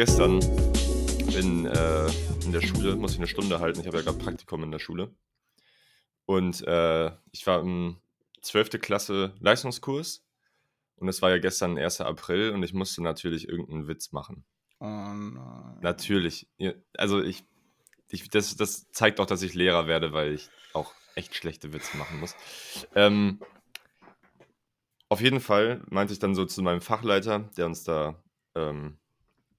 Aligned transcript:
gestern 0.00 0.40
in, 1.36 1.66
äh, 1.66 2.06
in 2.46 2.52
der 2.52 2.62
Schule, 2.62 2.96
muss 2.96 3.12
ich 3.12 3.18
eine 3.18 3.26
Stunde 3.26 3.60
halten. 3.60 3.80
Ich 3.80 3.86
habe 3.86 3.98
ja 3.98 4.02
gerade 4.02 4.16
Praktikum 4.16 4.62
in 4.62 4.70
der 4.70 4.78
Schule. 4.78 5.14
Und 6.24 6.66
äh, 6.66 7.10
ich 7.32 7.46
war 7.46 7.60
im 7.60 8.00
12. 8.40 8.80
Klasse 8.80 9.34
Leistungskurs. 9.40 10.24
Und 10.96 11.08
es 11.08 11.20
war 11.20 11.28
ja 11.28 11.36
gestern 11.36 11.76
1. 11.76 12.00
April 12.00 12.52
und 12.52 12.62
ich 12.62 12.72
musste 12.72 13.02
natürlich 13.02 13.46
irgendeinen 13.46 13.88
Witz 13.88 14.10
machen. 14.10 14.46
Oh 14.78 14.86
nein. 14.86 15.80
Natürlich. 15.82 16.48
Also 16.96 17.22
ich, 17.22 17.44
ich 18.08 18.30
das, 18.30 18.56
das 18.56 18.90
zeigt 18.92 19.20
auch, 19.20 19.26
dass 19.26 19.42
ich 19.42 19.52
Lehrer 19.52 19.86
werde, 19.86 20.14
weil 20.14 20.32
ich 20.32 20.48
auch 20.72 20.94
echt 21.14 21.34
schlechte 21.34 21.74
Witze 21.74 21.98
machen 21.98 22.20
muss. 22.20 22.34
Ähm, 22.94 23.38
auf 25.10 25.20
jeden 25.20 25.40
Fall 25.40 25.82
meinte 25.90 26.14
ich 26.14 26.20
dann 26.20 26.34
so 26.34 26.46
zu 26.46 26.62
meinem 26.62 26.80
Fachleiter, 26.80 27.50
der 27.58 27.66
uns 27.66 27.84
da, 27.84 28.24
ähm, 28.54 28.96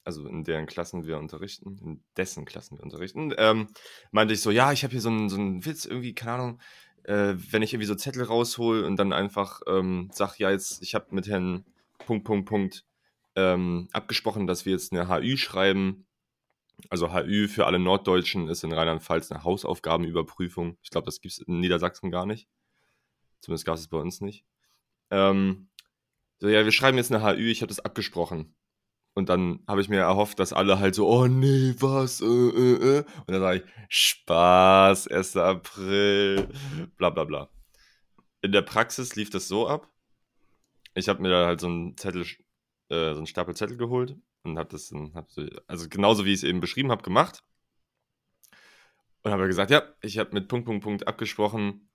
also 0.04 0.28
in 0.28 0.44
deren 0.44 0.66
Klassen 0.66 1.06
wir 1.06 1.18
unterrichten, 1.18 1.78
in 1.84 2.04
dessen 2.18 2.46
Klassen 2.46 2.78
wir 2.78 2.84
unterrichten, 2.84 3.34
ähm, 3.38 3.68
meinte 4.12 4.34
ich 4.34 4.42
so, 4.42 4.52
ja, 4.52 4.72
ich 4.72 4.84
habe 4.84 4.92
hier 4.92 5.02
so 5.02 5.10
einen, 5.10 5.30
so 5.30 5.38
einen 5.38 5.66
Witz, 5.66 5.86
irgendwie, 5.86 6.14
keine 6.14 6.34
Ahnung, 6.34 6.62
äh, 7.04 7.36
wenn 7.50 7.62
ich 7.62 7.74
irgendwie 7.74 7.88
so 7.88 7.96
Zettel 7.96 8.24
raushol 8.24 8.84
und 8.84 8.98
dann 8.98 9.14
einfach 9.14 9.62
ähm, 9.68 10.10
sag, 10.14 10.38
ja, 10.38 10.52
jetzt, 10.52 10.82
ich 10.82 10.96
habe 10.96 11.08
mit 11.12 11.28
Herrn 11.28 11.66
Punkt, 12.06 12.26
Punkt, 12.26 12.50
Punkt 12.50 12.86
ähm, 13.36 13.90
abgesprochen, 13.94 14.48
dass 14.48 14.66
wir 14.66 14.74
jetzt 14.74 14.92
eine 14.92 15.08
HÜ 15.08 15.38
schreiben. 15.38 16.06
Also 16.90 17.14
HÜ 17.14 17.48
für 17.48 17.68
alle 17.68 17.80
Norddeutschen 17.80 18.48
ist 18.48 18.64
in 18.64 18.74
Rheinland-Pfalz 18.74 19.32
eine 19.32 19.44
Hausaufgabenüberprüfung. 19.44 20.78
Ich 20.82 20.90
glaube, 20.90 21.06
das 21.06 21.22
gibt 21.22 21.34
es 21.34 21.40
in 21.40 21.60
Niedersachsen 21.60 22.12
gar 22.12 22.26
nicht. 22.26 22.48
Zumindest 23.40 23.66
gab 23.66 23.76
es 23.76 23.88
bei 23.88 23.98
uns 23.98 24.22
nicht. 24.22 24.46
Ähm, 25.12 25.70
so, 26.40 26.48
ja, 26.50 26.64
wir 26.66 26.72
schreiben 26.72 26.98
jetzt 26.98 27.12
eine 27.12 27.24
HÜ, 27.24 27.52
ich 27.52 27.62
habe 27.62 27.70
das 27.70 27.80
abgesprochen. 27.80 28.56
Und 29.14 29.28
dann 29.28 29.60
habe 29.68 29.82
ich 29.82 29.90
mir 29.90 30.00
erhofft, 30.00 30.40
dass 30.40 30.54
alle 30.54 30.80
halt 30.80 30.96
so, 30.96 31.08
oh 31.08 31.28
nee, 31.28 31.76
was, 31.80 32.22
äh, 32.22 32.26
äh, 32.26 33.00
äh. 33.00 33.06
Und 33.26 33.32
dann 33.32 33.42
sage 33.42 33.64
ich, 33.64 33.72
Spaß, 33.90 35.08
1. 35.10 35.38
April, 35.38 36.48
bla 36.98 37.10
bla 37.10 37.26
bla. 37.26 37.50
In 38.42 38.54
der 38.54 38.62
Praxis 38.62 39.16
lief 39.16 39.30
das 39.30 39.48
so 39.48 39.68
ab. 39.68 39.90
Ich 40.94 41.10
habe 41.10 41.22
mir 41.22 41.30
da 41.30 41.46
halt 41.46 41.60
so 41.60 41.68
einen 41.68 41.98
Zettel, 41.98 42.22
äh, 42.90 43.14
so 43.14 43.18
einen 43.18 43.28
Stapel 43.28 43.56
Zettel 43.56 43.78
geholt 43.78 44.16
und 44.44 44.58
habe 44.58 44.70
das, 44.70 44.90
dann, 44.90 45.14
hab 45.14 45.30
so, 45.30 45.46
also 45.68 45.90
genauso 45.90 46.26
wie 46.26 46.32
ich 46.32 46.40
es 46.40 46.44
eben 46.44 46.62
beschrieben 46.62 46.92
habe, 46.92 47.04
gemacht. 47.04 47.44
Und 49.24 49.32
habe 49.32 49.48
gesagt, 49.48 49.72
ja, 49.72 49.84
ich 50.02 50.18
habe 50.18 50.34
mit 50.34 50.48
Punkt, 50.48 50.66
Punkt, 50.66 50.84
Punkt 50.84 51.08
abgesprochen, 51.08 51.90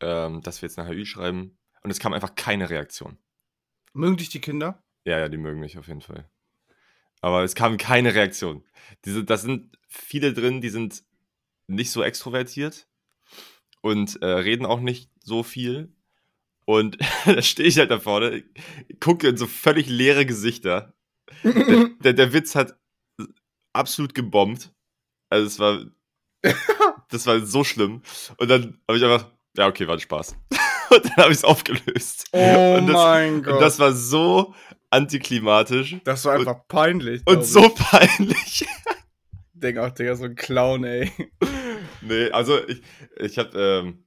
ähm, 0.00 0.42
dass 0.42 0.60
wir 0.60 0.68
jetzt 0.68 0.78
eine 0.78 0.88
HÜ 0.88 1.04
schreiben. 1.04 1.56
Und 1.82 1.90
es 1.90 1.98
kam 1.98 2.12
einfach 2.12 2.34
keine 2.34 2.68
Reaktion. 2.68 3.16
Mögen 3.92 4.16
dich 4.18 4.28
die 4.28 4.40
Kinder? 4.40 4.82
Ja, 5.04 5.18
ja, 5.18 5.28
die 5.28 5.38
mögen 5.38 5.60
mich 5.60 5.78
auf 5.78 5.88
jeden 5.88 6.02
Fall. 6.02 6.28
Aber 7.20 7.42
es 7.42 7.54
kam 7.54 7.76
keine 7.76 8.14
Reaktion. 8.14 8.64
Diese, 9.04 9.24
das 9.24 9.42
sind 9.42 9.76
viele 9.88 10.32
drin, 10.32 10.60
die 10.60 10.70
sind 10.70 11.04
nicht 11.66 11.90
so 11.90 12.02
extrovertiert 12.02 12.86
und 13.80 14.20
äh, 14.22 14.26
reden 14.26 14.66
auch 14.66 14.80
nicht 14.80 15.10
so 15.22 15.42
viel. 15.42 15.92
Und 16.64 16.98
da 17.26 17.42
stehe 17.42 17.68
ich 17.68 17.78
halt 17.78 17.90
da 17.90 17.98
vorne, 17.98 18.44
gucke 19.00 19.28
in 19.28 19.36
so 19.36 19.46
völlig 19.46 19.88
leere 19.88 20.26
Gesichter. 20.26 20.94
Der, 21.44 21.90
der, 22.00 22.12
der 22.12 22.32
Witz 22.32 22.54
hat 22.54 22.76
absolut 23.72 24.14
gebombt. 24.14 24.72
Also 25.28 25.46
es 25.46 25.58
war, 25.58 25.84
das 27.10 27.26
war 27.26 27.40
so 27.40 27.64
schlimm. 27.64 28.02
Und 28.36 28.48
dann 28.48 28.80
habe 28.88 28.98
ich 28.98 29.04
einfach, 29.04 29.30
ja 29.56 29.68
okay, 29.68 29.86
war 29.86 29.94
ein 29.94 30.00
Spaß. 30.00 30.36
Und 30.90 31.04
dann 31.04 31.16
habe 31.16 31.30
ich 31.30 31.38
es 31.38 31.44
aufgelöst. 31.44 32.26
Oh 32.32 32.38
das, 32.38 32.86
mein 32.90 33.42
Gott. 33.44 33.54
Und 33.54 33.60
das 33.60 33.78
war 33.78 33.92
so 33.92 34.54
antiklimatisch 34.90 35.96
Das 36.04 36.24
war 36.24 36.34
einfach 36.34 36.66
peinlich. 36.68 37.22
und 37.26 37.44
so 37.44 37.66
Ich 37.66 37.74
peinlich. 37.74 38.66
denk 39.54 39.78
auch, 39.78 39.90
Digga, 39.90 40.16
so 40.16 40.24
ein 40.24 40.34
Clown, 40.34 40.84
ey. 40.84 41.10
nee, 42.00 42.30
also 42.30 42.66
ich, 42.66 42.82
ich 43.18 43.38
habe 43.38 43.58
ähm, 43.58 44.04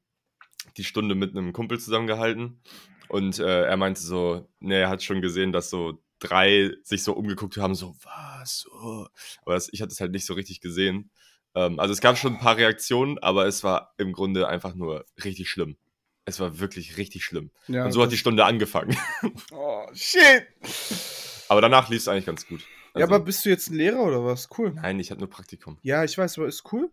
die 0.77 0.83
Stunde 0.83 1.15
mit 1.15 1.31
einem 1.35 1.53
Kumpel 1.53 1.79
zusammengehalten 1.79 2.61
und 3.09 3.39
äh, 3.39 3.63
er 3.65 3.77
meinte 3.77 4.01
so, 4.01 4.47
nee, 4.59 4.79
er 4.81 4.89
hat 4.89 5.03
schon 5.03 5.21
gesehen, 5.21 5.51
dass 5.51 5.69
so 5.69 6.01
drei 6.19 6.71
sich 6.83 7.03
so 7.03 7.13
umgeguckt 7.13 7.57
haben, 7.57 7.75
so, 7.75 7.95
was, 8.03 8.61
so. 8.61 9.07
Aber 9.43 9.55
das, 9.55 9.69
ich 9.71 9.81
hatte 9.81 9.91
es 9.91 9.99
halt 9.99 10.11
nicht 10.11 10.25
so 10.25 10.33
richtig 10.33 10.61
gesehen. 10.61 11.11
Ähm, 11.53 11.79
also 11.79 11.93
es 11.93 12.01
gab 12.01 12.17
schon 12.17 12.33
ein 12.33 12.39
paar 12.39 12.57
Reaktionen, 12.57 13.19
aber 13.19 13.45
es 13.45 13.63
war 13.63 13.93
im 13.97 14.13
Grunde 14.13 14.47
einfach 14.47 14.73
nur 14.73 15.05
richtig 15.23 15.49
schlimm. 15.49 15.77
Es 16.25 16.39
war 16.39 16.59
wirklich 16.59 16.97
richtig 16.97 17.25
schlimm. 17.25 17.51
Ja, 17.67 17.85
und 17.85 17.91
so 17.91 18.01
hat 18.01 18.11
die 18.11 18.17
Stunde 18.17 18.45
angefangen. 18.45 18.97
Oh, 19.51 19.87
shit. 19.93 20.47
aber 21.49 21.61
danach 21.61 21.89
lief 21.89 21.99
es 21.99 22.07
eigentlich 22.07 22.25
ganz 22.25 22.47
gut. 22.47 22.61
ja, 22.61 23.01
Also, 23.01 23.07
aber 23.15 23.19
bist 23.25 23.43
du 23.45 23.49
jetzt 23.49 23.69
ein 23.69 23.75
Lehrer 23.75 24.01
oder 24.01 24.23
was? 24.23 24.47
Cool. 24.57 24.71
Nein, 24.71 24.99
ich 24.99 25.11
hatte 25.11 25.19
nur 25.19 25.29
Praktikum. 25.29 25.77
Ja, 25.81 26.03
ich 26.03 26.17
weiß, 26.17 26.37
aber 26.37 26.47
ist 26.47 26.71
cool. 26.71 26.89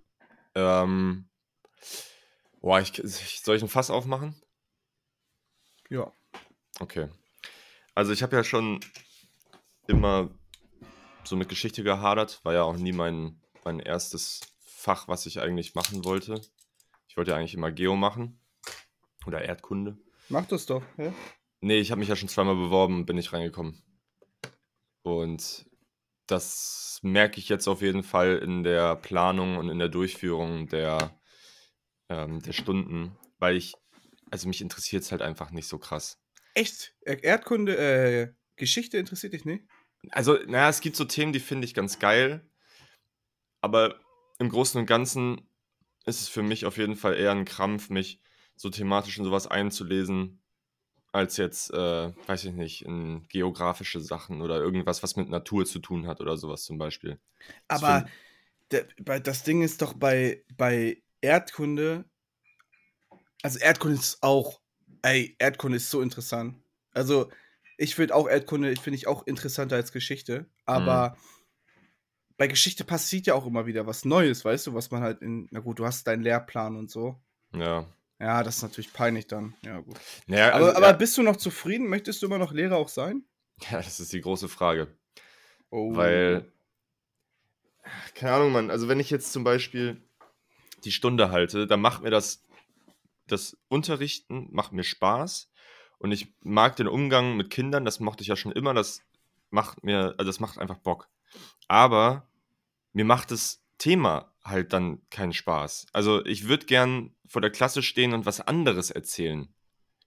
Ähm, 0.54 1.28
boah, 2.60 2.80
ich, 2.80 2.92
soll 3.04 3.56
ich 3.56 3.62
ein 3.62 3.68
Fass 3.68 3.90
aufmachen? 3.90 4.34
Ja. 5.88 6.12
Okay. 6.80 7.08
Also 7.94 8.12
ich 8.12 8.22
habe 8.22 8.34
ja 8.36 8.42
schon 8.44 8.80
immer 9.86 10.30
so 11.24 11.36
mit 11.36 11.48
Geschichte 11.48 11.82
gehadert, 11.84 12.40
war 12.44 12.54
ja 12.54 12.62
auch 12.62 12.76
nie 12.76 12.92
mein, 12.92 13.40
mein 13.64 13.78
erstes 13.78 14.40
Fach, 14.64 15.06
was 15.06 15.26
ich 15.26 15.40
eigentlich 15.40 15.74
machen 15.74 16.04
wollte. 16.04 16.40
Ich 17.06 17.16
wollte 17.16 17.32
ja 17.32 17.36
eigentlich 17.36 17.54
immer 17.54 17.70
Geo 17.70 17.94
machen 17.96 18.39
oder 19.26 19.42
Erdkunde. 19.42 19.98
Mach 20.28 20.46
das 20.46 20.66
doch. 20.66 20.82
Hä? 20.96 21.12
Nee, 21.60 21.78
ich 21.78 21.90
habe 21.90 21.98
mich 21.98 22.08
ja 22.08 22.16
schon 22.16 22.28
zweimal 22.28 22.54
beworben 22.56 22.96
und 22.96 23.06
bin 23.06 23.16
nicht 23.16 23.32
reingekommen. 23.32 23.82
Und 25.02 25.66
das 26.26 27.00
merke 27.02 27.38
ich 27.38 27.48
jetzt 27.48 27.66
auf 27.68 27.82
jeden 27.82 28.02
Fall 28.02 28.38
in 28.38 28.62
der 28.62 28.96
Planung 28.96 29.56
und 29.56 29.68
in 29.68 29.78
der 29.78 29.88
Durchführung 29.88 30.68
der, 30.68 31.18
ähm, 32.08 32.40
der 32.40 32.52
Stunden, 32.52 33.16
weil 33.38 33.56
ich, 33.56 33.74
also 34.30 34.46
mich 34.48 34.60
interessiert 34.60 35.02
es 35.02 35.10
halt 35.10 35.22
einfach 35.22 35.50
nicht 35.50 35.66
so 35.66 35.78
krass. 35.78 36.18
Echt? 36.54 36.94
Er- 37.00 37.22
Erdkunde, 37.24 37.76
äh, 37.76 38.32
Geschichte 38.56 38.98
interessiert 38.98 39.32
dich 39.32 39.44
nicht? 39.44 39.64
Also, 40.10 40.34
naja, 40.46 40.68
es 40.68 40.80
gibt 40.80 40.96
so 40.96 41.04
Themen, 41.04 41.32
die 41.32 41.40
finde 41.40 41.64
ich 41.66 41.74
ganz 41.74 41.98
geil, 41.98 42.48
aber 43.60 44.00
im 44.38 44.48
Großen 44.48 44.80
und 44.80 44.86
Ganzen 44.86 45.40
ist 46.06 46.20
es 46.22 46.28
für 46.28 46.42
mich 46.42 46.64
auf 46.64 46.78
jeden 46.78 46.96
Fall 46.96 47.16
eher 47.16 47.32
ein 47.32 47.44
Krampf, 47.44 47.90
mich 47.90 48.20
so 48.60 48.68
thematisch 48.68 49.16
in 49.16 49.24
sowas 49.24 49.46
einzulesen, 49.46 50.42
als 51.12 51.38
jetzt, 51.38 51.72
äh, 51.72 52.12
weiß 52.26 52.44
ich 52.44 52.52
nicht, 52.52 52.84
in 52.84 53.26
geografische 53.28 54.02
Sachen 54.02 54.42
oder 54.42 54.58
irgendwas, 54.60 55.02
was 55.02 55.16
mit 55.16 55.30
Natur 55.30 55.64
zu 55.64 55.78
tun 55.78 56.06
hat 56.06 56.20
oder 56.20 56.36
sowas 56.36 56.64
zum 56.64 56.76
Beispiel. 56.76 57.18
Das 57.68 57.82
Aber 57.82 58.06
das 58.68 59.44
Ding 59.44 59.62
ist 59.62 59.80
doch 59.80 59.94
bei, 59.94 60.44
bei 60.58 61.02
Erdkunde. 61.22 62.04
Also 63.42 63.58
Erdkunde 63.58 63.96
ist 63.96 64.22
auch. 64.22 64.60
Ey, 65.00 65.36
Erdkunde 65.38 65.78
ist 65.78 65.90
so 65.90 66.02
interessant. 66.02 66.62
Also, 66.92 67.30
ich 67.78 67.94
finde 67.94 68.14
auch 68.14 68.28
Erdkunde, 68.28 68.70
ich 68.70 68.80
finde 68.80 68.98
ich 68.98 69.06
auch 69.06 69.26
interessanter 69.26 69.76
als 69.76 69.90
Geschichte. 69.90 70.50
Aber 70.66 71.16
bei 72.36 72.46
Geschichte 72.46 72.84
passiert 72.84 73.26
ja 73.26 73.34
auch 73.34 73.46
immer 73.46 73.64
wieder 73.64 73.86
was 73.86 74.04
Neues, 74.04 74.44
weißt 74.44 74.66
du, 74.66 74.74
was 74.74 74.90
man 74.90 75.02
halt 75.02 75.22
in. 75.22 75.48
Na 75.50 75.60
gut, 75.60 75.78
du 75.78 75.86
hast 75.86 76.06
deinen 76.06 76.22
Lehrplan 76.22 76.76
und 76.76 76.90
so. 76.90 77.18
Ja. 77.54 77.86
Ja, 78.20 78.42
das 78.42 78.58
ist 78.58 78.62
natürlich 78.62 78.92
peinlich 78.92 79.26
dann. 79.26 79.54
Ja, 79.62 79.80
gut. 79.80 79.98
Naja, 80.26 80.52
Aber, 80.52 80.66
also, 80.66 80.76
aber 80.76 80.86
ja, 80.88 80.92
bist 80.92 81.16
du 81.16 81.22
noch 81.22 81.36
zufrieden? 81.36 81.88
Möchtest 81.88 82.20
du 82.20 82.26
immer 82.26 82.38
noch 82.38 82.52
Lehrer 82.52 82.76
auch 82.76 82.88
sein? 82.88 83.24
ja, 83.70 83.78
das 83.78 84.00
ist 84.00 84.12
die 84.12 84.20
große 84.20 84.48
Frage. 84.48 84.88
Oh. 85.70 85.94
Weil, 85.94 86.50
keine 88.14 88.34
Ahnung, 88.34 88.52
Mann, 88.52 88.70
also 88.70 88.88
wenn 88.88 89.00
ich 89.00 89.10
jetzt 89.10 89.32
zum 89.32 89.44
Beispiel 89.44 90.02
die 90.84 90.92
Stunde 90.92 91.30
halte, 91.30 91.66
dann 91.66 91.80
macht 91.80 92.02
mir 92.02 92.10
das, 92.10 92.42
das 93.26 93.56
Unterrichten 93.68 94.48
macht 94.50 94.72
mir 94.72 94.84
Spaß 94.84 95.50
und 95.98 96.12
ich 96.12 96.34
mag 96.40 96.76
den 96.76 96.88
Umgang 96.88 97.36
mit 97.36 97.50
Kindern, 97.50 97.84
das 97.84 98.00
mochte 98.00 98.22
ich 98.22 98.28
ja 98.28 98.36
schon 98.36 98.52
immer, 98.52 98.74
das 98.74 99.02
macht 99.50 99.84
mir, 99.84 100.14
also 100.18 100.28
das 100.28 100.40
macht 100.40 100.58
einfach 100.58 100.78
Bock. 100.78 101.08
Aber 101.68 102.26
mir 102.92 103.04
macht 103.04 103.30
das 103.30 103.62
Thema 103.80 104.32
halt 104.44 104.72
dann 104.72 105.00
keinen 105.10 105.32
Spaß. 105.32 105.86
Also 105.92 106.24
ich 106.24 106.46
würde 106.46 106.66
gern 106.66 107.14
vor 107.26 107.42
der 107.42 107.50
Klasse 107.50 107.82
stehen 107.82 108.12
und 108.12 108.26
was 108.26 108.40
anderes 108.40 108.90
erzählen, 108.90 109.52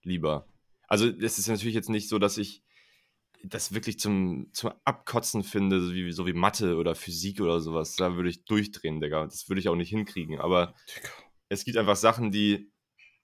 lieber. 0.02 0.48
Also 0.88 1.08
es 1.08 1.38
ist 1.38 1.48
natürlich 1.48 1.74
jetzt 1.74 1.90
nicht 1.90 2.08
so, 2.08 2.18
dass 2.18 2.38
ich 2.38 2.62
das 3.42 3.74
wirklich 3.74 3.98
zum, 3.98 4.48
zum 4.52 4.72
Abkotzen 4.84 5.42
finde, 5.42 5.80
so 5.80 5.92
wie, 5.92 6.12
so 6.12 6.26
wie 6.26 6.32
Mathe 6.32 6.76
oder 6.76 6.94
Physik 6.94 7.40
oder 7.40 7.60
sowas. 7.60 7.96
Da 7.96 8.16
würde 8.16 8.30
ich 8.30 8.44
durchdrehen, 8.44 9.00
Digga. 9.00 9.24
Das 9.24 9.48
würde 9.48 9.60
ich 9.60 9.68
auch 9.68 9.76
nicht 9.76 9.90
hinkriegen. 9.90 10.40
Aber 10.40 10.74
es 11.48 11.64
gibt 11.64 11.76
einfach 11.76 11.96
Sachen, 11.96 12.30
die, 12.30 12.72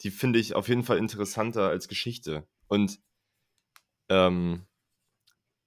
die 0.03 0.11
finde 0.11 0.39
ich 0.39 0.55
auf 0.55 0.69
jeden 0.69 0.83
Fall 0.85 0.99
interessanter 0.99 1.69
als 1.69 1.89
Geschichte. 1.89 2.47
Und 2.67 3.01
ähm, 4.09 4.67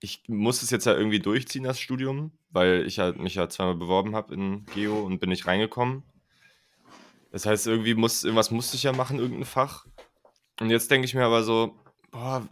ich 0.03 0.21
muss 0.27 0.61
es 0.61 0.69
jetzt 0.69 0.85
ja 0.85 0.93
irgendwie 0.93 1.19
durchziehen, 1.19 1.63
das 1.63 1.79
Studium, 1.79 2.33
weil 2.49 2.85
ich 2.85 2.99
halt 2.99 3.19
mich 3.19 3.35
ja 3.35 3.47
zweimal 3.47 3.75
beworben 3.75 4.17
habe 4.17 4.33
in 4.33 4.65
Geo 4.73 5.01
und 5.01 5.19
bin 5.19 5.29
nicht 5.29 5.47
reingekommen. 5.47 6.03
Das 7.31 7.45
heißt, 7.45 7.67
irgendwie 7.67 7.93
muss, 7.93 8.25
irgendwas 8.25 8.51
musste 8.51 8.75
ich 8.75 8.83
ja 8.83 8.91
machen, 8.91 9.17
irgendein 9.17 9.45
Fach. 9.45 9.85
Und 10.59 10.69
jetzt 10.69 10.91
denke 10.91 11.05
ich 11.05 11.13
mir 11.13 11.23
aber 11.23 11.43
so, 11.43 11.79
boah, 12.11 12.45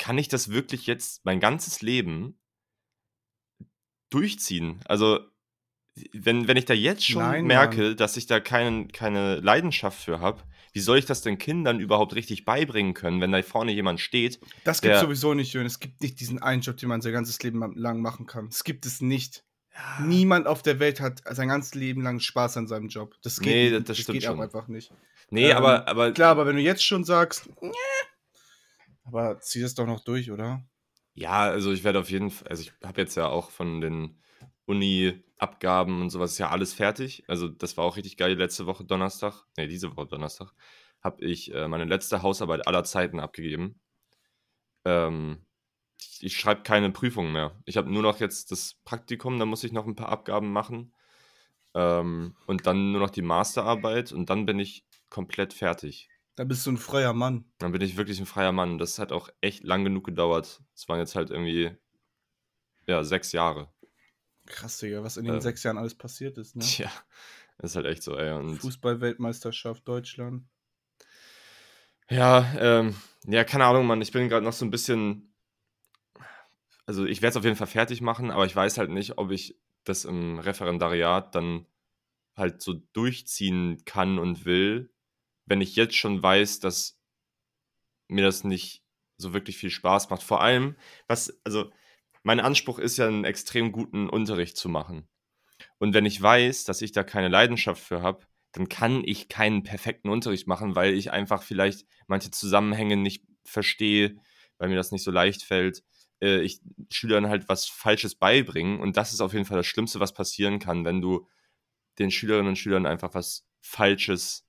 kann 0.00 0.18
ich 0.18 0.26
das 0.26 0.50
wirklich 0.50 0.88
jetzt 0.88 1.24
mein 1.24 1.38
ganzes 1.38 1.80
Leben 1.80 2.40
durchziehen. 4.10 4.80
Also, 4.84 5.20
wenn, 6.12 6.48
wenn 6.48 6.56
ich 6.56 6.64
da 6.64 6.74
jetzt 6.74 7.06
schon 7.06 7.22
Nein, 7.22 7.46
merke, 7.46 7.82
Mann. 7.82 7.96
dass 7.98 8.16
ich 8.16 8.26
da 8.26 8.40
keinen, 8.40 8.90
keine 8.90 9.36
Leidenschaft 9.36 10.02
für 10.02 10.18
habe, 10.18 10.42
wie 10.74 10.80
soll 10.80 10.98
ich 10.98 11.06
das 11.06 11.22
den 11.22 11.38
Kindern 11.38 11.80
überhaupt 11.80 12.14
richtig 12.14 12.44
beibringen 12.44 12.92
können, 12.94 13.20
wenn 13.20 13.32
da 13.32 13.40
vorne 13.42 13.72
jemand 13.72 14.00
steht? 14.00 14.40
Das 14.64 14.82
gibt 14.82 14.92
Der- 14.94 15.00
sowieso 15.00 15.32
nicht, 15.32 15.52
Jürgen. 15.54 15.66
Es 15.66 15.80
gibt 15.80 16.02
nicht 16.02 16.20
diesen 16.20 16.42
einen 16.42 16.60
Job, 16.62 16.76
den 16.76 16.88
man 16.88 17.00
sein 17.00 17.12
ganzes 17.12 17.42
Leben 17.42 17.60
lang 17.76 18.00
machen 18.00 18.26
kann. 18.26 18.48
Es 18.48 18.64
gibt 18.64 18.84
es 18.84 19.00
nicht. 19.00 19.44
Ja, 19.72 20.04
Niemand 20.04 20.46
auf 20.46 20.62
der 20.62 20.78
Welt 20.80 21.00
hat 21.00 21.22
sein 21.30 21.48
ganzes 21.48 21.74
Leben 21.74 22.02
lang 22.02 22.20
Spaß 22.20 22.56
an 22.58 22.66
seinem 22.68 22.88
Job. 22.88 23.14
Das 23.22 23.40
geht, 23.40 23.52
Nee, 23.54 23.70
nicht. 23.78 23.88
das 23.88 23.98
stimmt 23.98 24.14
geht 24.20 24.24
schon. 24.24 24.40
einfach 24.40 24.68
nicht. 24.68 24.92
nee, 25.30 25.50
ähm, 25.50 25.56
aber, 25.56 25.88
aber 25.88 26.12
Klar, 26.12 26.30
aber 26.32 26.46
wenn 26.46 26.56
du 26.56 26.62
jetzt 26.62 26.84
schon 26.84 27.04
sagst, 27.04 27.48
"Nee", 27.60 27.70
aber 29.04 29.38
zieh 29.40 29.60
das 29.62 29.74
doch 29.74 29.86
noch 29.86 30.00
durch, 30.04 30.30
oder? 30.30 30.64
Ja, 31.14 31.42
also 31.42 31.72
ich 31.72 31.84
werde 31.84 32.00
auf 32.00 32.10
jeden 32.10 32.30
Fall, 32.30 32.48
also 32.48 32.62
ich 32.62 32.72
habe 32.84 33.00
jetzt 33.00 33.16
ja 33.16 33.26
auch 33.28 33.50
von 33.50 33.80
den 33.80 34.18
Uni-Abgaben 34.66 36.00
und 36.02 36.10
sowas 36.10 36.32
ist 36.32 36.38
ja 36.38 36.50
alles 36.50 36.74
fertig. 36.74 37.24
Also 37.28 37.48
das 37.48 37.76
war 37.76 37.84
auch 37.84 37.96
richtig 37.96 38.16
geil. 38.16 38.34
Letzte 38.34 38.66
Woche 38.66 38.84
Donnerstag, 38.84 39.44
nee, 39.56 39.66
diese 39.66 39.96
Woche 39.96 40.06
Donnerstag, 40.06 40.52
habe 41.02 41.24
ich 41.24 41.52
äh, 41.54 41.68
meine 41.68 41.84
letzte 41.84 42.22
Hausarbeit 42.22 42.66
aller 42.66 42.84
Zeiten 42.84 43.20
abgegeben. 43.20 43.80
Ähm, 44.84 45.44
ich 46.00 46.24
ich 46.24 46.36
schreibe 46.38 46.62
keine 46.62 46.90
Prüfungen 46.90 47.32
mehr. 47.32 47.60
Ich 47.66 47.76
habe 47.76 47.92
nur 47.92 48.02
noch 48.02 48.20
jetzt 48.20 48.50
das 48.52 48.76
Praktikum, 48.84 49.38
da 49.38 49.46
muss 49.46 49.64
ich 49.64 49.72
noch 49.72 49.86
ein 49.86 49.96
paar 49.96 50.08
Abgaben 50.08 50.52
machen. 50.52 50.94
Ähm, 51.74 52.36
und 52.46 52.66
dann 52.66 52.92
nur 52.92 53.00
noch 53.00 53.10
die 53.10 53.22
Masterarbeit 53.22 54.12
und 54.12 54.30
dann 54.30 54.46
bin 54.46 54.58
ich 54.58 54.86
komplett 55.10 55.52
fertig. 55.52 56.08
Da 56.36 56.44
bist 56.44 56.66
du 56.66 56.72
ein 56.72 56.78
freier 56.78 57.12
Mann. 57.12 57.44
Dann 57.58 57.72
bin 57.72 57.80
ich 57.80 57.96
wirklich 57.96 58.18
ein 58.18 58.26
freier 58.26 58.52
Mann. 58.52 58.78
Das 58.78 58.98
hat 58.98 59.12
auch 59.12 59.28
echt 59.40 59.62
lang 59.64 59.84
genug 59.84 60.04
gedauert. 60.04 60.62
Es 60.74 60.88
waren 60.88 60.98
jetzt 60.98 61.14
halt 61.14 61.30
irgendwie, 61.30 61.76
ja, 62.86 63.04
sechs 63.04 63.32
Jahre. 63.32 63.72
Krass, 64.46 64.78
Digga, 64.78 65.02
was 65.02 65.16
in 65.16 65.24
den 65.24 65.34
Ähm. 65.34 65.40
sechs 65.40 65.62
Jahren 65.62 65.78
alles 65.78 65.94
passiert 65.94 66.36
ist, 66.38 66.56
ne? 66.56 66.64
Tja, 66.64 66.90
ist 67.62 67.76
halt 67.76 67.86
echt 67.86 68.02
so, 68.02 68.16
ey. 68.16 68.32
Und 68.32 68.56
Fußball-Weltmeisterschaft 68.56 69.86
Deutschland. 69.88 70.44
ja, 72.10 72.52
ähm, 72.58 72.94
ja, 73.26 73.44
keine 73.44 73.64
Ahnung, 73.64 73.86
Mann. 73.86 74.02
Ich 74.02 74.12
bin 74.12 74.28
gerade 74.28 74.44
noch 74.44 74.52
so 74.52 74.64
ein 74.64 74.70
bisschen. 74.70 75.34
Also, 76.86 77.06
ich 77.06 77.22
werde 77.22 77.30
es 77.30 77.36
auf 77.36 77.44
jeden 77.44 77.56
Fall 77.56 77.66
fertig 77.66 78.02
machen, 78.02 78.30
aber 78.30 78.44
ich 78.44 78.54
weiß 78.54 78.76
halt 78.76 78.90
nicht, 78.90 79.16
ob 79.16 79.30
ich 79.30 79.58
das 79.84 80.04
im 80.04 80.38
Referendariat 80.38 81.34
dann 81.34 81.66
halt 82.36 82.60
so 82.60 82.74
durchziehen 82.92 83.82
kann 83.86 84.18
und 84.18 84.44
will, 84.44 84.92
wenn 85.46 85.60
ich 85.62 85.76
jetzt 85.76 85.96
schon 85.96 86.22
weiß, 86.22 86.60
dass 86.60 86.98
mir 88.08 88.24
das 88.24 88.44
nicht 88.44 88.84
so 89.16 89.32
wirklich 89.32 89.56
viel 89.56 89.70
Spaß 89.70 90.10
macht. 90.10 90.22
Vor 90.22 90.42
allem, 90.42 90.76
was, 91.06 91.40
also, 91.44 91.70
mein 92.24 92.40
Anspruch 92.40 92.78
ist 92.78 92.96
ja, 92.96 93.06
einen 93.06 93.24
extrem 93.24 93.70
guten 93.70 94.08
Unterricht 94.08 94.56
zu 94.56 94.68
machen. 94.68 95.06
Und 95.78 95.94
wenn 95.94 96.06
ich 96.06 96.20
weiß, 96.20 96.64
dass 96.64 96.82
ich 96.82 96.90
da 96.90 97.04
keine 97.04 97.28
Leidenschaft 97.28 97.82
für 97.82 98.02
habe, 98.02 98.26
dann 98.52 98.68
kann 98.68 99.02
ich 99.04 99.28
keinen 99.28 99.62
perfekten 99.62 100.08
Unterricht 100.08 100.46
machen, 100.46 100.74
weil 100.74 100.94
ich 100.94 101.12
einfach 101.12 101.42
vielleicht 101.42 101.86
manche 102.06 102.30
Zusammenhänge 102.30 102.96
nicht 102.96 103.24
verstehe, 103.44 104.16
weil 104.58 104.68
mir 104.70 104.76
das 104.76 104.90
nicht 104.90 105.04
so 105.04 105.10
leicht 105.10 105.42
fällt. 105.42 105.84
Äh, 106.20 106.40
ich 106.40 106.60
Schülern 106.90 107.28
halt 107.28 107.48
was 107.48 107.66
Falsches 107.66 108.14
beibringen. 108.14 108.80
Und 108.80 108.96
das 108.96 109.12
ist 109.12 109.20
auf 109.20 109.34
jeden 109.34 109.44
Fall 109.44 109.58
das 109.58 109.66
Schlimmste, 109.66 110.00
was 110.00 110.14
passieren 110.14 110.58
kann, 110.58 110.84
wenn 110.84 111.00
du 111.02 111.28
den 111.98 112.10
Schülerinnen 112.10 112.48
und 112.48 112.56
Schülern 112.56 112.86
einfach 112.86 113.12
was 113.14 113.46
Falsches 113.60 114.46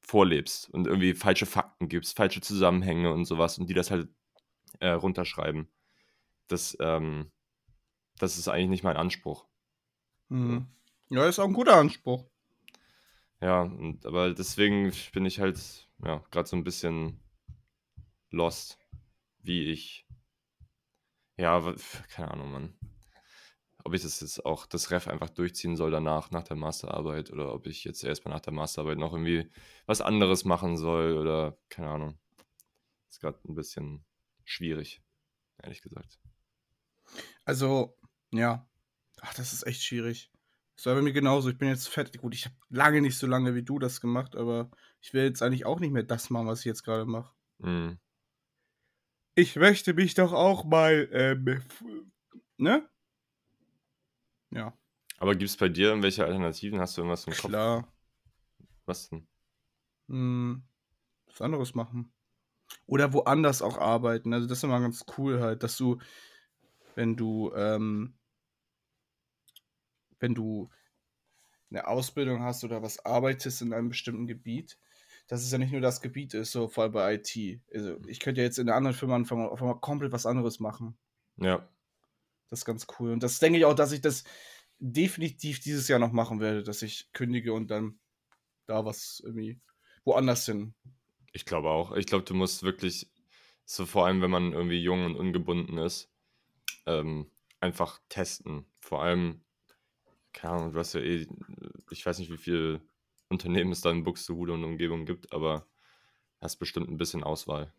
vorlebst 0.00 0.70
und 0.70 0.86
irgendwie 0.86 1.14
falsche 1.14 1.46
Fakten 1.46 1.88
gibst, 1.88 2.16
falsche 2.16 2.40
Zusammenhänge 2.40 3.12
und 3.12 3.24
sowas 3.24 3.58
und 3.58 3.68
die 3.68 3.74
das 3.74 3.90
halt 3.90 4.08
äh, 4.80 4.90
runterschreiben. 4.90 5.68
Das, 6.48 6.76
ähm, 6.80 7.30
das 8.18 8.38
ist 8.38 8.48
eigentlich 8.48 8.68
nicht 8.68 8.84
mein 8.84 8.96
Anspruch. 8.96 9.46
Mhm. 10.28 10.66
Ja, 11.10 11.26
ist 11.26 11.38
auch 11.38 11.44
ein 11.44 11.54
guter 11.54 11.76
Anspruch. 11.76 12.26
Ja, 13.40 13.62
und, 13.62 14.04
aber 14.04 14.34
deswegen 14.34 14.92
bin 15.12 15.24
ich 15.24 15.40
halt, 15.40 15.88
ja, 16.04 16.24
gerade 16.30 16.48
so 16.48 16.56
ein 16.56 16.64
bisschen 16.64 17.20
lost, 18.30 18.78
wie 19.38 19.70
ich, 19.70 20.06
ja, 21.36 21.74
keine 22.10 22.30
Ahnung, 22.32 22.50
Mann. 22.50 22.78
Ob 23.84 23.94
ich 23.94 24.02
das 24.02 24.20
jetzt 24.20 24.44
auch, 24.44 24.66
das 24.66 24.90
Ref 24.90 25.06
einfach 25.06 25.30
durchziehen 25.30 25.76
soll 25.76 25.90
danach, 25.90 26.30
nach 26.30 26.42
der 26.42 26.56
Masterarbeit, 26.56 27.30
oder 27.30 27.54
ob 27.54 27.66
ich 27.66 27.84
jetzt 27.84 28.02
erstmal 28.02 28.34
nach 28.34 28.40
der 28.40 28.52
Masterarbeit 28.52 28.98
noch 28.98 29.12
irgendwie 29.12 29.50
was 29.86 30.00
anderes 30.00 30.44
machen 30.44 30.76
soll, 30.76 31.16
oder 31.16 31.56
keine 31.68 31.88
Ahnung. 31.88 32.18
Ist 33.08 33.20
gerade 33.20 33.38
ein 33.48 33.54
bisschen 33.54 34.04
schwierig, 34.44 35.00
ehrlich 35.62 35.80
gesagt. 35.80 36.18
Also, 37.48 37.96
ja. 38.30 38.68
Ach, 39.22 39.32
das 39.32 39.54
ist 39.54 39.66
echt 39.66 39.82
schwierig. 39.82 40.30
Das 40.76 40.84
war 40.84 40.94
bei 40.94 41.00
mir 41.00 41.14
genauso. 41.14 41.48
Ich 41.48 41.56
bin 41.56 41.68
jetzt 41.68 41.88
fett. 41.88 42.16
Gut, 42.18 42.34
ich 42.34 42.44
habe 42.44 42.54
lange 42.68 43.00
nicht 43.00 43.16
so 43.16 43.26
lange 43.26 43.54
wie 43.54 43.62
du 43.62 43.78
das 43.78 44.02
gemacht, 44.02 44.36
aber 44.36 44.70
ich 45.00 45.14
will 45.14 45.24
jetzt 45.24 45.42
eigentlich 45.42 45.64
auch 45.64 45.80
nicht 45.80 45.90
mehr 45.90 46.02
das 46.02 46.28
machen, 46.28 46.46
was 46.46 46.60
ich 46.60 46.66
jetzt 46.66 46.84
gerade 46.84 47.06
mache. 47.06 47.34
Mhm. 47.56 47.98
Ich 49.34 49.56
möchte 49.56 49.94
mich 49.94 50.12
doch 50.12 50.34
auch 50.34 50.66
mal, 50.66 51.08
ähm, 51.10 51.62
ne? 52.58 52.86
Ja, 54.50 54.76
Aber 55.16 55.34
gibt 55.34 55.48
es 55.50 55.56
bei 55.56 55.70
dir 55.70 55.88
irgendwelche 55.88 56.26
Alternativen? 56.26 56.80
Hast 56.80 56.98
du 56.98 57.00
irgendwas 57.00 57.26
im 57.26 57.32
Kopf? 57.32 57.48
klar. 57.48 57.90
Was 58.84 59.08
denn? 59.08 59.26
Hm, 60.08 60.64
was 61.26 61.40
anderes 61.40 61.74
machen. 61.74 62.12
Oder 62.86 63.14
woanders 63.14 63.62
auch 63.62 63.78
arbeiten. 63.78 64.34
Also 64.34 64.46
das 64.46 64.58
ist 64.58 64.64
immer 64.64 64.80
ganz 64.80 65.06
cool 65.16 65.40
halt, 65.40 65.62
dass 65.62 65.78
du, 65.78 65.98
wenn 66.98 67.14
du, 67.14 67.52
ähm, 67.54 68.18
wenn 70.18 70.34
du 70.34 70.68
eine 71.70 71.86
Ausbildung 71.86 72.42
hast 72.42 72.64
oder 72.64 72.82
was 72.82 73.04
arbeitest 73.06 73.62
in 73.62 73.72
einem 73.72 73.88
bestimmten 73.88 74.26
Gebiet, 74.26 74.80
dass 75.28 75.44
es 75.44 75.52
ja 75.52 75.58
nicht 75.58 75.70
nur 75.70 75.80
das 75.80 76.00
Gebiet 76.00 76.34
ist, 76.34 76.50
so 76.50 76.66
vor 76.66 76.82
allem 76.82 76.92
bei 76.92 77.14
IT. 77.14 77.60
Also 77.72 78.00
ich 78.08 78.18
könnte 78.18 78.40
ja 78.40 78.46
jetzt 78.46 78.58
in 78.58 78.68
einer 78.68 78.76
anderen 78.76 78.96
Firma 78.96 79.14
anfangen 79.14 79.42
und 79.44 79.52
auf 79.52 79.62
einmal 79.62 79.78
komplett 79.78 80.10
was 80.10 80.26
anderes 80.26 80.58
machen. 80.58 80.98
Ja, 81.36 81.68
Das 82.50 82.60
ist 82.60 82.64
ganz 82.64 82.88
cool. 82.98 83.12
Und 83.12 83.22
das 83.22 83.38
denke 83.38 83.60
ich 83.60 83.64
auch, 83.64 83.74
dass 83.74 83.92
ich 83.92 84.00
das 84.00 84.24
definitiv 84.80 85.60
dieses 85.60 85.86
Jahr 85.86 86.00
noch 86.00 86.10
machen 86.10 86.40
werde, 86.40 86.64
dass 86.64 86.82
ich 86.82 87.12
kündige 87.12 87.52
und 87.52 87.70
dann 87.70 88.00
da 88.66 88.84
was 88.84 89.22
irgendwie 89.24 89.60
woanders 90.04 90.46
hin. 90.46 90.74
Ich 91.32 91.44
glaube 91.44 91.70
auch. 91.70 91.92
Ich 91.92 92.06
glaube, 92.06 92.24
du 92.24 92.34
musst 92.34 92.64
wirklich, 92.64 93.08
so 93.66 93.86
vor 93.86 94.06
allem, 94.06 94.20
wenn 94.20 94.32
man 94.32 94.52
irgendwie 94.52 94.82
jung 94.82 95.04
und 95.04 95.14
ungebunden 95.14 95.78
ist, 95.78 96.10
ähm, 96.86 97.30
einfach 97.60 98.00
testen. 98.08 98.66
Vor 98.80 99.02
allem, 99.02 99.44
keine 100.32 100.54
Ahnung, 100.54 100.72
du 100.72 100.78
hast 100.78 100.94
ja 100.94 101.00
eh, 101.00 101.26
ich 101.90 102.04
weiß 102.04 102.18
nicht, 102.18 102.30
wie 102.30 102.36
viele 102.36 102.80
Unternehmen 103.28 103.72
es 103.72 103.80
da 103.80 103.90
in 103.90 104.04
Buxtehude 104.04 104.52
und 104.52 104.64
Umgebung 104.64 105.06
gibt, 105.06 105.32
aber 105.32 105.66
hast 106.40 106.56
bestimmt 106.56 106.88
ein 106.88 106.98
bisschen 106.98 107.24
Auswahl. 107.24 107.72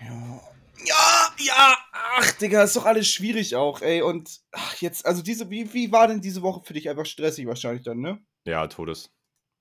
Ja. 0.00 0.40
Ja, 0.84 1.34
ja, 1.38 1.78
ach, 1.92 2.32
Digga, 2.32 2.62
ist 2.62 2.76
doch 2.76 2.86
alles 2.86 3.06
schwierig 3.08 3.54
auch, 3.54 3.82
ey. 3.82 4.02
Und 4.02 4.40
ach, 4.52 4.76
jetzt, 4.76 5.04
also 5.04 5.22
diese, 5.22 5.50
wie, 5.50 5.72
wie 5.74 5.92
war 5.92 6.08
denn 6.08 6.20
diese 6.20 6.42
Woche 6.42 6.62
für 6.64 6.72
dich? 6.72 6.88
Einfach 6.88 7.06
stressig 7.06 7.46
wahrscheinlich 7.46 7.82
dann, 7.82 8.00
ne? 8.00 8.18
Ja, 8.46 8.66
Todes. 8.66 9.10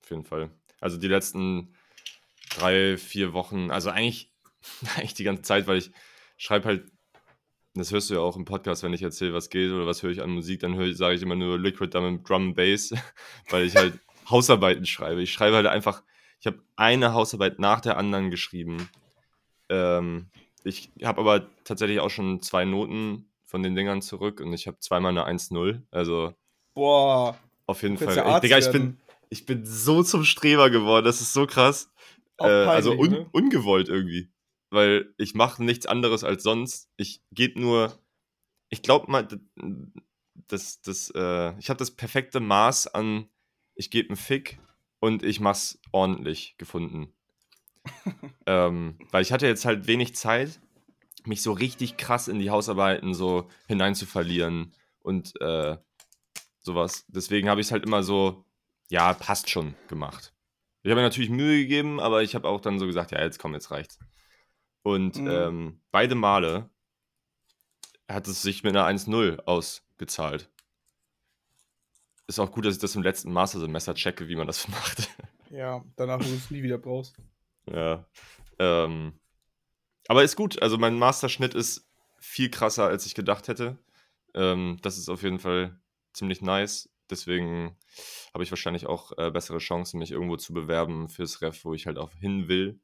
Auf 0.02 0.10
jeden 0.12 0.24
Fall. 0.24 0.50
Also 0.80 0.98
die 0.98 1.08
letzten 1.08 1.76
drei, 2.52 2.98
vier 2.98 3.34
Wochen, 3.34 3.70
also 3.72 3.90
eigentlich, 3.90 4.32
eigentlich 4.96 5.14
die 5.14 5.24
ganze 5.24 5.44
Zeit, 5.44 5.68
weil 5.68 5.78
ich 5.78 5.92
schreibe 6.38 6.66
halt, 6.66 6.92
das 7.76 7.92
hörst 7.92 8.10
du 8.10 8.16
ja 8.16 8.20
auch 8.20 8.36
im 8.36 8.46
Podcast, 8.46 8.84
wenn 8.84 8.94
ich 8.94 9.04
erzähle, 9.04 9.34
was 9.34 9.50
geht 9.50 9.72
oder 9.72 9.86
was 9.86 10.04
höre 10.04 10.12
ich 10.12 10.22
an 10.22 10.32
Musik, 10.32 10.60
dann 10.60 10.76
höre 10.76 10.88
ich, 10.88 10.98
sage 10.98 11.16
ich 11.16 11.22
immer 11.22 11.36
nur 11.36 11.60
Liquid 11.60 11.94
Drum, 11.94 12.24
Drum 12.24 12.48
and 12.48 12.56
Bass, 12.56 12.94
weil 13.50 13.66
ich 13.66 13.76
halt 13.76 14.00
Hausarbeiten 14.30 14.86
schreibe. 14.86 15.22
Ich 15.22 15.32
schreibe 15.32 15.56
halt 15.56 15.68
einfach, 15.68 16.04
ich 16.40 16.48
habe 16.48 16.60
eine 16.76 17.14
Hausarbeit 17.14 17.60
nach 17.60 17.82
der 17.82 17.98
anderen 17.98 18.32
geschrieben. 18.32 18.90
Ähm, 19.70 20.30
ich 20.64 20.92
habe 21.04 21.22
aber 21.22 21.48
tatsächlich 21.64 22.00
auch 22.00 22.10
schon 22.10 22.42
zwei 22.42 22.66
Noten 22.66 23.30
von 23.46 23.64
den 23.64 23.76
Dingern 23.76 24.02
zurück 24.02 24.42
und 24.42 24.54
ich 24.54 24.68
habe 24.68 24.80
zweimal 24.80 25.18
eine 25.18 25.28
1-0. 25.28 25.82
Also 25.92 26.34
Boah, 26.74 27.38
auf 27.66 27.82
jeden 27.84 27.98
Fall. 27.98 28.18
Ich, 28.18 28.40
Digga, 28.42 28.58
ich 28.58 28.72
bin, 28.72 28.98
ich 29.30 29.46
bin 29.46 29.66
so 29.66 30.04
zum 30.04 30.24
Streber 30.24 30.70
geworden, 30.70 31.06
das 31.06 31.22
ist 31.22 31.34
so 31.34 31.46
krass. 31.46 31.92
Äh, 32.40 32.46
also 32.46 32.92
peinlich, 32.92 33.12
un 33.12 33.20
ne? 33.20 33.30
ungewollt 33.32 33.90
irgendwie. 33.90 34.30
Weil 34.70 35.14
ich 35.18 35.34
mache 35.34 35.64
nichts 35.64 35.86
anderes 35.86 36.24
als 36.24 36.44
sonst. 36.44 36.90
Ich 36.96 37.22
gebe 37.32 37.60
nur, 37.60 37.98
ich 38.70 38.82
glaube 38.82 39.12
mal, 39.12 39.28
das, 40.48 40.82
das, 40.82 41.12
äh, 41.16 41.58
ich 41.60 41.70
habe 41.70 41.78
das 41.78 41.92
perfekte 41.92 42.40
Maß 42.40 42.88
an, 42.88 43.30
ich 43.76 43.90
gebe 43.90 44.10
einen 44.10 44.18
Fick 44.18 44.60
und 45.00 45.24
ich 45.24 45.40
mach's 45.40 45.80
ordentlich 45.92 46.56
gefunden. 46.58 47.14
ähm, 48.46 48.98
weil 49.12 49.22
ich 49.22 49.32
hatte 49.32 49.48
jetzt 49.48 49.66
halt 49.66 49.88
wenig 49.88 50.16
Zeit, 50.16 50.60
mich 51.26 51.42
so 51.42 51.52
richtig 51.52 51.98
krass 51.98 52.28
in 52.28 52.40
die 52.40 52.50
Hausarbeiten 52.50 53.14
so 53.14 53.50
hineinzuverlieren 53.68 54.74
und 55.02 55.40
äh, 55.42 55.78
sowas. 56.60 57.06
Deswegen 57.08 57.50
habe 57.50 57.62
ich 57.62 57.68
es 57.68 57.72
halt 57.72 57.86
immer 57.86 58.04
so, 58.04 58.46
ja, 58.90 59.14
passt 59.14 59.50
schon 59.50 59.76
gemacht. 59.88 60.34
Ich 60.82 60.92
habe 60.92 61.02
mir 61.02 61.08
natürlich 61.08 61.30
Mühe 61.30 61.60
gegeben, 61.60 62.00
aber 62.00 62.24
ich 62.24 62.36
habe 62.36 62.48
auch 62.48 62.62
dann 62.62 62.80
so 62.80 62.86
gesagt, 62.86 63.12
ja, 63.12 63.22
jetzt 63.22 63.40
komm, 63.40 63.54
jetzt 63.54 63.72
reicht's. 63.72 64.00
Und 64.84 65.18
Mhm. 65.18 65.28
ähm, 65.28 65.82
beide 65.92 66.16
Male 66.16 66.70
hat 68.08 68.28
es 68.28 68.42
sich 68.42 68.64
mit 68.64 68.76
einer 68.76 68.86
1-0 68.86 69.40
aus, 69.46 69.84
bezahlt. 69.98 70.50
Ist 72.28 72.40
auch 72.40 72.52
gut, 72.52 72.66
dass 72.66 72.76
ich 72.76 72.82
das 72.82 72.96
im 72.96 73.04
letzten 73.04 73.32
Mastersemester 73.32 73.94
checke, 73.96 74.28
wie 74.28 74.36
man 74.36 74.48
das 74.48 74.68
macht. 74.68 75.10
Ja, 75.50 75.84
danach, 75.96 76.20
wo 76.20 76.24
du 76.24 76.36
es 76.36 76.52
nie 76.52 76.64
wieder 76.64 76.78
brauchst. 76.78 77.16
Ja. 77.72 78.06
Ähm, 78.60 79.20
aber 80.08 80.24
ist 80.24 80.36
gut. 80.36 80.62
Also 80.62 80.78
mein 80.78 80.98
Masterschnitt 80.98 81.54
ist 81.54 81.88
viel 82.20 82.50
krasser, 82.50 82.86
als 82.88 83.06
ich 83.06 83.16
gedacht 83.16 83.48
hätte. 83.48 83.78
Ähm, 84.36 84.78
das 84.82 84.98
ist 84.98 85.10
auf 85.10 85.24
jeden 85.24 85.40
Fall 85.40 85.80
ziemlich 86.14 86.42
nice. 86.42 86.90
Deswegen 87.10 87.76
habe 88.34 88.44
ich 88.44 88.52
wahrscheinlich 88.52 88.86
auch 88.86 89.18
äh, 89.18 89.32
bessere 89.32 89.58
Chancen, 89.58 89.98
mich 90.00 90.12
irgendwo 90.12 90.38
zu 90.38 90.54
bewerben 90.54 91.10
fürs 91.10 91.42
Ref, 91.42 91.66
wo 91.66 91.74
ich 91.74 91.88
halt 91.88 91.98
auch 91.98 92.12
hin 92.14 92.48
will. 92.48 92.80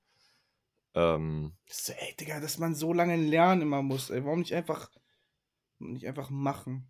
Ähm, 0.95 1.53
So, 1.69 1.93
ey, 1.93 2.15
Digga, 2.19 2.39
dass 2.39 2.57
man 2.57 2.73
so 2.73 2.93
lange 2.93 3.15
lernen 3.17 3.61
immer 3.61 3.81
muss, 3.81 4.09
ey. 4.09 4.23
Warum 4.23 4.39
nicht 4.39 4.53
einfach, 4.53 4.89
nicht 5.79 6.07
einfach 6.07 6.29
machen? 6.29 6.89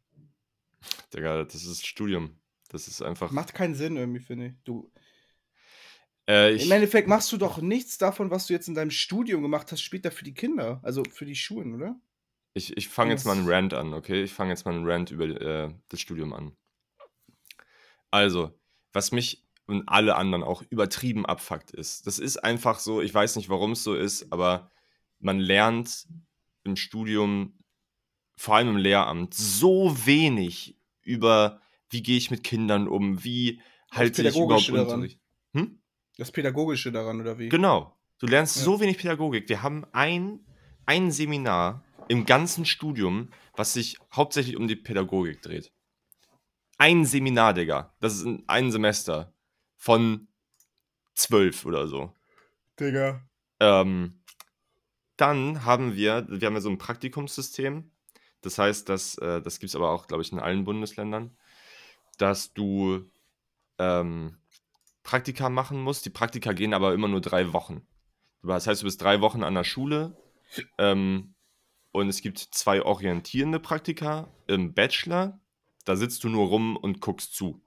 Digga, 1.13 1.43
das 1.43 1.65
ist 1.65 1.85
Studium. 1.85 2.39
Das 2.69 2.87
ist 2.87 3.01
einfach. 3.01 3.31
Macht 3.31 3.53
keinen 3.53 3.75
Sinn 3.75 3.95
irgendwie, 3.97 4.19
finde 4.19 4.47
ich. 4.47 4.53
Du, 4.63 4.91
Äh, 6.27 6.53
ich, 6.53 6.65
Im 6.65 6.71
Endeffekt 6.71 7.07
machst 7.07 7.31
du 7.31 7.37
doch 7.37 7.59
nichts 7.59 7.97
davon, 7.97 8.31
was 8.31 8.47
du 8.47 8.53
jetzt 8.53 8.67
in 8.67 8.73
deinem 8.75 8.91
Studium 8.91 9.41
gemacht 9.41 9.71
hast, 9.71 9.81
später 9.81 10.11
für 10.11 10.23
die 10.23 10.33
Kinder. 10.33 10.79
Also 10.83 11.03
für 11.11 11.25
die 11.25 11.35
Schulen, 11.35 11.75
oder? 11.75 11.99
Ich, 12.53 12.75
ich 12.77 12.89
fange 12.89 13.11
jetzt 13.11 13.25
mal 13.25 13.37
einen? 13.37 13.47
Rant 13.47 13.73
an, 13.73 13.93
okay? 13.93 14.23
Ich 14.23 14.33
fange 14.33 14.51
jetzt 14.51 14.65
mal 14.65 14.73
einen 14.73 14.89
Rant 14.89 15.11
über 15.11 15.25
äh, 15.25 15.73
das 15.89 15.99
Studium 15.99 16.33
an. 16.33 16.55
Also, 18.11 18.57
was 18.93 19.11
mich 19.11 19.44
und 19.67 19.87
alle 19.87 20.15
anderen 20.15 20.43
auch 20.43 20.63
übertrieben 20.69 21.25
abfuckt 21.25 21.71
ist, 21.71 22.05
das 22.07 22.19
ist 22.19 22.37
einfach 22.37 22.79
so, 22.79 23.01
ich 23.01 23.13
weiß 23.13 23.35
nicht, 23.35 23.49
warum 23.49 23.71
es 23.71 23.83
so 23.83 23.95
ist, 23.95 24.31
aber 24.31 24.71
man 25.19 25.39
lernt 25.39 26.07
im 26.63 26.75
Studium, 26.75 27.59
vor 28.37 28.55
allem 28.55 28.69
im 28.69 28.77
Lehramt, 28.77 29.33
so 29.33 29.95
wenig 30.05 30.77
über, 31.01 31.61
wie 31.89 32.03
gehe 32.03 32.17
ich 32.17 32.31
mit 32.31 32.43
Kindern 32.43 32.87
um, 32.87 33.23
wie 33.23 33.61
halte 33.91 34.27
ich 34.27 34.35
überhaupt 34.35 34.67
daran. 34.69 34.81
Unterricht. 34.81 35.19
Hm? 35.53 35.79
Das 36.17 36.31
Pädagogische 36.31 36.91
daran, 36.91 37.21
oder 37.21 37.37
wie? 37.39 37.49
Genau. 37.49 37.97
Du 38.19 38.27
lernst 38.27 38.57
Ja. 38.57 38.63
so 38.63 38.79
wenig 38.79 38.97
Pädagogik. 38.97 39.49
Wir 39.49 39.61
haben 39.61 39.85
ein, 39.91 40.45
ein 40.85 41.11
Seminar 41.11 41.83
im 42.07 42.25
ganzen 42.25 42.65
Studium, 42.65 43.29
was 43.55 43.73
sich 43.73 43.97
hauptsächlich 44.13 44.57
um 44.57 44.67
die 44.67 44.75
Pädagogik 44.75 45.41
dreht. 45.41 45.71
Ein 46.77 47.05
Seminar, 47.05 47.53
Digga. 47.53 47.95
Das 47.99 48.15
ist 48.15 48.23
in 48.23 48.43
ein 48.47 48.71
Semester 48.71 49.33
von 49.85 50.27
zwölf 51.13 51.63
oder 51.63 51.87
so. 51.87 52.11
Digga. 52.79 53.21
Ähm, 53.59 54.19
dann 55.15 55.63
haben 55.63 55.95
wir, 55.95 56.25
wir 56.27 56.47
haben 56.47 56.55
ja 56.55 56.61
so 56.61 56.71
ein 56.71 56.79
Praktikumssystem. 56.79 57.91
Das 58.41 58.57
heißt, 58.57 58.89
dass, 58.89 59.15
äh, 59.19 59.43
das 59.43 59.59
gibt 59.59 59.69
es 59.69 59.75
aber 59.75 59.91
auch, 59.91 60.07
glaube 60.07 60.23
ich, 60.23 60.31
in 60.31 60.39
allen 60.39 60.63
Bundesländern, 60.63 61.37
dass 62.17 62.51
du 62.55 63.07
ähm, 63.77 64.39
Praktika 65.03 65.49
machen 65.49 65.79
musst. 65.79 66.03
Die 66.07 66.09
Praktika 66.09 66.53
gehen 66.53 66.73
aber 66.73 66.95
immer 66.95 67.07
nur 67.07 67.21
drei 67.21 67.53
Wochen. 67.53 67.85
Das 68.41 68.65
heißt, 68.65 68.81
du 68.81 68.85
bist 68.85 69.03
drei 69.03 69.21
Wochen 69.21 69.43
an 69.43 69.53
der 69.53 69.63
Schule 69.63 70.17
ähm, 70.79 71.35
und 71.91 72.09
es 72.09 72.21
gibt 72.21 72.39
zwei 72.39 72.81
orientierende 72.81 73.59
Praktika 73.59 74.33
im 74.47 74.73
Bachelor. 74.73 75.39
Da 75.83 75.95
sitzt 75.95 76.23
du 76.23 76.29
nur 76.29 76.47
rum 76.47 76.75
und 76.75 77.01
guckst 77.01 77.35
zu. 77.35 77.61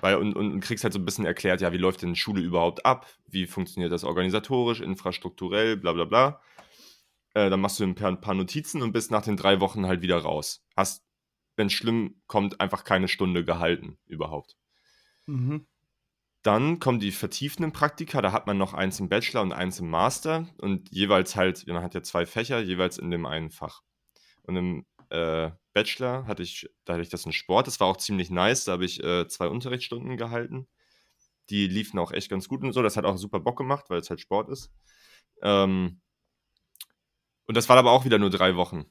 Weil, 0.00 0.16
und, 0.16 0.34
und 0.34 0.60
kriegst 0.60 0.84
halt 0.84 0.92
so 0.92 0.98
ein 0.98 1.04
bisschen 1.04 1.24
erklärt, 1.24 1.60
ja, 1.60 1.72
wie 1.72 1.78
läuft 1.78 2.02
denn 2.02 2.14
Schule 2.14 2.40
überhaupt 2.40 2.84
ab? 2.84 3.06
Wie 3.26 3.46
funktioniert 3.46 3.92
das 3.92 4.04
organisatorisch, 4.04 4.80
infrastrukturell, 4.80 5.76
bla 5.76 5.92
bla 5.92 6.04
bla. 6.04 6.40
Äh, 7.34 7.50
dann 7.50 7.60
machst 7.60 7.80
du 7.80 7.84
ein 7.84 7.94
paar, 7.94 8.08
ein 8.08 8.20
paar 8.20 8.34
Notizen 8.34 8.82
und 8.82 8.92
bist 8.92 9.10
nach 9.10 9.22
den 9.22 9.36
drei 9.36 9.60
Wochen 9.60 9.86
halt 9.86 10.02
wieder 10.02 10.18
raus. 10.18 10.64
Hast, 10.76 11.04
wenn 11.56 11.68
es 11.68 11.72
schlimm 11.72 12.20
kommt, 12.26 12.60
einfach 12.60 12.84
keine 12.84 13.08
Stunde 13.08 13.44
gehalten 13.44 13.98
überhaupt. 14.06 14.56
Mhm. 15.26 15.66
Dann 16.42 16.78
kommen 16.78 17.00
die 17.00 17.10
vertiefenden 17.10 17.72
Praktika, 17.72 18.22
da 18.22 18.32
hat 18.32 18.46
man 18.46 18.56
noch 18.56 18.72
eins 18.72 19.00
im 19.00 19.08
Bachelor 19.08 19.42
und 19.42 19.52
eins 19.52 19.80
im 19.80 19.90
Master 19.90 20.48
und 20.58 20.90
jeweils 20.90 21.34
halt, 21.34 21.66
man 21.66 21.82
hat 21.82 21.94
ja 21.94 22.02
zwei 22.02 22.26
Fächer, 22.26 22.60
jeweils 22.60 22.98
in 22.98 23.10
dem 23.10 23.26
einen 23.26 23.50
Fach. 23.50 23.82
Und 24.42 24.56
im 24.56 24.86
äh, 25.10 25.50
Bachelor 25.72 26.26
hatte 26.26 26.42
ich, 26.42 26.68
da 26.84 26.94
hatte 26.94 27.02
ich 27.02 27.08
das 27.08 27.24
in 27.26 27.32
Sport, 27.32 27.66
das 27.66 27.80
war 27.80 27.86
auch 27.86 27.96
ziemlich 27.96 28.30
nice, 28.30 28.64
da 28.64 28.72
habe 28.72 28.84
ich 28.84 29.02
äh, 29.02 29.28
zwei 29.28 29.48
Unterrichtsstunden 29.48 30.16
gehalten. 30.16 30.68
Die 31.50 31.66
liefen 31.66 31.98
auch 31.98 32.12
echt 32.12 32.30
ganz 32.30 32.48
gut 32.48 32.62
und 32.62 32.72
so, 32.72 32.82
das 32.82 32.96
hat 32.96 33.04
auch 33.04 33.16
super 33.16 33.40
Bock 33.40 33.58
gemacht, 33.58 33.86
weil 33.88 34.00
es 34.00 34.10
halt 34.10 34.20
Sport 34.20 34.50
ist. 34.50 34.70
Ähm, 35.42 36.00
und 37.46 37.56
das 37.56 37.68
war 37.68 37.76
aber 37.78 37.92
auch 37.92 38.04
wieder 38.04 38.18
nur 38.18 38.30
drei 38.30 38.56
Wochen. 38.56 38.84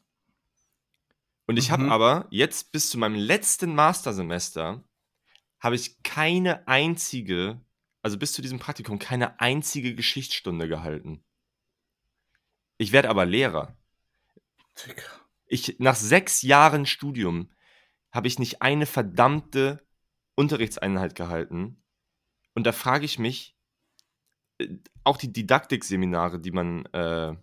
Und 1.46 1.58
ich 1.58 1.72
habe 1.72 1.84
Mhm. 1.84 1.92
aber 1.92 2.28
jetzt 2.30 2.72
bis 2.72 2.90
zu 2.90 2.98
meinem 2.98 3.16
letzten 3.16 3.74
Mastersemester 3.76 4.84
habe 5.60 5.76
ich 5.76 6.02
keine 6.04 6.68
einzige, 6.68 7.62
also 8.02 8.18
bis 8.18 8.34
zu 8.34 8.42
diesem 8.42 8.60
Praktikum, 8.60 9.00
keine 9.00 9.40
einzige 9.40 9.96
Geschichtsstunde 9.96 10.68
gehalten. 10.68 11.24
Ich 12.78 12.92
werde 12.92 13.10
aber 13.10 13.26
Lehrer. 13.26 13.78
Digga. 14.76 15.26
Ich, 15.48 15.77
nach 15.80 15.96
sechs 15.96 16.42
Jahren 16.42 16.86
Studium 16.86 17.50
habe 18.12 18.27
ich 18.27 18.39
nicht 18.39 18.62
eine 18.62 18.86
verdammte 18.86 19.86
Unterrichtseinheit 20.36 21.16
gehalten. 21.16 21.84
Und 22.54 22.66
da 22.66 22.72
frage 22.72 23.06
ich 23.06 23.20
mich, 23.20 23.58
äh, 24.60 24.68
auch 25.04 25.18
die 25.18 25.32
Didaktikseminare, 25.32 26.39
die 26.39 26.51
man 26.51 26.86
äh, 26.88 27.36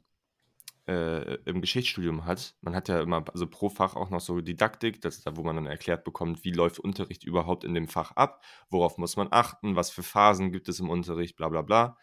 äh, 0.87 1.35
im 1.45 1.61
Geschichtsstudium 1.61 2.27
hat, 2.27 2.57
man 2.61 2.75
hat 2.75 2.89
ja 2.89 3.01
immer, 3.01 3.25
also 3.33 3.47
pro 3.47 3.69
Fach 3.69 3.97
auch 3.97 4.11
noch 4.11 4.21
so 4.21 4.41
Didaktik, 4.41 5.01
das 5.01 5.17
ist 5.19 5.27
da, 5.27 5.37
wo 5.37 5.43
man 5.43 5.57
dann 5.57 5.67
erklärt 5.67 6.05
bekommt, 6.05 6.45
wie 6.45 6.53
läuft 6.53 6.79
Unterricht 6.79 7.25
überhaupt 7.25 7.65
in 7.65 7.75
dem 7.75 7.89
Fach 7.89 8.13
ab, 8.13 8.45
worauf 8.69 8.99
muss 8.99 9.17
man 9.17 9.29
achten, 9.31 9.77
was 9.77 9.91
für 9.91 10.03
Phasen 10.03 10.53
gibt 10.53 10.69
es 10.69 10.81
im 10.81 10.91
Unterricht, 10.91 11.37
bla 11.37 11.49
bla 11.49 11.63
bla. 11.63 11.97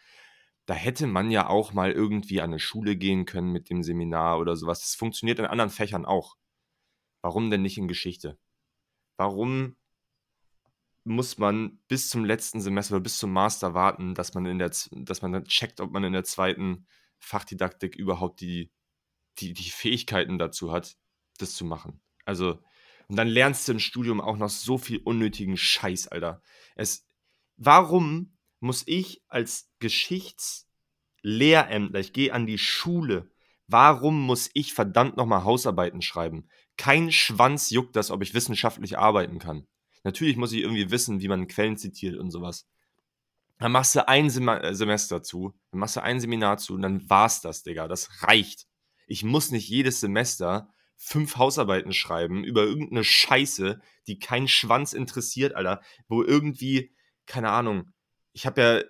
Da 0.72 0.76
hätte 0.76 1.06
man 1.06 1.30
ja 1.30 1.48
auch 1.48 1.74
mal 1.74 1.92
irgendwie 1.92 2.40
an 2.40 2.48
eine 2.48 2.58
Schule 2.58 2.96
gehen 2.96 3.26
können 3.26 3.52
mit 3.52 3.68
dem 3.68 3.82
Seminar 3.82 4.38
oder 4.38 4.56
sowas. 4.56 4.80
Das 4.80 4.94
funktioniert 4.94 5.38
in 5.38 5.44
anderen 5.44 5.70
Fächern 5.70 6.06
auch. 6.06 6.38
Warum 7.20 7.50
denn 7.50 7.60
nicht 7.60 7.76
in 7.76 7.88
Geschichte? 7.88 8.38
Warum 9.18 9.76
muss 11.04 11.36
man 11.36 11.78
bis 11.88 12.08
zum 12.08 12.24
letzten 12.24 12.62
Semester 12.62 12.94
oder 12.94 13.02
bis 13.02 13.18
zum 13.18 13.34
Master 13.34 13.74
warten, 13.74 14.14
dass 14.14 14.32
man 14.32 14.46
in 14.46 14.58
der, 14.58 14.72
dass 14.92 15.20
man 15.20 15.32
dann 15.32 15.44
checkt, 15.44 15.78
ob 15.82 15.92
man 15.92 16.04
in 16.04 16.14
der 16.14 16.24
zweiten 16.24 16.86
Fachdidaktik 17.18 17.94
überhaupt 17.94 18.40
die, 18.40 18.72
die, 19.40 19.52
die 19.52 19.68
Fähigkeiten 19.68 20.38
dazu 20.38 20.72
hat, 20.72 20.96
das 21.36 21.54
zu 21.54 21.66
machen. 21.66 22.00
Also, 22.24 22.62
und 23.08 23.16
dann 23.16 23.28
lernst 23.28 23.68
du 23.68 23.72
im 23.72 23.78
Studium 23.78 24.22
auch 24.22 24.38
noch 24.38 24.48
so 24.48 24.78
viel 24.78 25.02
unnötigen 25.04 25.58
Scheiß, 25.58 26.08
Alter. 26.08 26.40
Es, 26.76 27.06
warum 27.58 28.38
muss 28.62 28.82
ich 28.86 29.22
als 29.28 29.70
Geschichtslehrämtler, 29.80 32.00
ich 32.00 32.12
gehe 32.12 32.32
an 32.32 32.46
die 32.46 32.58
Schule, 32.58 33.30
warum 33.66 34.20
muss 34.20 34.50
ich 34.54 34.74
verdammt 34.74 35.16
nochmal 35.16 35.44
Hausarbeiten 35.44 36.02
schreiben? 36.02 36.48
Kein 36.76 37.12
Schwanz 37.12 37.70
juckt 37.70 37.96
das, 37.96 38.10
ob 38.10 38.22
ich 38.22 38.34
wissenschaftlich 38.34 38.98
arbeiten 38.98 39.38
kann. 39.38 39.66
Natürlich 40.04 40.36
muss 40.36 40.52
ich 40.52 40.62
irgendwie 40.62 40.90
wissen, 40.90 41.20
wie 41.20 41.28
man 41.28 41.48
Quellen 41.48 41.76
zitiert 41.76 42.16
und 42.16 42.30
sowas. 42.30 42.66
Dann 43.58 43.72
machst 43.72 43.94
du 43.94 44.08
ein 44.08 44.30
Sem 44.30 44.48
äh, 44.48 44.74
Semester 44.74 45.22
zu, 45.22 45.54
dann 45.70 45.80
machst 45.80 45.96
du 45.96 46.02
ein 46.02 46.20
Seminar 46.20 46.58
zu 46.58 46.74
und 46.74 46.82
dann 46.82 47.08
war's 47.08 47.40
das, 47.40 47.62
Digga. 47.62 47.86
Das 47.86 48.22
reicht. 48.22 48.66
Ich 49.06 49.22
muss 49.22 49.50
nicht 49.50 49.68
jedes 49.68 50.00
Semester 50.00 50.68
fünf 50.96 51.36
Hausarbeiten 51.36 51.92
schreiben 51.92 52.44
über 52.44 52.62
irgendeine 52.62 53.04
Scheiße, 53.04 53.80
die 54.06 54.18
keinen 54.18 54.48
Schwanz 54.48 54.92
interessiert, 54.92 55.54
Alter. 55.54 55.80
Wo 56.08 56.22
irgendwie, 56.22 56.92
keine 57.26 57.50
Ahnung, 57.50 57.92
ich 58.32 58.46
habe 58.46 58.60
ja 58.60 58.82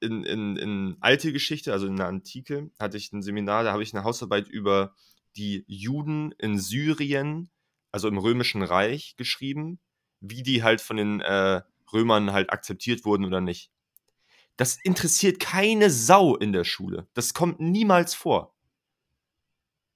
in, 0.00 0.24
in, 0.24 0.56
in 0.56 0.96
alte 1.00 1.32
Geschichte, 1.32 1.72
also 1.72 1.86
in 1.86 1.96
der 1.96 2.06
Antike, 2.06 2.70
hatte 2.78 2.96
ich 2.96 3.12
ein 3.12 3.22
Seminar, 3.22 3.64
da 3.64 3.72
habe 3.72 3.82
ich 3.82 3.94
eine 3.94 4.04
Hausarbeit 4.04 4.48
über 4.48 4.94
die 5.36 5.64
Juden 5.66 6.32
in 6.38 6.58
Syrien, 6.58 7.50
also 7.92 8.08
im 8.08 8.18
Römischen 8.18 8.62
Reich, 8.62 9.16
geschrieben, 9.16 9.78
wie 10.20 10.42
die 10.42 10.62
halt 10.62 10.80
von 10.80 10.96
den 10.96 11.20
äh, 11.20 11.62
Römern 11.92 12.32
halt 12.32 12.50
akzeptiert 12.52 13.04
wurden 13.04 13.24
oder 13.24 13.40
nicht. 13.40 13.70
Das 14.56 14.76
interessiert 14.82 15.40
keine 15.40 15.90
Sau 15.90 16.36
in 16.36 16.52
der 16.52 16.64
Schule. 16.64 17.08
Das 17.14 17.34
kommt 17.34 17.60
niemals 17.60 18.14
vor. 18.14 18.54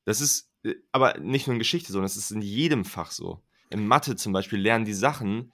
Das 0.05 0.21
ist 0.21 0.51
äh, 0.65 0.75
aber 0.93 1.19
nicht 1.19 1.47
nur 1.47 1.55
in 1.55 1.59
Geschichte 1.59 1.93
so, 1.93 2.01
das 2.01 2.17
ist 2.17 2.31
in 2.31 2.43
jedem 2.43 2.85
Fach 2.85 3.11
so. 3.11 3.43
In 3.71 3.87
Mathe 3.87 4.17
zum 4.17 4.33
Beispiel 4.33 4.61
lernen 4.61 4.85
die 4.85 4.95
Sachen 4.95 5.53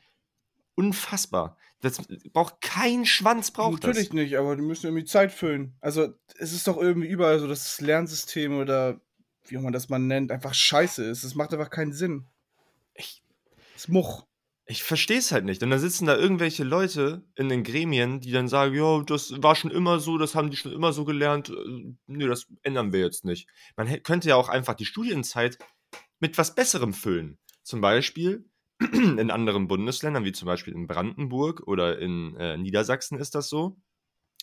unfassbar. 0.75 1.57
Das 1.81 1.99
braucht 2.33 2.61
kein 2.61 3.07
Schwanz 3.07 3.51
braucht 3.51 3.83
Natürlich 3.83 4.09
das. 4.09 4.15
nicht, 4.15 4.37
aber 4.37 4.55
die 4.57 4.63
müssen 4.63 4.87
irgendwie 4.87 5.05
Zeit 5.07 5.33
füllen. 5.33 5.75
Also, 5.81 6.13
es 6.39 6.53
ist 6.53 6.67
doch 6.67 6.77
irgendwie 6.77 7.09
überall 7.09 7.39
so, 7.39 7.47
dass 7.49 7.65
das 7.65 7.81
Lernsystem 7.81 8.59
oder 8.59 9.01
wie 9.47 9.57
auch 9.59 9.63
man 9.63 9.73
das 9.73 9.89
mal 9.89 9.99
nennt, 9.99 10.31
einfach 10.31 10.53
scheiße 10.55 11.03
ist. 11.05 11.25
Es 11.25 11.35
macht 11.35 11.53
einfach 11.53 11.71
keinen 11.71 11.93
Sinn. 11.93 12.27
Ich, 12.95 13.23
Es 13.75 13.85
ist 13.85 13.89
Much. 13.89 14.25
ich 14.67 14.83
verstehe 14.83 15.19
es 15.19 15.33
halt 15.33 15.45
nicht. 15.47 15.63
Und 15.63 15.71
dann 15.71 15.79
sitzen 15.81 16.05
da 16.07 16.17
irgendwelche 16.17 16.65
Leute 16.65 17.25
in 17.35 17.49
den 17.49 17.65
Gremien, 17.65 18.21
die 18.21 18.31
dann 18.31 18.47
sagen, 18.49 18.75
ja, 18.75 19.03
das 19.03 19.33
war 19.43 19.57
schon 19.57 19.71
immer 19.71 19.99
so, 20.01 20.19
das 20.19 20.35
haben 20.35 20.51
die 20.51 20.57
schon 20.59 20.73
immer 20.73 20.93
so 20.93 21.05
gelernt. 21.07 21.49
Äh, 21.49 21.95
Nee, 22.07 22.27
das 22.27 22.47
ändern 22.63 22.93
wir 22.93 23.01
jetzt 23.01 23.25
nicht. 23.25 23.49
Man 23.77 24.03
könnte 24.03 24.29
ja 24.29 24.37
auch 24.37 24.49
einfach 24.51 24.75
die 24.75 24.85
Studienzeit 24.87 25.57
mit 26.21 26.37
was 26.37 26.55
Besserem 26.55 26.93
füllen. 26.93 27.39
zum 27.63 27.81
Beispiel 27.81 28.45
in 28.93 29.31
anderen 29.31 29.69
Bundesländern, 29.69 30.25
wie 30.25 30.33
zum 30.33 30.47
Beispiel 30.47 30.75
in 30.75 30.87
Brandenburg 30.87 31.67
oder 31.67 31.99
in 31.99 32.35
äh, 32.37 32.57
Niedersachsen 32.57 33.19
ist 33.19 33.35
das 33.35 33.49
so, 33.49 33.77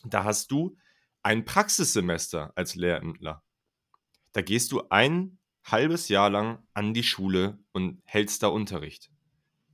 da 0.06 0.24
hast 0.24 0.52
du 0.52 0.78
ein 1.24 1.44
Praxissemester 1.46 2.54
als 2.56 2.76
Lehrämtler. 2.76 3.44
Da 4.34 4.42
gehst 4.42 4.72
du 4.72 4.84
ein 4.90 5.40
halbes 5.64 6.08
Jahr 6.10 6.30
lang 6.30 6.60
an 6.74 6.94
die 6.94 7.04
Schule 7.04 7.60
und 7.72 8.02
hältst 8.06 8.44
da 8.44 8.48
Unterricht. 8.48 9.10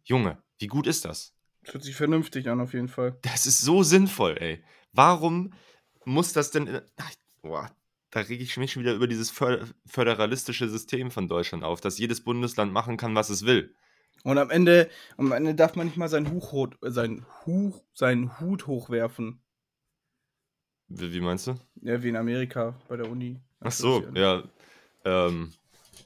Junge, 0.03 0.41
wie 0.57 0.67
gut 0.67 0.87
ist 0.87 1.05
das? 1.05 1.35
Das 1.63 1.75
hört 1.75 1.83
sich 1.83 1.95
vernünftig 1.95 2.49
an, 2.49 2.59
auf 2.59 2.73
jeden 2.73 2.87
Fall. 2.87 3.17
Das 3.21 3.45
ist 3.45 3.61
so 3.61 3.83
sinnvoll, 3.83 4.37
ey. 4.39 4.63
Warum 4.91 5.53
muss 6.05 6.33
das 6.33 6.51
denn. 6.51 6.81
Ach, 6.97 7.11
boah, 7.41 7.71
da 8.09 8.21
rege 8.21 8.43
ich 8.43 8.57
mich 8.57 8.71
schon 8.71 8.83
wieder 8.83 8.93
über 8.93 9.07
dieses 9.07 9.31
föderalistische 9.85 10.69
System 10.69 11.11
von 11.11 11.27
Deutschland 11.27 11.63
auf, 11.63 11.81
dass 11.81 11.97
jedes 11.97 12.23
Bundesland 12.23 12.73
machen 12.73 12.97
kann, 12.97 13.15
was 13.15 13.29
es 13.29 13.45
will. 13.45 13.75
Und 14.23 14.37
am 14.37 14.49
Ende, 14.49 14.89
am 15.17 15.31
Ende 15.31 15.53
darf 15.53 15.75
man 15.75 15.87
nicht 15.87 15.97
mal 15.97 16.07
seinen, 16.07 16.31
Huch, 16.31 16.71
seinen, 16.81 17.25
Huch, 17.45 17.81
seinen 17.93 18.39
Hut 18.39 18.67
hochwerfen. 18.67 19.41
Wie, 20.87 21.13
wie, 21.13 21.21
meinst 21.21 21.47
du? 21.47 21.55
Ja, 21.81 22.01
wie 22.01 22.09
in 22.09 22.15
Amerika 22.15 22.75
bei 22.87 22.97
der 22.97 23.09
Uni. 23.09 23.39
Ach 23.59 23.71
so, 23.71 24.05
ja. 24.13 24.43
Ähm, 25.05 25.53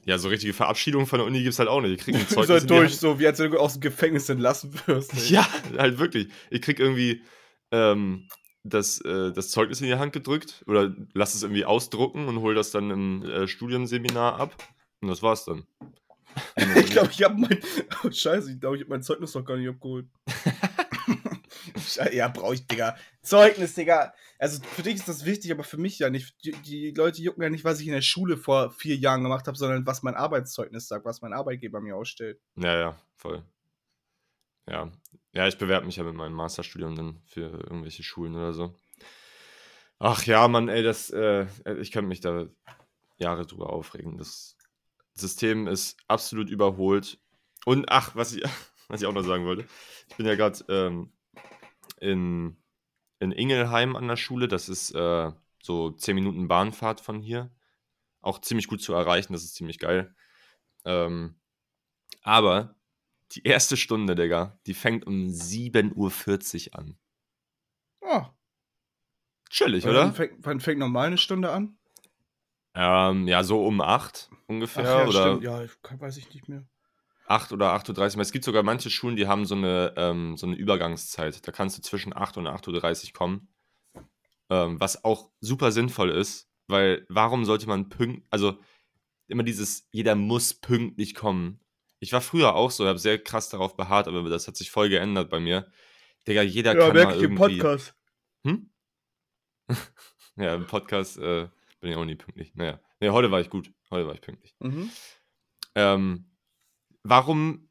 ja, 0.04 0.18
so 0.18 0.28
richtige 0.28 0.52
Verabschiedung 0.52 1.06
von 1.06 1.18
der 1.18 1.26
Uni 1.26 1.38
gibt 1.42 1.52
es 1.52 1.58
halt 1.58 1.68
auch 1.68 1.80
nicht. 1.80 1.92
Ich 1.92 2.00
krieg 2.00 2.14
ein 2.14 2.28
Zeugnis. 2.28 2.62
so 2.62 2.66
durch, 2.66 2.96
so 2.96 3.18
wie 3.18 3.26
als 3.26 3.38
du 3.38 3.58
aus 3.58 3.74
dem 3.74 3.82
Gefängnis 3.82 4.28
entlassen 4.28 4.72
wirst. 4.86 5.12
Ey. 5.14 5.34
Ja, 5.34 5.48
halt 5.76 5.98
wirklich. 5.98 6.28
Ich 6.50 6.62
krieg 6.62 6.80
irgendwie 6.80 7.22
ähm, 7.70 8.26
das, 8.64 9.00
äh, 9.02 9.32
das 9.32 9.50
Zeugnis 9.50 9.80
in 9.80 9.86
die 9.86 9.94
Hand 9.94 10.12
gedrückt 10.12 10.64
oder 10.66 10.94
lass 11.12 11.34
es 11.34 11.42
irgendwie 11.42 11.64
ausdrucken 11.64 12.26
und 12.26 12.40
hol 12.40 12.54
das 12.54 12.70
dann 12.70 12.90
im 12.90 13.22
äh, 13.22 13.46
Studienseminar 13.46 14.40
ab. 14.40 14.54
Und 15.00 15.08
das 15.08 15.22
war's 15.22 15.44
dann. 15.44 15.66
Ich 16.56 16.90
glaube, 16.90 17.10
ich 17.10 17.22
habe 17.22 17.34
mein. 17.34 17.60
Oh, 18.04 18.10
scheiße, 18.10 18.52
ich 18.52 18.60
glaube, 18.60 18.76
ich 18.76 18.82
habe 18.82 18.90
mein 18.90 19.02
Zeugnis 19.02 19.34
noch 19.34 19.44
gar 19.44 19.56
nicht 19.56 19.68
abgeholt. 19.68 20.06
ja, 22.12 22.28
brauche 22.28 22.54
ich, 22.54 22.66
Digga. 22.66 22.96
Zeugnis, 23.22 23.74
Digga. 23.74 24.14
Also 24.38 24.62
für 24.62 24.82
dich 24.82 24.94
ist 24.94 25.08
das 25.08 25.24
wichtig, 25.24 25.50
aber 25.50 25.64
für 25.64 25.78
mich 25.78 25.98
ja 25.98 26.10
nicht. 26.10 26.36
Die, 26.44 26.52
die 26.52 26.90
Leute 26.92 27.22
jucken 27.22 27.42
ja 27.42 27.50
nicht, 27.50 27.64
was 27.64 27.80
ich 27.80 27.88
in 27.88 27.92
der 27.92 28.02
Schule 28.02 28.36
vor 28.36 28.70
vier 28.70 28.96
Jahren 28.96 29.24
gemacht 29.24 29.48
habe, 29.48 29.56
sondern 29.56 29.86
was 29.86 30.02
mein 30.02 30.14
Arbeitszeugnis 30.14 30.86
sagt, 30.86 31.04
was 31.04 31.22
mein 31.22 31.32
Arbeitgeber 31.32 31.80
mir 31.80 31.96
ausstellt. 31.96 32.40
Ja, 32.56 32.78
ja, 32.78 32.98
voll. 33.16 33.42
Ja. 34.68 34.92
Ja, 35.32 35.46
ich 35.46 35.58
bewerbe 35.58 35.86
mich 35.86 35.96
ja 35.96 36.04
mit 36.04 36.14
meinem 36.14 36.34
Masterstudium 36.34 36.94
dann 36.94 37.20
für 37.26 37.50
irgendwelche 37.50 38.02
Schulen 38.02 38.34
oder 38.34 38.52
so. 38.52 38.74
Ach 39.98 40.24
ja, 40.24 40.46
Mann, 40.46 40.68
ey, 40.68 40.82
das, 40.82 41.10
äh, 41.10 41.46
ich 41.80 41.90
könnte 41.90 42.08
mich 42.08 42.20
da 42.20 42.46
Jahre 43.16 43.46
drüber 43.46 43.70
aufregen. 43.70 44.16
Das 44.16 44.56
System 45.18 45.66
ist 45.66 45.98
absolut 46.08 46.50
überholt. 46.50 47.18
Und 47.64 47.86
ach, 47.88 48.14
was 48.14 48.34
ich, 48.34 48.42
was 48.88 49.00
ich 49.00 49.06
auch 49.06 49.12
noch 49.12 49.24
sagen 49.24 49.44
wollte, 49.44 49.66
ich 50.08 50.16
bin 50.16 50.26
ja 50.26 50.34
gerade 50.34 50.64
ähm, 50.68 51.12
in, 52.00 52.56
in 53.18 53.32
Ingelheim 53.32 53.96
an 53.96 54.08
der 54.08 54.16
Schule. 54.16 54.48
Das 54.48 54.68
ist 54.68 54.92
äh, 54.92 55.30
so 55.62 55.90
10 55.90 56.14
Minuten 56.14 56.48
Bahnfahrt 56.48 57.00
von 57.00 57.20
hier. 57.20 57.50
Auch 58.20 58.40
ziemlich 58.40 58.66
gut 58.66 58.82
zu 58.82 58.94
erreichen, 58.94 59.32
das 59.32 59.44
ist 59.44 59.54
ziemlich 59.54 59.78
geil. 59.78 60.14
Ähm, 60.84 61.40
aber 62.22 62.76
die 63.32 63.42
erste 63.42 63.76
Stunde, 63.76 64.14
Digga, 64.14 64.58
die 64.66 64.74
fängt 64.74 65.06
um 65.06 65.28
7.40 65.28 66.68
Uhr 66.68 66.78
an. 66.78 66.98
Oh. 68.00 68.22
Chillig, 69.50 69.86
oder? 69.86 70.04
Wann 70.04 70.14
fängt, 70.14 70.32
wann 70.44 70.60
fängt 70.60 70.78
normal 70.78 71.08
eine 71.08 71.18
Stunde 71.18 71.50
an? 71.50 71.77
Ähm, 72.80 73.26
ja, 73.26 73.42
so 73.42 73.66
um 73.66 73.80
8 73.80 74.30
ungefähr. 74.46 74.84
Ach, 74.84 75.00
ja, 75.00 75.08
oder 75.08 75.22
stimmt. 75.22 75.42
Ja, 75.42 76.00
weiß 76.00 76.16
ich 76.16 76.32
nicht 76.32 76.48
mehr. 76.48 76.64
8 77.26 77.52
oder 77.52 77.74
8.30 77.74 78.14
Uhr. 78.14 78.22
Es 78.22 78.30
gibt 78.30 78.44
sogar 78.44 78.62
manche 78.62 78.88
Schulen, 78.88 79.16
die 79.16 79.26
haben 79.26 79.46
so 79.46 79.56
eine, 79.56 79.94
ähm, 79.96 80.36
so 80.36 80.46
eine 80.46 80.54
Übergangszeit. 80.54 81.46
Da 81.46 81.50
kannst 81.50 81.76
du 81.76 81.82
zwischen 81.82 82.16
8 82.16 82.36
und 82.36 82.46
8.30 82.46 83.06
Uhr 83.06 83.12
kommen. 83.14 83.48
Ähm, 84.48 84.78
was 84.80 85.04
auch 85.04 85.30
super 85.40 85.72
sinnvoll 85.72 86.10
ist, 86.10 86.48
weil 86.68 87.04
warum 87.08 87.44
sollte 87.44 87.66
man 87.66 87.88
pünktlich, 87.88 88.24
also 88.30 88.58
immer 89.26 89.42
dieses, 89.42 89.88
jeder 89.90 90.14
muss 90.14 90.54
pünktlich 90.54 91.16
kommen. 91.16 91.60
Ich 91.98 92.12
war 92.12 92.20
früher 92.20 92.54
auch 92.54 92.70
so, 92.70 92.84
ich 92.84 92.88
habe 92.88 93.00
sehr 93.00 93.18
krass 93.18 93.48
darauf 93.48 93.76
beharrt, 93.76 94.06
aber 94.06 94.22
das 94.30 94.46
hat 94.46 94.56
sich 94.56 94.70
voll 94.70 94.88
geändert 94.88 95.30
bei 95.30 95.40
mir. 95.40 95.70
Digga, 96.28 96.42
jeder 96.42 96.76
ja, 96.76 96.86
kann 96.86 96.94
mal 96.94 97.14
irgendwie... 97.16 97.24
im 97.24 97.34
Podcast. 97.34 97.94
Hm? 98.44 98.70
ja, 100.36 100.54
im 100.54 100.66
Podcast 100.66 101.18
äh, 101.18 101.48
bin 101.80 101.90
ich 101.90 101.96
auch 101.96 102.04
nie 102.04 102.16
pünktlich. 102.16 102.54
Naja. 102.54 102.80
Nee, 103.00 103.10
heute 103.10 103.30
war 103.30 103.40
ich 103.40 103.50
gut. 103.50 103.72
Heute 103.90 104.06
war 104.06 104.14
ich 104.14 104.20
pünktlich. 104.20 104.54
Mhm. 104.60 104.90
Ähm, 105.74 106.30
warum 107.02 107.70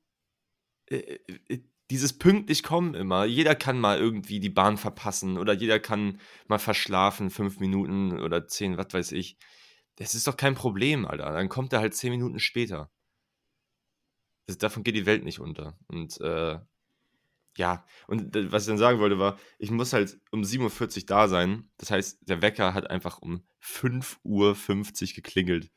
äh, 0.90 0.98
äh, 0.98 1.40
äh, 1.50 1.64
dieses 1.90 2.18
pünktlich 2.18 2.64
kommen 2.64 2.94
immer? 2.94 3.26
Jeder 3.26 3.56
kann 3.56 3.80
mal 3.80 3.98
irgendwie 3.98 4.40
die 4.40 4.50
Bahn 4.50 4.78
verpassen 4.78 5.38
oder 5.38 5.54
jeder 5.54 5.80
kann 5.80 6.20
mal 6.48 6.60
verschlafen, 6.60 7.30
fünf 7.30 7.60
Minuten 7.60 8.20
oder 8.20 8.48
zehn, 8.48 8.78
was 8.78 8.94
weiß 8.94 9.12
ich. 9.14 9.38
Das 9.96 10.14
ist 10.14 10.28
doch 10.28 10.38
kein 10.38 10.56
Problem, 10.56 11.06
Alter. 11.06 11.32
Dann 11.32 11.50
kommt 11.50 11.74
er 11.74 11.80
halt 11.80 11.96
zehn 11.96 12.12
Minuten 12.12 12.40
später. 12.40 12.92
Das, 14.46 14.58
davon 14.58 14.84
geht 14.84 14.96
die 14.96 15.06
Welt 15.06 15.24
nicht 15.24 15.40
unter. 15.40 15.78
Und 15.88 16.20
äh, 16.22 16.60
ja, 17.58 17.86
und 18.08 18.34
was 18.52 18.64
ich 18.64 18.68
dann 18.68 18.78
sagen 18.78 19.00
wollte 19.00 19.20
war, 19.20 19.38
ich 19.58 19.72
muss 19.72 19.94
halt 19.94 20.20
um 20.32 20.44
7.40 20.44 20.98
Uhr 20.98 21.06
da 21.08 21.28
sein. 21.28 21.70
Das 21.78 21.92
heißt, 21.92 22.20
der 22.22 22.42
Wecker 22.42 22.74
hat 22.74 22.90
einfach 22.90 23.20
um 23.20 23.44
5.50 23.64 24.24
Uhr 24.24 25.16
geklingelt. 25.16 25.72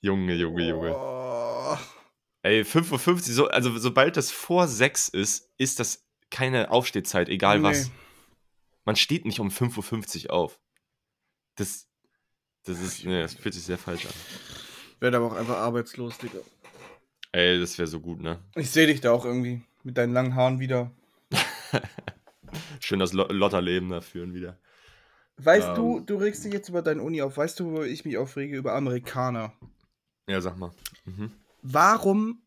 Junge, 0.00 0.34
Junge, 0.34 0.68
Junge. 0.68 0.94
Oh. 0.96 1.76
Ey, 2.42 2.62
5.50 2.62 3.08
Uhr, 3.08 3.18
so, 3.20 3.48
also 3.48 3.76
sobald 3.78 4.16
das 4.16 4.30
vor 4.30 4.68
6 4.68 5.08
ist, 5.08 5.52
ist 5.58 5.80
das 5.80 6.06
keine 6.30 6.70
Aufstehzeit, 6.70 7.28
egal 7.28 7.58
nee. 7.58 7.64
was. 7.64 7.90
Man 8.84 8.96
steht 8.96 9.24
nicht 9.24 9.40
um 9.40 9.48
5.50 9.48 10.26
Uhr 10.26 10.32
auf. 10.32 10.60
Das, 11.56 11.88
das 12.64 12.80
ist, 12.80 13.04
nee, 13.04 13.20
das 13.20 13.34
fühlt 13.34 13.54
sich 13.54 13.64
sehr 13.64 13.78
falsch 13.78 14.06
an. 14.06 14.12
Werde 15.00 15.18
aber 15.18 15.26
auch 15.26 15.36
einfach 15.36 15.56
arbeitslos, 15.56 16.18
Digga. 16.18 16.38
Ey, 17.32 17.60
das 17.60 17.76
wäre 17.78 17.86
so 17.86 18.00
gut, 18.00 18.20
ne? 18.20 18.42
Ich 18.54 18.70
sehe 18.70 18.86
dich 18.86 19.00
da 19.00 19.12
auch 19.12 19.24
irgendwie 19.24 19.62
mit 19.86 19.96
deinen 19.96 20.12
langen 20.12 20.34
Haaren 20.34 20.60
wieder. 20.60 20.90
Schön 22.80 22.98
das 22.98 23.12
Lotterleben 23.12 23.90
da 23.90 24.00
führen 24.00 24.34
wieder. 24.34 24.58
Weißt 25.38 25.68
ähm, 25.68 25.74
du, 25.74 26.00
du 26.00 26.16
regst 26.16 26.44
dich 26.44 26.52
jetzt 26.52 26.68
über 26.68 26.82
deine 26.82 27.02
Uni 27.02 27.22
auf. 27.22 27.36
Weißt 27.36 27.58
du, 27.60 27.72
wo 27.72 27.82
ich 27.82 28.04
mich 28.04 28.18
aufrege? 28.18 28.56
Über 28.56 28.74
Amerikaner. 28.74 29.52
Ja, 30.28 30.40
sag 30.40 30.56
mal. 30.56 30.72
Mhm 31.04 31.30
warum 31.72 32.42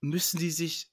müssen 0.00 0.38
die 0.38 0.50
sich. 0.50 0.90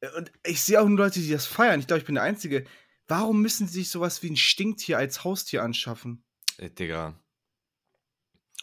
Äh, 0.00 0.08
und 0.16 0.32
ich 0.44 0.62
sehe 0.62 0.80
auch 0.80 0.88
nur 0.88 0.98
Leute, 0.98 1.20
die 1.20 1.30
das 1.30 1.46
feiern. 1.46 1.80
Ich 1.80 1.86
glaube, 1.86 2.00
ich 2.00 2.06
bin 2.06 2.16
der 2.16 2.24
Einzige. 2.24 2.64
Warum 3.06 3.40
müssen 3.40 3.66
sie 3.66 3.80
sich 3.80 3.90
sowas 3.90 4.22
wie 4.22 4.30
ein 4.30 4.36
Stinktier 4.36 4.98
als 4.98 5.24
Haustier 5.24 5.62
anschaffen? 5.62 6.24
Äh, 6.58 6.70
Digga. 6.70 7.18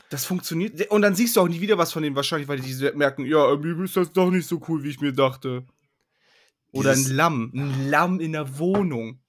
Das 0.10 0.26
funktioniert. 0.26 0.90
Und 0.92 1.02
dann 1.02 1.16
siehst 1.16 1.36
du 1.36 1.42
auch 1.42 1.48
nie 1.48 1.62
wieder 1.62 1.78
was 1.78 1.94
von 1.94 2.04
denen 2.04 2.16
wahrscheinlich, 2.16 2.48
weil 2.48 2.60
die 2.60 2.92
merken, 2.96 3.26
ja, 3.26 3.48
irgendwie 3.48 3.86
ist 3.86 3.96
das 3.96 4.12
doch 4.12 4.30
nicht 4.30 4.48
so 4.48 4.62
cool, 4.68 4.84
wie 4.84 4.90
ich 4.90 5.00
mir 5.00 5.14
dachte. 5.14 5.66
Oder 6.76 6.92
ein 6.92 7.06
Lamm. 7.06 7.52
Ein 7.54 7.90
Lamm 7.90 8.20
in 8.20 8.34
der 8.34 8.58
Wohnung. 8.60 9.22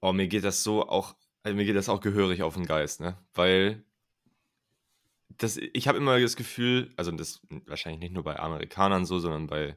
Oh, 0.00 0.12
mir 0.12 0.28
geht 0.28 0.44
das 0.44 0.62
so 0.62 0.88
auch, 0.88 1.16
also 1.42 1.56
mir 1.56 1.64
geht 1.64 1.76
das 1.76 1.88
auch 1.88 2.00
gehörig 2.00 2.42
auf 2.42 2.54
den 2.54 2.66
Geist, 2.66 3.00
ne? 3.00 3.18
Weil 3.34 3.84
das, 5.28 5.56
ich 5.56 5.88
habe 5.88 5.98
immer 5.98 6.20
das 6.20 6.36
Gefühl, 6.36 6.92
also 6.96 7.10
das 7.12 7.40
wahrscheinlich 7.66 8.00
nicht 8.00 8.12
nur 8.12 8.24
bei 8.24 8.38
Amerikanern 8.38 9.06
so, 9.06 9.18
sondern 9.18 9.46
bei 9.46 9.76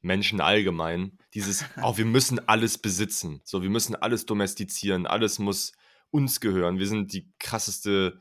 Menschen 0.00 0.40
allgemein, 0.40 1.18
dieses, 1.32 1.64
oh, 1.82 1.96
wir 1.96 2.04
müssen 2.04 2.46
alles 2.48 2.78
besitzen. 2.78 3.40
So, 3.44 3.62
wir 3.62 3.70
müssen 3.70 3.94
alles 3.94 4.26
domestizieren, 4.26 5.06
alles 5.06 5.38
muss 5.38 5.72
uns 6.10 6.40
gehören. 6.40 6.78
Wir 6.78 6.86
sind 6.86 7.12
die 7.12 7.32
krasseste 7.38 8.20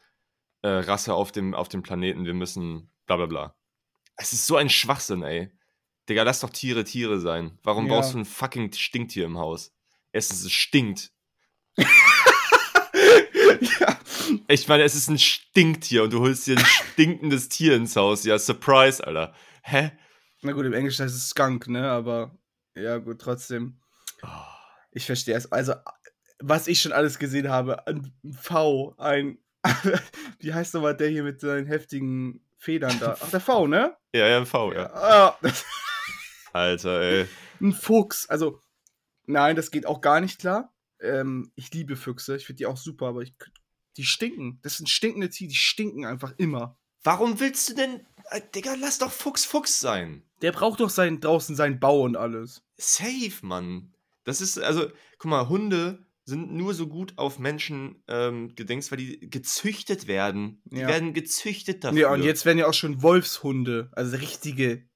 äh, 0.62 0.70
Rasse 0.70 1.14
auf 1.14 1.32
dem, 1.32 1.54
auf 1.54 1.68
dem 1.68 1.84
Planeten, 1.84 2.26
wir 2.26 2.34
müssen 2.34 2.92
bla 3.06 3.18
bla 3.18 3.26
bla. 3.26 3.56
Es 4.16 4.34
ist 4.34 4.48
so 4.48 4.56
ein 4.56 4.70
Schwachsinn, 4.70 5.24
ey. 5.24 5.52
Digga, 6.10 6.24
lass 6.24 6.42
doch 6.42 6.50
Tiere 6.50 6.84
Tiere 6.84 7.20
sein. 7.20 7.58
Warum 7.64 7.88
ja. 7.88 7.94
baust 7.94 8.14
du 8.14 8.20
ein 8.20 8.26
fucking 8.26 8.74
Stinktier 8.74 9.26
im 9.26 9.38
Haus? 9.38 9.74
Erstens, 10.12 10.44
es 10.44 10.52
stinkt. 10.52 11.12
ja. 11.78 11.86
Ich 14.48 14.68
meine, 14.68 14.84
es 14.84 14.96
ist 14.96 15.10
ein 15.10 15.20
Stinktier 15.20 16.04
und 16.04 16.14
du 16.14 16.20
holst 16.20 16.48
dir 16.48 16.58
ein 16.58 16.66
stinkendes 16.66 17.50
Tier 17.50 17.76
ins 17.76 17.96
Haus. 17.96 18.24
Ja, 18.24 18.40
Surprise, 18.40 19.06
Alter. 19.06 19.34
Hä? 19.64 19.92
Na 20.42 20.54
gut, 20.54 20.66
im 20.66 20.74
Englischen 20.74 21.06
heißt 21.06 21.16
es 21.16 21.30
Skunk, 21.30 21.68
ne? 21.68 21.90
Aber 21.90 22.38
ja, 22.76 22.98
gut, 22.98 23.20
trotzdem. 23.20 23.80
Oh. 24.24 24.28
Ich 24.92 25.06
verstehe 25.06 25.36
es. 25.36 25.52
Also, 25.52 25.74
was 26.40 26.68
ich 26.68 26.82
schon 26.82 26.92
alles 26.92 27.20
gesehen 27.20 27.50
habe, 27.50 27.86
ein 27.88 28.14
V, 28.40 28.96
ein. 28.98 29.38
Wie 30.40 30.54
heißt 30.54 30.74
nochmal 30.74 30.98
der 30.98 31.10
hier 31.10 31.24
mit 31.24 31.40
seinen 31.40 31.68
heftigen 31.68 32.46
Federn 32.58 33.00
da? 33.00 33.18
Ach, 33.20 33.30
der 33.30 33.40
V, 33.40 33.68
ne? 33.68 33.96
Ja, 34.14 34.28
ja, 34.28 34.38
ein 34.38 34.46
V, 34.46 34.74
ja. 34.74 35.38
ja. 35.42 35.42
Alter, 36.54 37.02
ey. 37.02 37.26
Ein 37.62 37.74
Fuchs. 37.74 38.28
Also, 38.30 38.62
nein, 39.26 39.56
das 39.56 39.72
geht 39.72 39.86
auch 39.86 40.02
gar 40.02 40.22
nicht 40.22 40.40
klar. 40.40 40.74
Ähm, 41.02 41.52
ich 41.56 41.74
liebe 41.74 41.96
Füchse, 41.96 42.36
ich 42.38 42.46
finde 42.46 42.58
die 42.60 42.66
auch 42.66 42.78
super, 42.78 43.08
aber 43.08 43.22
ich 43.22 43.36
die 43.98 44.06
stinken. 44.06 44.60
Das 44.64 44.78
sind 44.78 44.90
stinkende 44.90 45.30
Tiere, 45.30 45.50
die 45.50 45.56
stinken 45.56 46.06
einfach 46.06 46.34
immer. 46.38 46.78
Warum 47.04 47.40
willst 47.40 47.70
du 47.70 47.76
denn 47.76 48.06
Äh, 48.32 48.42
Digga, 48.56 48.76
lass 48.80 49.00
doch 49.00 49.12
Fuchs 49.12 49.44
Fuchs 49.46 49.80
sein. 49.82 50.24
Der 50.42 50.52
braucht 50.54 50.80
doch 50.80 50.90
sein, 50.90 51.20
draußen 51.20 51.56
seinen 51.56 51.80
Bau 51.80 52.02
und 52.04 52.16
alles. 52.16 52.64
Safe, 52.78 53.34
Mann. 53.42 53.94
Das 54.24 54.40
ist, 54.40 54.58
also, 54.58 54.88
guck 55.18 55.30
mal, 55.30 55.50
Hunde 55.50 56.06
sind 56.26 56.54
nur 56.54 56.74
so 56.74 56.88
gut 56.88 57.18
auf 57.18 57.38
Menschen 57.38 58.02
ähm, 58.08 58.56
gedenkst, 58.56 58.92
weil 58.92 58.98
die 58.98 59.30
gezüchtet 59.30 60.08
werden. 60.08 60.62
Die 60.66 60.78
Ja. 60.78 60.88
werden 60.88 61.14
gezüchtet 61.14 61.84
dafür. 61.84 62.00
Ja, 62.00 62.14
und 62.14 62.24
jetzt 62.24 62.46
werden 62.46 62.58
ja 62.60 62.68
auch 62.68 62.74
schon 62.74 63.02
Wolfshunde, 63.02 63.90
also 63.92 64.16
richtige, 64.16 64.88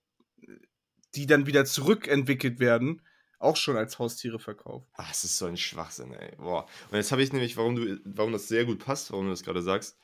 die 1.16 1.26
dann 1.26 1.46
wieder 1.46 1.66
zurückentwickelt 1.66 2.60
werden, 2.60 3.02
auch 3.40 3.56
schon 3.56 3.78
als 3.78 4.00
Haustiere 4.00 4.40
verkauft. 4.40 4.88
Ach, 4.96 5.12
es 5.12 5.24
ist 5.24 5.38
so 5.38 5.46
ein 5.46 5.58
Schwachsinn, 5.58 6.14
ey. 6.14 6.36
Boah. 6.38 6.66
Und 6.90 6.98
jetzt 6.98 7.12
habe 7.12 7.22
ich 7.22 7.32
nämlich, 7.32 7.56
warum 7.58 7.76
du, 7.76 8.00
warum 8.06 8.32
das 8.32 8.48
sehr 8.48 8.66
gut 8.66 8.80
passt, 8.80 9.12
warum 9.12 9.26
du 9.26 9.32
das 9.32 9.44
gerade 9.44 9.62
sagst, 9.62 9.98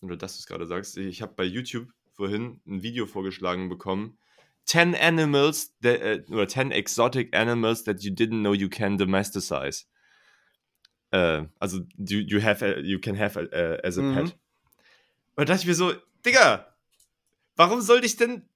oder 0.00 0.16
dass 0.16 0.34
du 0.36 0.40
es 0.40 0.46
gerade 0.46 0.66
sagst, 0.66 0.96
ich 0.96 1.22
habe 1.22 1.32
bei 1.34 1.44
YouTube 1.44 1.88
vorhin 2.12 2.60
ein 2.66 2.82
Video 2.82 3.06
vorgeschlagen 3.06 3.68
bekommen. 3.68 4.18
10 4.64 4.94
Animals, 4.94 5.76
that, 5.82 6.00
äh, 6.00 6.22
oder 6.28 6.46
10 6.48 6.70
exotic 6.70 7.34
animals 7.36 7.84
that 7.84 8.02
you 8.02 8.12
didn't 8.12 8.40
know 8.40 8.52
you 8.52 8.68
can 8.68 8.98
domesticize. 8.98 9.84
Äh, 11.10 11.44
also, 11.58 11.80
you, 11.98 12.18
you, 12.20 12.42
have, 12.42 12.80
you 12.80 12.98
can 13.00 13.18
have 13.18 13.38
a, 13.38 13.86
as 13.86 13.98
a 13.98 14.02
Mhm. 14.02 14.14
pet. 14.14 14.36
Und 15.34 15.48
da 15.48 15.54
dachte 15.54 15.62
ich 15.62 15.66
mir 15.66 15.74
so, 15.74 15.92
Digga, 16.24 16.74
warum 17.56 17.80
sollte 17.80 18.06
ich 18.06 18.16
denn 18.16 18.48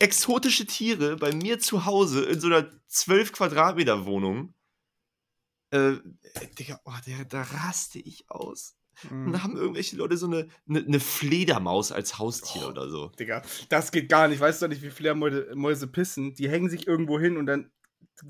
exotische 0.00 0.66
Tiere 0.66 1.16
bei 1.16 1.32
mir 1.34 1.58
zu 1.58 1.84
Hause 1.84 2.24
in 2.24 2.40
so 2.40 2.46
einer 2.48 2.68
12 2.88 3.32
Quadratmeter 3.32 4.06
Wohnung. 4.06 4.54
Äh, 5.70 5.96
Digga, 6.58 6.80
oh, 6.84 6.92
der, 7.06 7.24
da 7.24 7.42
raste 7.42 7.98
ich 7.98 8.30
aus. 8.30 8.74
Und 9.10 9.26
Mhm. 9.26 9.32
da 9.32 9.42
haben 9.44 9.56
irgendwelche 9.56 9.96
Leute 9.96 10.16
so 10.16 10.26
eine, 10.26 10.48
eine, 10.68 10.80
eine 10.80 10.98
Fledermaus 11.00 11.92
als 11.92 12.18
Haustier 12.18 12.62
Oh. 12.66 12.70
oder 12.70 12.88
so. 12.90 13.08
Digga, 13.18 13.42
das 13.68 13.92
geht 13.92 14.08
gar 14.08 14.26
nicht. 14.28 14.40
Weißt 14.40 14.60
du 14.60 14.66
doch 14.66 14.70
nicht, 14.72 14.82
wie 14.82 14.90
Fledermäuse 14.90 15.52
Mäuse 15.54 15.86
pissen? 15.86 16.34
Die 16.34 16.48
hängen 16.48 16.68
sich 16.68 16.86
irgendwo 16.88 17.18
hin 17.20 17.36
und 17.36 17.46
dann 17.46 17.70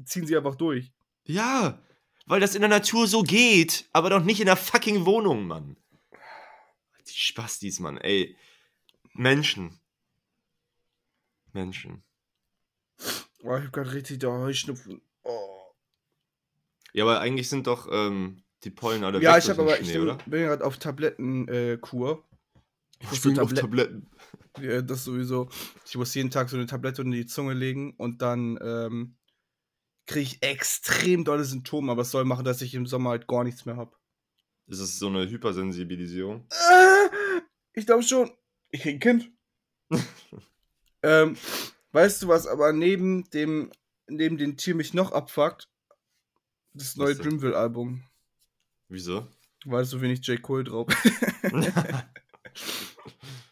ziehen 0.05 0.27
sie 0.27 0.37
einfach 0.37 0.57
durch. 0.57 0.93
Ja, 1.25 1.79
weil 2.27 2.41
das 2.41 2.55
in 2.55 2.61
der 2.61 2.69
Natur 2.69 3.07
so 3.07 3.23
geht, 3.23 3.89
aber 3.93 4.11
doch 4.11 4.23
nicht 4.23 4.41
in 4.41 4.47
der 4.47 4.57
fucking 4.57 5.07
Wohnung, 5.07 5.47
Mann. 5.47 5.77
Die 7.09 7.15
Spastis, 7.15 7.81
Mann, 7.81 7.97
ey. 7.97 8.37
Menschen. 9.15 9.81
Menschen. 11.59 12.03
Oh, 13.43 13.57
ich 13.57 13.65
hab 13.65 13.73
grad 13.73 13.93
richtig 13.93 14.21
da 14.21 14.29
Heuschnupfen. 14.29 15.01
Oh. 15.25 15.61
Ja, 16.93 17.05
aber 17.05 17.21
eigentlich 17.21 17.49
sind 17.49 17.67
doch 17.67 17.89
ähm, 17.91 18.43
die 18.65 18.71
Pollen 18.71 19.03
alle 19.05 19.21
Ja, 19.21 19.33
weg 19.33 19.39
ich 19.41 19.45
durch 19.47 19.59
habe 19.59 19.63
aber, 19.73 19.81
ich 19.81 19.89
Schnee, 19.91 19.99
oder? 19.99 20.19
bin 20.27 20.43
gerade 20.43 20.65
auf 20.65 20.79
Tablettenkur. 20.79 22.25
Äh. 23.01 23.05
Ich 23.13 23.23
bin 23.23 23.35
so 23.37 23.43
auf 23.43 23.53
Tablet- 23.53 23.61
Tabletten. 23.61 24.11
Ja, 24.61 24.83
das 24.83 25.05
sowieso. 25.05 25.49
Ich 25.87 25.97
muss 25.97 26.15
jeden 26.15 26.31
Tag 26.31 26.49
so 26.49 26.57
eine 26.57 26.67
Tablette 26.67 27.03
unter 27.03 27.17
die 27.17 27.27
Zunge 27.27 27.55
legen 27.55 27.95
und 27.97 28.23
dann 28.23 28.59
ähm, 28.63 29.17
kriege 30.07 30.23
ich 30.23 30.43
extrem 30.43 31.25
dolle 31.25 31.45
Symptome, 31.45 31.93
aber 31.93 32.03
es 32.03 32.11
soll 32.11 32.25
machen, 32.25 32.45
dass 32.45 32.63
ich 32.63 32.75
im 32.75 32.87
Sommer 32.87 33.11
halt 33.11 33.29
gar 33.29 33.45
nichts 33.45 33.65
mehr 33.67 33.77
habe. 33.77 33.95
Ist 34.67 34.81
es 34.81 34.99
so 34.99 35.07
eine 35.09 35.29
Hypersensibilisierung? 35.29 36.47
Äh, 36.51 37.09
ich 37.73 37.87
glaube 37.87 38.03
schon. 38.03 38.31
Ich 38.71 38.83
krieg 38.83 38.95
ein 38.97 39.01
Kind. 39.01 39.33
ähm, 41.03 41.37
weißt 41.93 42.23
du 42.23 42.29
was, 42.29 42.47
aber 42.47 42.73
neben 42.73 43.29
dem, 43.31 43.71
neben 44.09 44.39
dem 44.39 44.57
Tier 44.57 44.75
mich 44.75 44.95
noch 44.95 45.13
abfuckt, 45.13 45.69
das 46.75 46.97
neue? 46.97 47.15
Dreamville-Album. 47.17 48.05
Wieso? 48.89 49.27
Weil 49.65 49.85
so 49.85 50.01
wenig 50.01 50.27
J. 50.27 50.41
Cole 50.41 50.65
drauf. 50.65 50.87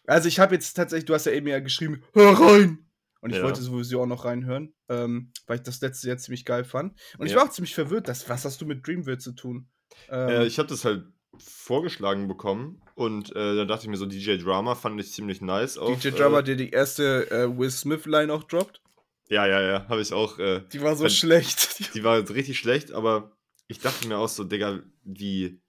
Also 0.05 0.29
ich 0.29 0.39
habe 0.39 0.55
jetzt 0.55 0.73
tatsächlich, 0.73 1.05
du 1.05 1.13
hast 1.13 1.25
ja 1.25 1.33
eben 1.33 1.47
ja 1.47 1.59
geschrieben, 1.59 2.01
hör 2.13 2.31
rein! 2.39 2.89
Und 3.19 3.31
ich 3.31 3.37
Ja. 3.37 3.43
wollte 3.43 3.61
sowieso 3.61 4.01
auch 4.01 4.05
noch 4.05 4.23
reinhören, 4.25 4.73
ähm, 4.87 5.33
weil 5.47 5.57
ich 5.57 5.63
das 5.63 5.81
letzte 5.81 6.07
Jahr 6.07 6.17
ziemlich 6.17 6.45
geil 6.45 6.63
fand. 6.63 6.97
Und 7.17 7.25
ich 7.25 7.33
Ja. 7.33 7.39
war 7.39 7.45
auch 7.47 7.51
ziemlich 7.51 7.75
verwirrt, 7.75 8.07
dass, 8.07 8.29
was 8.29 8.45
hast 8.45 8.61
du 8.61 8.65
mit 8.65 8.87
Dreamville 8.87 9.17
zu 9.17 9.33
tun? 9.33 9.67
Ähm, 10.09 10.29
Äh, 10.29 10.45
ich 10.45 10.59
habe 10.59 10.69
das 10.69 10.85
halt 10.85 11.05
vorgeschlagen 11.37 12.27
bekommen 12.29 12.81
und 12.97 13.29
äh, 13.35 13.55
dann 13.55 13.67
dachte 13.67 13.83
ich 13.85 13.89
mir 13.89 13.97
so, 13.97 14.05
DJ 14.07 14.37
Drama 14.37 14.73
fand 14.75 14.99
ich 14.99 15.11
ziemlich 15.11 15.39
nice. 15.41 15.77
Auf, 15.77 15.99
DJ 15.99 16.09
Drummer, 16.09 16.39
Äh, 16.39 16.43
der 16.43 16.55
die 16.55 16.71
erste 16.71 17.29
äh, 17.29 17.57
Will 17.57 17.69
Smith-Line 17.69 18.33
auch 18.33 18.43
droppt. 18.43 18.81
ja, 19.29 19.45
ja, 19.45 19.61
ja, 19.61 19.87
habe 19.87 20.01
ich 20.01 20.11
auch. 20.13 20.39
Äh, 20.39 20.63
Die 20.73 20.81
war 20.81 20.95
so 20.95 21.03
Wenn- 21.03 21.11
schlecht. 21.11 21.93
die 21.93 22.03
war 22.03 22.17
richtig 22.29 22.57
schlecht, 22.57 22.91
aber 22.91 23.31
ich 23.67 23.79
dachte 23.79 24.07
mir 24.07 24.17
auch 24.17 24.29
so, 24.29 24.43
Digga, 24.43 24.79
wie. 25.03 25.61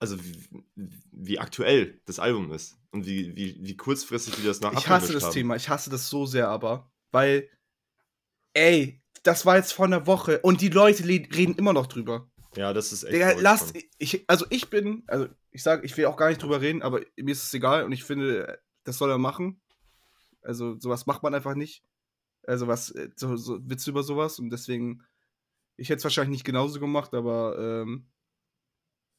Also 0.00 0.16
wie, 0.24 0.38
wie 1.10 1.38
aktuell 1.40 2.00
das 2.06 2.20
Album 2.20 2.52
ist 2.52 2.78
und 2.92 3.04
wie, 3.04 3.34
wie, 3.36 3.58
wie 3.60 3.76
kurzfristig 3.76 4.36
die 4.36 4.44
das 4.46 4.60
nach 4.60 4.72
Ich 4.72 4.86
hasse 4.88 5.12
das 5.12 5.24
haben. 5.24 5.32
Thema, 5.32 5.56
ich 5.56 5.68
hasse 5.68 5.90
das 5.90 6.08
so 6.08 6.24
sehr 6.24 6.48
aber, 6.48 6.88
weil, 7.10 7.48
ey, 8.54 9.02
das 9.24 9.44
war 9.44 9.56
jetzt 9.56 9.72
vor 9.72 9.86
einer 9.86 10.06
Woche 10.06 10.38
und 10.42 10.60
die 10.60 10.68
Leute 10.68 11.02
le- 11.02 11.26
reden 11.34 11.56
immer 11.56 11.72
noch 11.72 11.88
drüber. 11.88 12.30
Ja, 12.58 12.72
das 12.72 12.92
ist 12.92 13.04
echt. 13.04 13.14
Digga, 13.14 13.32
lasst, 13.38 13.78
ich, 13.98 14.24
also 14.26 14.44
ich 14.50 14.68
bin, 14.68 15.04
also 15.06 15.28
ich 15.52 15.62
sage, 15.62 15.86
ich 15.86 15.96
will 15.96 16.06
auch 16.06 16.16
gar 16.16 16.28
nicht 16.28 16.42
drüber 16.42 16.60
reden, 16.60 16.82
aber 16.82 17.00
mir 17.16 17.30
ist 17.30 17.44
es 17.44 17.54
egal 17.54 17.84
und 17.84 17.92
ich 17.92 18.02
finde, 18.02 18.60
das 18.82 18.98
soll 18.98 19.10
er 19.10 19.18
machen. 19.18 19.60
Also 20.42 20.76
sowas 20.80 21.06
macht 21.06 21.22
man 21.22 21.34
einfach 21.34 21.54
nicht. 21.54 21.84
Also 22.48 22.66
was, 22.66 22.90
äh, 22.90 23.10
so, 23.14 23.36
so 23.36 23.58
Witze 23.70 23.90
über 23.90 24.02
sowas 24.02 24.40
und 24.40 24.50
deswegen, 24.50 25.04
ich 25.76 25.88
hätte 25.88 25.98
es 25.98 26.04
wahrscheinlich 26.04 26.32
nicht 26.32 26.44
genauso 26.44 26.80
gemacht, 26.80 27.14
aber 27.14 27.56
ähm, 27.58 28.08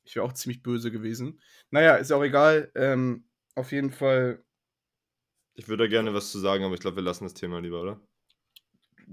ich 0.04 0.18
wäre 0.18 0.26
auch 0.26 0.34
ziemlich 0.34 0.62
böse 0.62 0.92
gewesen. 0.92 1.40
Naja, 1.72 1.96
ist 1.96 2.12
auch 2.12 2.24
egal. 2.24 2.74
Ähm, 2.76 3.30
auf 3.56 3.72
jeden 3.72 3.92
Fall, 3.92 4.44
Ich 5.56 5.70
würde 5.70 5.86
da 5.86 5.90
gerne 5.90 6.14
was 6.14 6.30
zu 6.32 6.40
sagen, 6.40 6.66
aber 6.66 6.74
ich 6.74 6.82
glaube, 6.82 6.98
wir 6.98 7.04
lassen 7.04 7.24
das 7.24 7.36
Thema 7.36 7.60
lieber, 7.62 7.82
oder? 7.82 8.02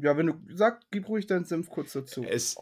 ja, 0.01 0.17
wenn 0.17 0.27
du 0.27 0.41
sag, 0.55 0.83
gib 0.91 1.09
ruhig 1.09 1.27
deinen 1.27 1.45
Senf 1.45 1.71
kurz 1.71 1.93
dazu. 1.93 2.23
Es, 2.25 2.57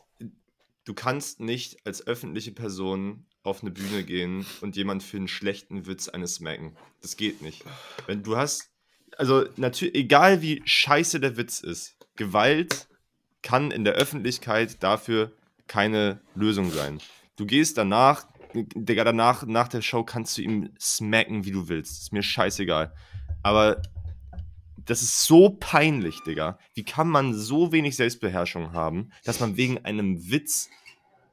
du 0.84 0.94
kannst 0.94 1.40
nicht 1.40 1.86
als 1.86 2.06
öffentliche 2.06 2.52
Person 2.52 3.26
auf 3.42 3.62
eine 3.62 3.70
Bühne 3.70 4.04
gehen 4.04 4.46
und 4.60 4.76
jemand 4.76 5.02
für 5.02 5.18
einen 5.18 5.28
schlechten 5.28 5.86
Witz 5.86 6.08
eine 6.08 6.26
smacken. 6.26 6.76
Das 7.02 7.16
geht 7.16 7.42
nicht. 7.42 7.64
Wenn 8.06 8.22
du 8.22 8.36
hast, 8.36 8.70
also 9.18 9.44
natürlich, 9.56 9.94
egal 9.94 10.42
wie 10.42 10.62
scheiße 10.64 11.20
der 11.20 11.36
Witz 11.36 11.60
ist, 11.60 11.96
Gewalt 12.16 12.88
kann 13.42 13.70
in 13.70 13.84
der 13.84 13.94
Öffentlichkeit 13.94 14.82
dafür 14.82 15.32
keine 15.66 16.20
Lösung 16.34 16.70
sein. 16.70 17.00
Du 17.36 17.46
gehst 17.46 17.76
danach, 17.76 18.26
Digga, 18.54 19.04
danach, 19.04 19.44
nach 19.46 19.68
der 19.68 19.82
Show 19.82 20.04
kannst 20.04 20.38
du 20.38 20.42
ihm 20.42 20.70
smacken, 20.78 21.44
wie 21.44 21.50
du 21.50 21.68
willst. 21.68 22.02
Ist 22.02 22.12
mir 22.12 22.22
scheißegal. 22.22 22.94
Aber 23.42 23.82
das 24.86 25.02
ist 25.02 25.24
so 25.24 25.50
peinlich, 25.50 26.20
Digga. 26.26 26.58
Wie 26.74 26.84
kann 26.84 27.08
man 27.08 27.34
so 27.34 27.72
wenig 27.72 27.96
Selbstbeherrschung 27.96 28.72
haben, 28.72 29.10
dass 29.24 29.40
man 29.40 29.56
wegen 29.56 29.84
einem 29.84 30.30
Witz, 30.30 30.68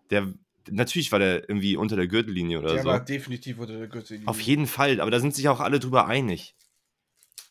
der 0.10 0.34
natürlich 0.70 1.12
war 1.12 1.20
der 1.20 1.50
irgendwie 1.50 1.76
unter 1.76 1.96
der 1.96 2.08
Gürtellinie 2.08 2.60
oder 2.60 2.74
Der 2.74 2.84
so. 2.84 2.90
war 2.90 3.04
definitiv 3.04 3.58
unter 3.60 3.78
der 3.78 3.88
Gürtellinie. 3.88 4.28
Auf 4.28 4.40
jeden 4.42 4.68
Fall, 4.68 5.02
aber 5.02 5.12
da 5.12 5.20
sind 5.20 5.36
sich 5.36 5.48
auch 5.50 5.60
alle 5.60 5.80
drüber 5.80 6.08
einig. 6.08 6.56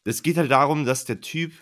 Es 0.04 0.22
geht 0.22 0.36
halt 0.36 0.50
darum, 0.50 0.84
dass 0.84 1.04
der 1.04 1.20
Typ 1.20 1.52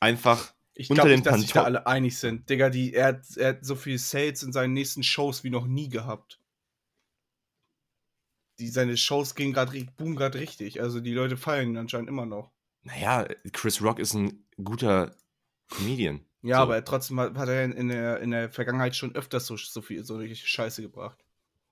einfach 0.00 0.52
Ich 0.74 0.90
unter 0.90 1.02
glaube 1.02 1.10
den 1.10 1.20
nicht, 1.20 1.26
dass 1.26 1.40
sich 1.40 1.52
da 1.52 1.62
alle 1.64 1.86
einig 1.86 2.18
sind. 2.18 2.48
Digga, 2.50 2.70
die, 2.70 2.94
er, 2.94 3.08
hat, 3.08 3.36
er 3.36 3.48
hat 3.50 3.64
so 3.64 3.76
viel 3.76 3.98
Sales 3.98 4.42
in 4.42 4.52
seinen 4.52 4.72
nächsten 4.72 5.02
Shows 5.02 5.44
wie 5.44 5.50
noch 5.50 5.66
nie 5.66 5.88
gehabt. 5.88 6.40
Die, 8.58 8.68
seine 8.68 8.96
Shows 8.96 9.34
gehen 9.34 9.52
gerade 9.52 9.84
boom 9.96 10.16
gerade 10.16 10.38
richtig. 10.38 10.80
Also 10.80 11.00
die 11.00 11.12
Leute 11.12 11.36
feiern 11.36 11.70
ihn 11.70 11.76
anscheinend 11.76 12.08
immer 12.08 12.26
noch. 12.26 12.53
Naja, 12.84 13.26
Chris 13.52 13.82
Rock 13.82 13.98
ist 13.98 14.14
ein 14.14 14.46
guter 14.62 15.16
Comedian. 15.68 16.24
Ja, 16.42 16.56
So. 16.58 16.62
aber 16.64 16.84
trotzdem 16.84 17.18
hat, 17.20 17.34
hat 17.36 17.48
er 17.48 17.64
in 17.64 17.88
der, 17.88 18.20
in 18.20 18.30
der 18.30 18.50
Vergangenheit 18.50 18.94
schon 18.94 19.14
öfters 19.14 19.46
so, 19.46 19.56
so 19.56 19.80
viel 19.82 20.04
so 20.04 20.16
eine 20.16 20.34
Scheiße 20.34 20.82
gebracht. 20.82 21.18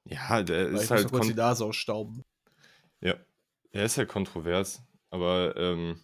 Ja, 0.05 0.42
der 0.42 0.72
Weil 0.72 0.83
ich 0.83 0.83
ist 0.83 0.90
muss 0.90 0.90
halt, 0.90 1.05
noch 1.05 1.11
kurz 1.12 1.27
die 1.27 1.35
Nase 1.35 1.64
ausstauben. 1.64 2.25
ja, 3.01 3.14
er 3.72 3.85
ist 3.85 3.98
halt 3.98 4.09
kontrovers, 4.09 4.83
aber 5.11 5.55
ähm, 5.57 6.01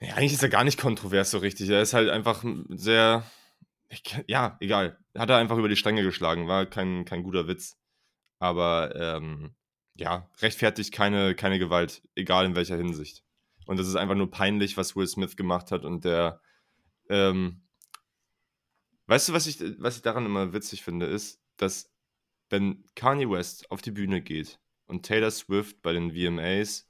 ja, 0.00 0.14
eigentlich 0.14 0.32
ist 0.34 0.42
er 0.42 0.48
gar 0.50 0.64
nicht 0.64 0.78
kontrovers 0.80 1.30
so 1.30 1.38
richtig. 1.38 1.68
Er 1.70 1.80
ist 1.80 1.94
halt 1.94 2.10
einfach 2.10 2.44
sehr, 2.68 3.24
ich, 3.88 4.02
ja, 4.26 4.56
egal. 4.60 4.98
Hat 5.16 5.30
er 5.30 5.38
einfach 5.38 5.56
über 5.56 5.68
die 5.68 5.76
Stränge 5.76 6.02
geschlagen, 6.02 6.48
war 6.48 6.66
kein, 6.66 7.04
kein 7.04 7.22
guter 7.22 7.46
Witz. 7.46 7.76
Aber 8.38 8.94
ähm, 8.96 9.54
ja, 9.94 10.28
rechtfertigt 10.40 10.92
keine, 10.92 11.34
keine 11.34 11.58
Gewalt, 11.58 12.02
egal 12.14 12.46
in 12.46 12.56
welcher 12.56 12.76
Hinsicht. 12.76 13.24
Und 13.66 13.78
das 13.78 13.88
ist 13.88 13.96
einfach 13.96 14.14
nur 14.14 14.30
peinlich, 14.30 14.76
was 14.76 14.96
Will 14.96 15.06
Smith 15.06 15.36
gemacht 15.36 15.70
hat 15.70 15.84
und 15.84 16.04
der, 16.04 16.40
ähm, 17.08 17.62
weißt 19.06 19.28
du, 19.28 19.32
was 19.32 19.46
ich, 19.46 19.60
was 19.78 19.96
ich 19.96 20.02
daran 20.02 20.26
immer 20.26 20.52
witzig 20.52 20.82
finde, 20.82 21.06
ist, 21.06 21.40
dass 21.56 21.90
wenn 22.50 22.84
Kanye 22.94 23.30
West 23.30 23.70
auf 23.70 23.80
die 23.80 23.90
Bühne 23.90 24.20
geht 24.20 24.60
und 24.86 25.06
Taylor 25.06 25.30
Swift 25.30 25.80
bei 25.82 25.92
den 25.92 26.12
VMAs 26.12 26.88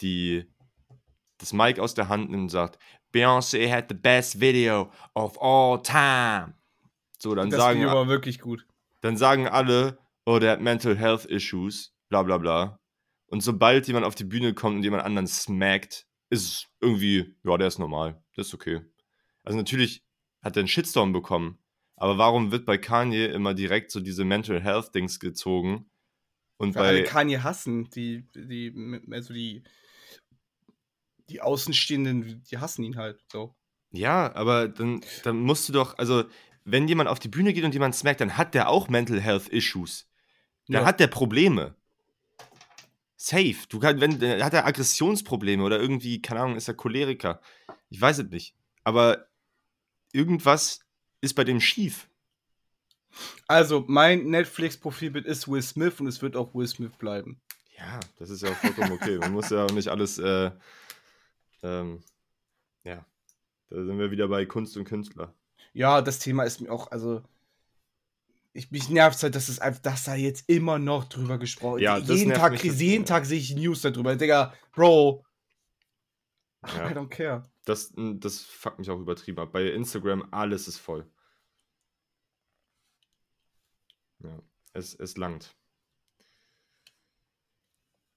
die 0.00 0.46
das 1.38 1.52
Mic 1.52 1.80
aus 1.80 1.94
der 1.94 2.08
Hand 2.08 2.30
nimmt 2.30 2.44
und 2.44 2.48
sagt, 2.48 2.78
Beyoncé 3.12 3.70
had 3.70 3.86
the 3.88 3.94
best 3.94 4.40
video 4.40 4.90
of 5.14 5.40
all 5.40 5.82
time. 5.82 6.54
So, 7.18 7.34
dann 7.34 7.50
das 7.50 7.60
sagen, 7.60 7.80
Video 7.80 7.94
war 7.94 8.08
wirklich 8.08 8.40
gut. 8.40 8.66
dann 9.00 9.16
sagen 9.16 9.46
alle, 9.46 9.98
oh, 10.24 10.38
der 10.38 10.52
hat 10.52 10.60
mental 10.60 10.96
health 10.96 11.24
issues, 11.24 11.94
bla 12.08 12.22
bla 12.22 12.38
bla. 12.38 12.80
Und 13.26 13.42
sobald 13.42 13.86
jemand 13.86 14.06
auf 14.06 14.14
die 14.14 14.24
Bühne 14.24 14.54
kommt 14.54 14.76
und 14.76 14.82
jemand 14.82 15.02
anderen 15.04 15.26
smackt, 15.26 16.06
ist 16.30 16.44
es 16.44 16.66
irgendwie, 16.80 17.36
ja, 17.44 17.56
der 17.56 17.68
ist 17.68 17.78
normal. 17.78 18.22
Das 18.36 18.48
ist 18.48 18.54
okay. 18.54 18.80
Also 19.42 19.58
natürlich 19.58 20.04
hat 20.42 20.56
er 20.56 20.60
einen 20.60 20.68
Shitstorm 20.68 21.12
bekommen. 21.12 21.58
Aber 21.96 22.18
warum 22.18 22.52
wird 22.52 22.66
bei 22.66 22.78
Kanye 22.78 23.26
immer 23.26 23.54
direkt 23.54 23.90
so 23.90 24.00
diese 24.00 24.24
Mental 24.24 24.62
Health 24.62 24.94
Dings 24.94 25.18
gezogen? 25.18 25.90
Und 26.58 26.74
Weil 26.74 26.84
alle 26.86 27.02
bei. 27.02 27.08
Kanye 27.08 27.42
hassen, 27.42 27.90
die, 27.90 28.26
die, 28.34 29.00
also 29.10 29.32
die, 29.32 29.62
die 31.28 31.40
Außenstehenden, 31.40 32.42
die 32.44 32.58
hassen 32.58 32.84
ihn 32.84 32.96
halt 32.96 33.20
so. 33.30 33.54
Ja, 33.90 34.34
aber 34.34 34.68
dann, 34.68 35.00
dann 35.22 35.38
musst 35.40 35.68
du 35.68 35.72
doch, 35.72 35.96
also, 35.98 36.24
wenn 36.64 36.88
jemand 36.88 37.08
auf 37.08 37.18
die 37.18 37.28
Bühne 37.28 37.52
geht 37.52 37.64
und 37.64 37.72
jemand 37.72 37.94
smackt, 37.94 38.20
dann 38.20 38.36
hat 38.36 38.54
der 38.54 38.68
auch 38.68 38.88
Mental 38.88 39.20
Health 39.20 39.48
Issues. 39.48 40.08
Dann 40.68 40.82
Ja. 40.82 40.86
hat 40.86 41.00
der 41.00 41.06
Probleme. 41.06 41.76
Safe. 43.26 43.56
Du 43.68 43.80
kann, 43.80 44.00
wenn, 44.00 44.20
dann 44.20 44.44
hat 44.44 44.54
er 44.54 44.66
Aggressionsprobleme 44.66 45.64
oder 45.64 45.80
irgendwie, 45.80 46.22
keine 46.22 46.42
Ahnung, 46.42 46.56
ist 46.56 46.68
er 46.68 46.74
Choleriker. 46.74 47.40
Ich 47.88 48.00
weiß 48.00 48.18
es 48.18 48.30
nicht. 48.30 48.54
Aber 48.84 49.26
irgendwas 50.12 50.78
ist 51.20 51.34
bei 51.34 51.42
dem 51.42 51.60
schief. 51.60 52.08
Also, 53.48 53.84
mein 53.88 54.26
Netflix-Profilbild 54.26 55.26
ist 55.26 55.48
Will 55.48 55.62
Smith 55.62 55.98
und 55.98 56.06
es 56.06 56.22
wird 56.22 56.36
auch 56.36 56.54
Will 56.54 56.68
Smith 56.68 56.92
bleiben. 56.98 57.40
Ja, 57.76 57.98
das 58.16 58.30
ist 58.30 58.42
ja 58.42 58.50
auch 58.50 58.56
vollkommen 58.56 58.92
okay. 58.92 59.18
Man 59.18 59.32
muss 59.32 59.50
ja 59.50 59.64
auch 59.64 59.72
nicht 59.72 59.88
alles, 59.88 60.18
äh, 60.18 60.52
ähm, 61.64 62.04
ja, 62.84 63.04
da 63.70 63.84
sind 63.84 63.98
wir 63.98 64.12
wieder 64.12 64.28
bei 64.28 64.46
Kunst 64.46 64.76
und 64.76 64.84
Künstler. 64.84 65.34
Ja, 65.72 66.00
das 66.00 66.20
Thema 66.20 66.44
ist 66.44 66.60
mir 66.60 66.70
auch, 66.70 66.92
also. 66.92 67.24
Ich, 68.56 68.70
mich 68.70 68.88
nervt 68.88 69.22
halt, 69.22 69.34
dass 69.34 69.48
es 69.48 69.58
einfach, 69.58 69.82
dass 69.82 70.04
da 70.04 70.14
jetzt 70.14 70.48
immer 70.48 70.78
noch 70.78 71.04
drüber 71.04 71.38
gesprochen 71.38 71.80
Ja, 71.80 72.00
das 72.00 72.18
jeden 72.18 72.32
Tag, 72.32 72.62
jeden. 72.64 73.04
Tag 73.04 73.26
sehe 73.26 73.38
ich 73.38 73.54
News 73.54 73.82
darüber. 73.82 74.16
Digga, 74.16 74.54
Bro. 74.72 75.24
Ja. 76.66 76.90
I 76.90 76.94
don't 76.94 77.08
care. 77.08 77.42
Das, 77.64 77.92
das 77.96 78.40
fuckt 78.40 78.78
mich 78.78 78.90
auch 78.90 78.98
übertrieben 78.98 79.38
ab. 79.38 79.52
Bei 79.52 79.64
Instagram, 79.70 80.26
alles 80.30 80.68
ist 80.68 80.78
voll. 80.78 81.06
Ja, 84.22 84.38
es, 84.72 84.94
es 84.94 85.16
langt. 85.16 85.54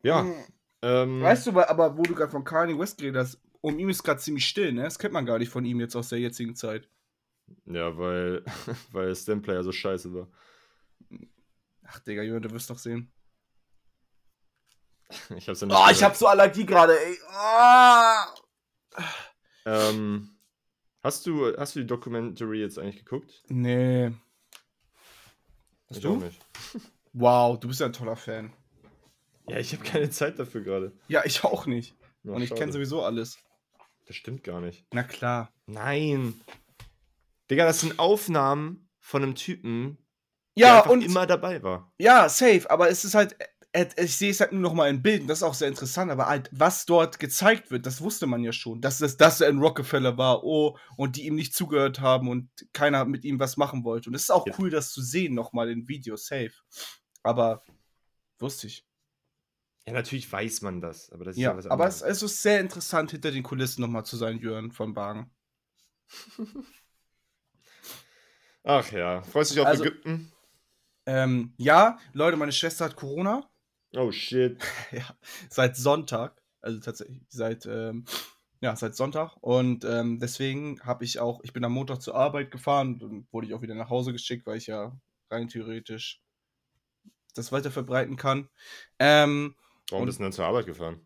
Ja, 0.03 0.23
Hm. 0.23 0.33
ähm, 0.81 1.21
Weißt 1.21 1.45
du, 1.47 1.51
aber- 1.51 1.69
aber 1.69 1.97
wo 1.97 2.03
du 2.03 2.15
gerade 2.15 2.31
von 2.31 2.43
Kanye 2.43 2.77
West 2.79 2.97
geredet 2.97 3.21
hast, 3.21 3.39
um 3.61 3.77
ihn 3.77 3.89
ist 3.89 4.03
gerade 4.03 4.21
ziemlich 4.21 4.47
still, 4.47 4.71
ne? 4.71 4.83
Das 4.83 4.97
kennt 4.97 5.13
man 5.13 5.25
gar 5.25 5.37
nicht 5.37 5.49
von 5.51 5.65
ihm 5.65 5.79
jetzt 5.81 5.95
aus 5.95 6.09
der 6.09 6.19
jetzigen 6.19 6.55
Zeit. 6.55 6.87
Ja, 7.65 7.97
weil, 7.97 8.43
weil 8.91 9.15
Stemplayer 9.15 9.63
so 9.63 9.71
scheiße 9.71 10.13
war. 10.13 10.27
Ach, 11.85 11.99
Digga, 11.99 12.21
Junge, 12.23 12.41
du 12.41 12.51
wirst 12.51 12.69
doch 12.69 12.77
sehen. 12.79 13.11
Ich 15.35 15.49
hab's 15.49 15.61
ja 15.61 15.67
nicht 15.67 15.75
Oh, 15.75 15.81
ich 15.89 15.97
gehört. 15.97 16.01
hab 16.03 16.15
so 16.15 16.27
Allergie 16.27 16.65
gerade, 16.65 16.99
ey. 16.99 17.17
Ah! 17.31 18.27
Ähm, 19.65 20.37
hast 21.03 21.25
du, 21.25 21.55
hast 21.57 21.75
du 21.75 21.79
die 21.79 21.87
Documentary 21.87 22.59
jetzt 22.59 22.77
eigentlich 22.77 22.97
geguckt? 23.03 23.43
Nee. 23.47 24.11
Hast 25.89 25.97
Ich 25.97 26.01
du? 26.03 26.13
auch 26.15 26.19
nicht. 26.19 26.39
Wow, 27.13 27.59
du 27.59 27.67
bist 27.67 27.79
ja 27.79 27.87
ein 27.87 27.93
toller 27.93 28.15
Fan. 28.15 28.53
Ja, 29.47 29.57
ich 29.57 29.73
habe 29.73 29.83
keine 29.83 30.11
Zeit 30.11 30.37
dafür 30.37 30.61
gerade. 30.61 30.91
Ja, 31.07 31.23
ich 31.25 31.43
auch 31.43 31.65
nicht. 31.65 31.95
Na, 32.21 32.33
Und 32.33 32.43
ich 32.43 32.53
kenne 32.53 32.71
sowieso 32.71 33.03
alles. 33.03 33.39
Das 34.05 34.15
stimmt 34.15 34.43
gar 34.43 34.61
nicht. 34.61 34.85
Na 34.93 35.01
klar. 35.01 35.51
Nein. 35.65 36.39
Digga, 37.49 37.65
das 37.65 37.81
sind 37.81 37.99
Aufnahmen 37.99 38.89
von 38.99 39.23
einem 39.23 39.35
Typen, 39.35 39.97
der 40.63 40.67
Ja, 40.67 40.79
einfach 40.79 40.91
und 40.91 41.01
immer 41.01 41.25
dabei 41.27 41.63
war. 41.63 41.93
ja, 41.99 42.29
safe, 42.29 42.69
aber 42.69 42.89
es 42.89 43.05
ist 43.05 43.15
halt 43.15 43.35
äh, 43.71 43.85
ich 44.03 44.17
sehe 44.17 44.31
es 44.31 44.39
halt 44.39 44.51
nur 44.51 44.61
noch 44.61 44.73
mal 44.73 44.89
in 44.89 45.01
Bildern, 45.03 45.27
das 45.27 45.39
ist 45.39 45.43
auch 45.43 45.53
sehr 45.53 45.67
interessant, 45.67 46.11
aber 46.11 46.27
halt, 46.27 46.49
was 46.51 46.85
dort 46.85 47.19
gezeigt 47.19 47.69
wird, 47.71 47.85
das 47.85 48.01
wusste 48.01 48.25
man 48.25 48.43
ja 48.43 48.51
schon, 48.51 48.81
dass 48.81 48.97
das 48.97 49.17
dass 49.17 49.41
er 49.41 49.49
in 49.49 49.59
Rockefeller 49.59 50.17
war, 50.17 50.43
oh, 50.43 50.77
und 50.97 51.17
die 51.17 51.27
ihm 51.27 51.35
nicht 51.35 51.53
zugehört 51.53 51.99
haben 51.99 52.29
und 52.29 52.49
keiner 52.73 53.05
mit 53.05 53.25
ihm 53.25 53.39
was 53.39 53.57
machen 53.57 53.83
wollte. 53.83 54.09
Und 54.09 54.15
es 54.15 54.23
ist 54.23 54.31
auch 54.31 54.47
Ja. 54.47 54.55
cool, 54.57 54.69
das 54.71 54.91
zu 54.91 55.01
sehen 55.01 55.35
noch 55.35 55.53
mal 55.53 55.69
in 55.69 55.87
Video, 55.87 56.15
safe. 56.15 56.53
Aber 57.23 57.61
wusste 58.39 58.67
ich. 58.67 58.85
Ja, 59.85 59.93
natürlich 59.93 60.31
weiß 60.31 60.61
man 60.61 60.81
das, 60.81 61.11
aber 61.11 61.25
das 61.25 61.35
ist 61.37 61.41
Ja, 61.41 61.51
ja 61.51 61.57
was 61.57 61.65
aber 61.67 61.85
es, 61.87 62.01
anderes. 62.01 62.17
es 62.17 62.23
ist 62.23 62.41
sehr 62.41 62.59
interessant, 62.59 63.11
hinter 63.11 63.31
den 63.31 63.43
Kulissen 63.43 63.81
noch 63.81 63.87
mal 63.89 64.03
zu 64.03 64.17
sein, 64.17 64.39
Jörn 64.39 64.71
von 64.71 64.95
Wagen. 64.95 65.31
Ach 68.63 68.91
ja, 68.91 69.21
freust 69.23 69.51
du 69.51 69.55
dich 69.55 69.61
auf 69.61 69.67
Also- 69.67 69.83
Ägypten? 69.83 70.31
Ähm, 71.05 71.53
ja, 71.57 71.97
Leute, 72.13 72.37
meine 72.37 72.51
Schwester 72.51 72.85
hat 72.85 72.95
Corona. 72.95 73.49
Oh 73.95 74.11
shit. 74.11 74.59
ja, 74.91 75.05
seit 75.49 75.75
Sonntag, 75.75 76.39
also 76.61 76.79
tatsächlich 76.79 77.23
seit, 77.29 77.65
ähm, 77.65 78.05
ja, 78.61 78.75
seit 78.75 78.95
Sonntag. 78.95 79.37
Und 79.41 79.85
ähm, 79.85 80.19
deswegen 80.19 80.79
habe 80.81 81.05
ich 81.05 81.19
auch, 81.19 81.39
ich 81.43 81.51
bin 81.53 81.63
am 81.65 81.71
Montag 81.73 82.01
zur 82.01 82.13
Arbeit 82.15 82.51
gefahren, 82.51 82.99
dann 82.99 83.27
wurde 83.31 83.47
ich 83.47 83.53
auch 83.55 83.61
wieder 83.63 83.73
nach 83.73 83.89
Hause 83.89 84.11
geschickt, 84.11 84.45
weil 84.45 84.57
ich 84.57 84.67
ja 84.67 84.95
rein 85.31 85.47
theoretisch 85.47 86.21
das 87.33 87.51
weiter 87.51 87.71
verbreiten 87.71 88.15
kann. 88.15 88.49
Ähm, 88.99 89.55
Warum 89.89 90.05
bist 90.05 90.19
du 90.19 90.23
denn 90.23 90.33
zur 90.33 90.45
Arbeit 90.45 90.65
gefahren? 90.67 91.05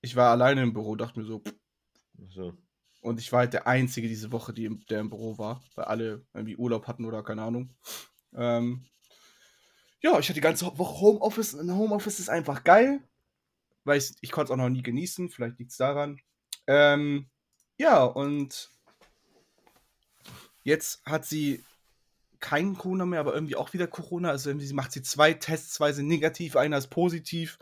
ich 0.00 0.16
war 0.16 0.30
alleine 0.30 0.62
im 0.62 0.72
Büro, 0.72 0.96
dachte 0.96 1.18
mir 1.20 1.26
so, 1.26 1.40
pff, 1.40 1.54
Ach 2.24 2.30
so. 2.32 2.52
Und 3.00 3.20
ich 3.20 3.32
war 3.32 3.40
halt 3.40 3.52
der 3.52 3.66
Einzige 3.66 4.08
diese 4.08 4.32
Woche, 4.32 4.52
die 4.52 4.64
im, 4.64 4.84
der 4.86 5.00
im 5.00 5.10
Büro 5.10 5.38
war, 5.38 5.62
weil 5.74 5.86
alle 5.86 6.26
irgendwie 6.34 6.56
Urlaub 6.56 6.86
hatten 6.86 7.04
oder 7.04 7.22
keine 7.22 7.42
Ahnung. 7.42 7.74
Ähm, 8.34 8.86
ja, 10.00 10.18
ich 10.18 10.26
hatte 10.26 10.34
die 10.34 10.40
ganze 10.40 10.66
Woche 10.66 11.00
Homeoffice 11.00 11.54
und 11.54 11.72
Homeoffice 11.72 12.20
ist 12.20 12.28
einfach 12.28 12.64
geil, 12.64 13.00
weil 13.84 13.98
ich, 13.98 14.14
ich 14.20 14.30
konnte 14.30 14.52
es 14.52 14.54
auch 14.54 14.62
noch 14.62 14.68
nie 14.68 14.82
genießen, 14.82 15.30
vielleicht 15.30 15.58
liegt 15.58 15.72
es 15.72 15.76
daran. 15.76 16.20
Ähm, 16.66 17.28
ja, 17.78 18.04
und 18.04 18.70
jetzt 20.64 21.04
hat 21.04 21.24
sie 21.24 21.64
kein 22.40 22.76
Corona 22.76 23.06
mehr, 23.06 23.20
aber 23.20 23.34
irgendwie 23.34 23.56
auch 23.56 23.72
wieder 23.72 23.86
Corona. 23.86 24.30
Also 24.30 24.50
irgendwie 24.50 24.72
macht 24.72 24.92
sie 24.92 25.02
zwei 25.02 25.32
Tests, 25.32 25.74
zwei 25.74 25.92
sind 25.92 26.06
negativ, 26.06 26.56
einer 26.56 26.78
ist 26.78 26.88
positiv. 26.88 27.58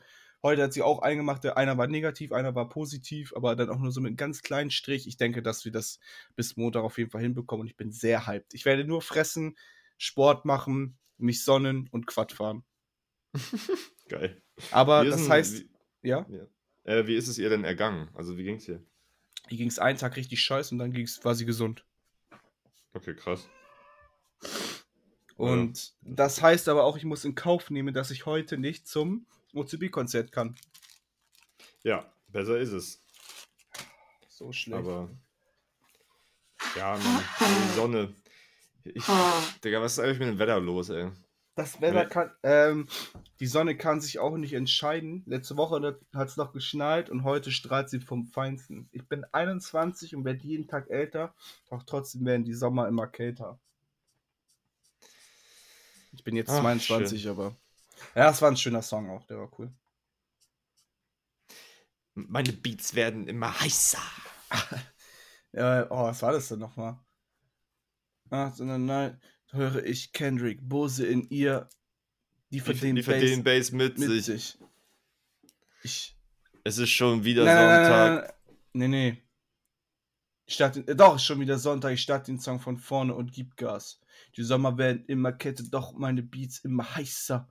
Heute 0.47 0.63
hat 0.63 0.73
sie 0.73 0.83
auch 0.83 1.01
einen 1.03 1.17
gemacht, 1.17 1.43
der 1.43 1.57
einer 1.57 1.77
war 1.77 1.89
negativ, 1.89 2.31
einer 2.31 2.55
war 2.55 2.69
positiv, 2.69 3.35
aber 3.35 3.57
dann 3.57 3.69
auch 3.69 3.81
nur 3.81 3.91
so 3.91 4.01
mit 4.01 4.11
einem 4.11 4.17
ganz 4.17 4.43
kleinen 4.43 4.71
Strich. 4.71 5.09
Ich 5.09 5.17
denke, 5.17 5.43
dass 5.43 5.65
wir 5.65 5.73
das 5.73 5.99
bis 6.37 6.57
Montag 6.57 6.85
auf 6.85 6.99
jeden 6.99 7.11
Fall 7.11 7.21
hinbekommen 7.21 7.63
und 7.63 7.67
ich 7.67 7.77
bin 7.77 7.91
sehr 7.91 8.29
hyped. 8.29 8.55
Ich 8.55 8.65
werde 8.65 8.85
nur 8.85 9.03
fressen, 9.03 9.59
Sport 9.99 10.45
machen, 10.45 10.99
mich 11.19 11.43
sonnen 11.43 11.89
und 11.91 12.07
Quad 12.07 12.31
fahren. 12.31 12.63
Geil. 14.09 14.41
Aber 14.71 15.05
das 15.05 15.23
denn- 15.23 15.31
heißt, 15.31 15.65
Wie, 16.03 16.09
ja, 16.09 16.25
äh, 16.85 17.09
wie 17.09 17.17
ist 17.17 17.27
es 17.27 17.39
ihr 17.39 17.49
denn 17.49 17.65
ergangen? 17.65 18.09
Also, 18.15 18.39
wie 18.39 18.45
ging's 18.45 18.69
ihr? 18.69 18.81
hier 19.49 19.59
ging 19.59 19.67
es 19.67 19.81
einen 19.81 19.99
Tag 19.99 20.15
richtig 20.15 20.41
scheiße 20.43 20.73
und 20.77 20.79
dann 20.79 20.93
ging's, 20.93 21.25
war 21.25 21.35
sie 21.35 21.45
gesund. 21.45 21.85
Okay, 22.93 23.17
krass. 23.17 23.49
Und 25.37 25.93
das 26.03 26.41
heißt 26.41 26.69
aber 26.69 26.85
auch, 26.85 26.97
ich 26.97 27.05
muss 27.05 27.25
in 27.25 27.35
Kauf 27.35 27.69
nehmen, 27.69 27.93
dass 27.93 28.13
ich 28.13 28.27
heute 28.27 28.59
nicht 28.59 28.87
zum 28.87 29.27
OCB-Konzert 29.57 30.33
kann. 30.33 30.55
Ja, 31.83 32.05
besser 32.29 32.59
ist 32.59 32.73
es. 32.73 33.03
So 34.29 34.53
schlecht. 34.53 34.79
Aber. 34.79 35.09
Ja, 36.77 36.97
Mann, 36.97 37.25
die 37.41 37.75
Sonne. 37.75 38.15
Ich, 38.85 39.05
Digga, 39.65 39.81
was 39.81 39.95
ist 39.95 39.99
eigentlich 39.99 40.19
mit 40.19 40.29
dem 40.29 40.39
Wetter 40.39 40.61
los, 40.61 40.91
ey? 40.91 41.11
Das 41.57 41.81
Wetter 41.81 42.05
kann, 42.05 42.31
ähm, 42.43 42.87
die 43.41 43.47
Sonne 43.47 43.79
kann 43.79 44.03
sich 44.03 44.19
auch 44.19 44.37
nicht 44.37 44.53
entscheiden. 44.53 45.23
Letzte 45.27 45.57
Woche 45.57 45.99
hat 46.15 46.29
es 46.29 46.37
noch 46.37 46.53
geschneit 46.53 47.09
und 47.09 47.25
heute 47.25 47.51
strahlt 47.51 47.89
sie 47.89 48.01
vom 48.01 48.27
Feinsten. 48.27 48.91
Ich 48.93 49.09
bin 49.09 49.25
21 49.33 50.15
und 50.15 50.27
werde 50.27 50.45
jeden 50.45 50.69
Tag 50.69 50.91
älter, 50.91 51.35
doch 51.71 51.83
trotzdem 51.85 52.27
werden 52.27 52.45
die 52.45 52.53
Sommer 52.53 52.89
immer 52.89 53.07
kälter. 53.07 53.59
Ich 56.13 56.25
bin 56.25 56.37
jetzt 56.37 56.51
Ach, 56.51 56.61
22, 56.61 57.27
aber. 57.29 57.57
Ja, 58.15 58.31
es 58.31 58.41
war 58.43 58.51
ein 58.51 58.57
schöner 58.57 58.83
Song 58.83 59.11
auch, 59.11 59.25
der 59.27 59.39
war 59.39 59.51
cool. 59.59 59.73
Meine 62.15 62.53
Beats 62.53 62.95
werden 62.95 63.27
immer 63.29 63.59
heißer. 63.61 64.03
Ja, 65.53 65.87
oh, 65.91 66.05
was 66.05 66.21
war 66.21 66.33
das 66.33 66.49
denn 66.49 66.59
nochmal? 66.59 66.99
Ach, 68.29 68.55
sondern 68.55 68.85
nein, 68.85 69.19
höre 69.53 69.83
ich 69.87 70.13
Kendrick, 70.13 70.59
Bose 70.69 71.07
in 71.07 71.27
ihr, 71.31 71.71
die 72.51 72.57
Die, 72.57 72.61
verdienen 72.61 72.97
die 72.97 73.03
verdienen 73.03 73.43
Bass 73.43 73.73
mit, 73.73 73.99
mit 73.99 74.09
sich. 74.09 74.25
sich. 74.27 74.59
Ich, 75.83 76.19
Es 76.63 76.77
ist 76.77 76.91
schon 76.91 77.25
wieder 77.25 77.45
Sonntag. 77.45 77.89
nein, 77.89 78.15
nein. 78.17 78.33
Nee, 78.75 78.89
nee. 78.89 79.23
Ich 80.45 80.55
starte, 80.55 80.81
äh, 80.87 80.95
doch, 80.95 81.17
ist 81.17 81.25
schon 81.25 81.41
wieder 81.41 81.59
Sonntag. 81.59 81.93
Ich 81.95 82.03
starte 82.03 82.31
den 82.31 82.39
Song 82.41 82.61
von 82.61 82.77
vorne 82.77 83.15
und 83.15 83.33
gib 83.33 83.57
Gas. 83.57 84.01
Die 84.37 84.43
Sommer 84.43 84.77
werden 84.77 85.07
immer 85.07 85.33
kälter, 85.33 85.65
doch 85.71 85.95
meine 85.95 86.23
Beats 86.23 86.59
immer 86.59 86.97
heißer. 86.97 87.49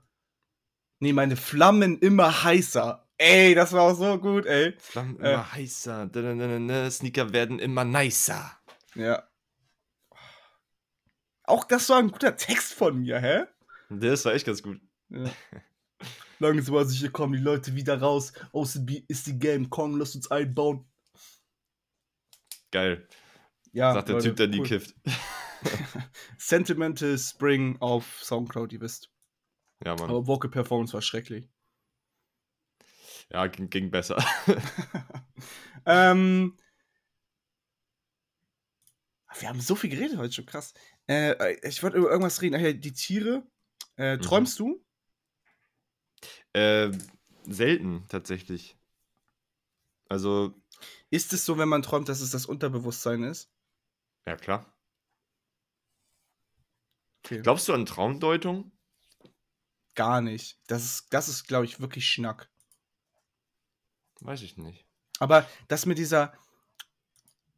Nee, 0.98 1.12
meine 1.12 1.36
Flammen 1.36 1.98
immer 1.98 2.42
heißer. 2.44 3.06
Ey, 3.18 3.54
das 3.54 3.72
war 3.72 3.82
auch 3.82 3.94
so 3.94 4.18
gut, 4.18 4.46
ey. 4.46 4.74
Flammen 4.78 5.18
Äh. 5.20 5.32
immer 5.32 5.52
heißer. 5.52 6.06
Da, 6.06 6.22
da, 6.22 6.34
da. 6.58 6.90
Sneaker 6.90 7.32
werden 7.32 7.58
immer 7.58 7.84
nicer. 7.84 8.58
Ja. 8.94 9.26
Auch 11.44 11.64
das 11.64 11.88
war 11.88 11.98
ein 11.98 12.10
guter 12.10 12.36
Text 12.36 12.74
von 12.74 12.98
mir, 13.00 13.20
hä? 13.20 13.44
Das 13.88 14.24
war 14.24 14.34
echt 14.34 14.46
ganz 14.46 14.62
gut. 14.62 14.80
Ja. 15.10 15.30
Langsam 16.38 16.84
sicher 16.88 17.08
kommen 17.10 17.32
die 17.34 17.38
Leute 17.38 17.74
wieder 17.74 17.98
raus. 18.00 18.32
OCB 18.52 19.04
ist 19.08 19.26
die 19.26 19.38
Game. 19.38 19.70
Komm, 19.70 19.96
lass 19.96 20.14
uns 20.14 20.30
einbauen. 20.30 20.84
Geil. 22.72 23.06
Ja, 23.72 23.94
Sagt 23.94 24.08
der 24.08 24.14
Leute, 24.16 24.28
Typ, 24.28 24.36
der 24.36 24.48
nie 24.48 24.58
cool. 24.60 24.66
kifft. 24.66 24.94
Sentimental 26.38 27.16
Spring 27.16 27.76
auf 27.80 28.20
Soundcloud, 28.22 28.72
ihr 28.72 28.80
wisst. 28.80 29.10
Ja, 29.84 29.94
Mann. 29.96 30.10
Aber 30.10 30.26
Vocal 30.26 30.50
Performance 30.50 30.92
war 30.94 31.02
schrecklich. 31.02 31.48
Ja, 33.30 33.46
ging, 33.48 33.68
ging 33.70 33.90
besser. 33.90 34.16
ähm, 35.86 36.56
wir 39.38 39.48
haben 39.48 39.60
so 39.60 39.74
viel 39.76 39.90
geredet 39.90 40.18
heute 40.18 40.32
schon, 40.32 40.46
krass. 40.46 40.72
Äh, 41.08 41.54
ich 41.68 41.82
wollte 41.82 41.98
über 41.98 42.08
irgendwas 42.10 42.40
reden. 42.42 42.54
Ach 42.56 42.60
ja, 42.60 42.72
die 42.72 42.92
Tiere. 42.92 43.46
Äh, 43.96 44.16
Mhm. 44.16 44.22
träumst 44.22 44.58
du? 44.58 44.82
äh, 46.54 46.90
selten, 47.46 48.04
tatsächlich. 48.08 48.76
Also, 50.08 50.54
Ist 51.10 51.32
es 51.32 51.44
so, 51.44 51.58
wenn 51.58 51.68
man 51.68 51.82
träumt, 51.82 52.08
dass 52.08 52.20
es 52.20 52.30
das 52.30 52.46
Unterbewusstsein 52.46 53.24
ist? 53.24 53.50
ja, 54.26 54.36
klar. 54.36 54.66
Okay. 57.24 57.40
Glaubst 57.42 57.66
du 57.68 57.72
an 57.72 57.86
Traumdeutung? 57.86 58.72
Gar 59.96 60.20
nicht. 60.20 60.58
Das 60.68 60.84
ist, 60.84 61.06
das 61.10 61.28
ist 61.28 61.48
glaube 61.48 61.64
ich, 61.64 61.80
wirklich 61.80 62.08
Schnack. 62.08 62.48
Weiß 64.20 64.42
ich 64.42 64.56
nicht. 64.56 64.86
Aber 65.18 65.46
das 65.68 65.86
mit 65.86 65.98
dieser 65.98 66.32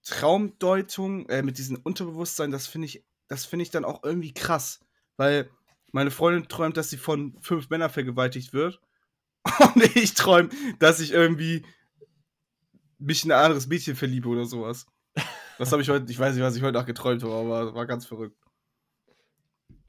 Traumdeutung, 0.05 1.29
äh, 1.29 1.43
mit 1.43 1.59
diesem 1.59 1.77
Unterbewusstsein, 1.77 2.51
das 2.51 2.67
finde 2.67 2.87
ich, 2.87 3.05
das 3.27 3.45
finde 3.45 3.65
ich 3.65 3.71
dann 3.71 3.85
auch 3.85 4.03
irgendwie 4.05 4.33
krass. 4.33 4.81
Weil 5.17 5.51
meine 5.93 6.11
Freundin 6.11 6.49
träumt, 6.49 6.77
dass 6.77 6.91
sie 6.91 6.97
von 6.97 7.37
fünf 7.43 7.69
Männern 7.71 7.91
vergewaltigt 7.91 8.53
wird. 8.53 8.81
Und 9.75 9.97
ich 9.97 10.15
träume, 10.15 10.51
dass 10.79 11.01
ich 11.01 11.13
irgendwie 11.13 11.67
mich 12.99 13.25
in 13.25 13.33
ein 13.33 13.45
anderes 13.45 13.67
Mädchen 13.67 13.97
verliebe 13.97 14.29
oder 14.29 14.45
sowas. 14.45 14.87
Das 15.59 15.73
habe 15.73 15.83
ich 15.83 15.89
heute, 15.89 16.11
ich 16.11 16.19
weiß 16.19 16.35
nicht, 16.35 16.45
was 16.45 16.57
ich 16.57 16.63
heute 16.63 16.79
Nacht 16.79 16.87
geträumt 16.87 17.23
habe, 17.23 17.35
aber 17.35 17.75
war 17.75 17.87
ganz 17.87 18.07
verrückt. 18.07 18.37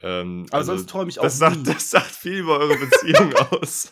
Ähm, 0.01 0.45
Aber 0.49 0.59
also, 0.59 0.75
sonst 0.75 0.89
träume 0.89 1.09
ich 1.09 1.19
auch 1.19 1.23
das 1.23 1.37
sagt, 1.37 1.67
das 1.67 1.89
sagt 1.89 2.11
viel 2.11 2.39
über 2.39 2.59
eure 2.59 2.77
Beziehung 2.77 3.33
aus. 3.51 3.91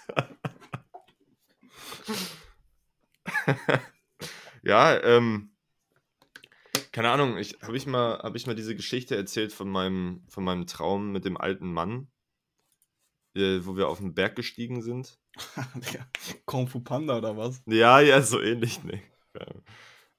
ja, 4.64 5.02
ähm, 5.04 5.52
keine 6.92 7.10
Ahnung, 7.10 7.38
ich 7.38 7.62
habe 7.62 7.76
ich 7.76 7.86
mal 7.86 8.20
habe 8.20 8.38
ich 8.38 8.48
mal 8.48 8.56
diese 8.56 8.76
Geschichte 8.76 9.16
erzählt 9.16 9.52
von 9.52 9.70
meinem 9.70 10.24
von 10.30 10.44
meinem 10.44 10.66
Traum 10.66 11.12
mit 11.12 11.26
dem 11.26 11.38
alten 11.38 11.72
Mann, 11.72 12.08
äh, 13.36 13.60
wo 13.64 13.76
wir 13.76 13.90
auf 13.90 14.00
den 14.00 14.14
Berg 14.14 14.36
gestiegen 14.36 14.82
sind. 14.82 15.20
Kung 16.46 16.68
Fu 16.68 16.80
Panda 16.80 17.18
oder 17.18 17.38
was? 17.38 17.62
Ja, 17.66 18.00
ja, 18.00 18.22
so 18.22 18.42
ähnlich, 18.42 18.84
ne. 18.84 19.02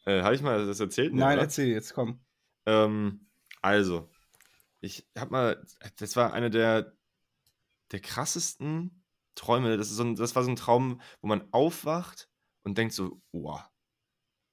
Äh, 0.05 0.23
habe 0.23 0.35
ich 0.35 0.43
mal 0.43 0.67
das 0.67 0.81
erzählt? 0.81 1.15
Nein, 1.15 1.35
oder? 1.35 1.43
erzähl 1.43 1.69
jetzt, 1.69 1.95
komm. 1.95 2.21
Ähm, 2.67 3.27
also, 3.61 4.09
ich 4.81 5.09
habe 5.17 5.31
mal, 5.31 5.67
das 5.97 6.17
war 6.17 6.33
eine 6.33 6.51
der, 6.51 6.97
der 7.91 8.01
krassesten 8.01 9.05
Träume. 9.35 9.77
Das, 9.77 9.91
ist 9.91 9.97
so 9.97 10.05
ein, 10.05 10.17
das 10.17 10.35
war 10.35 10.45
so 10.45 10.51
ein 10.51 10.57
Traum, 10.57 11.01
wo 11.21 11.29
man 11.29 11.53
aufwacht 11.53 12.29
und 12.63 12.79
denkt 12.79 12.95
so, 12.95 13.21
wow, 13.33 13.63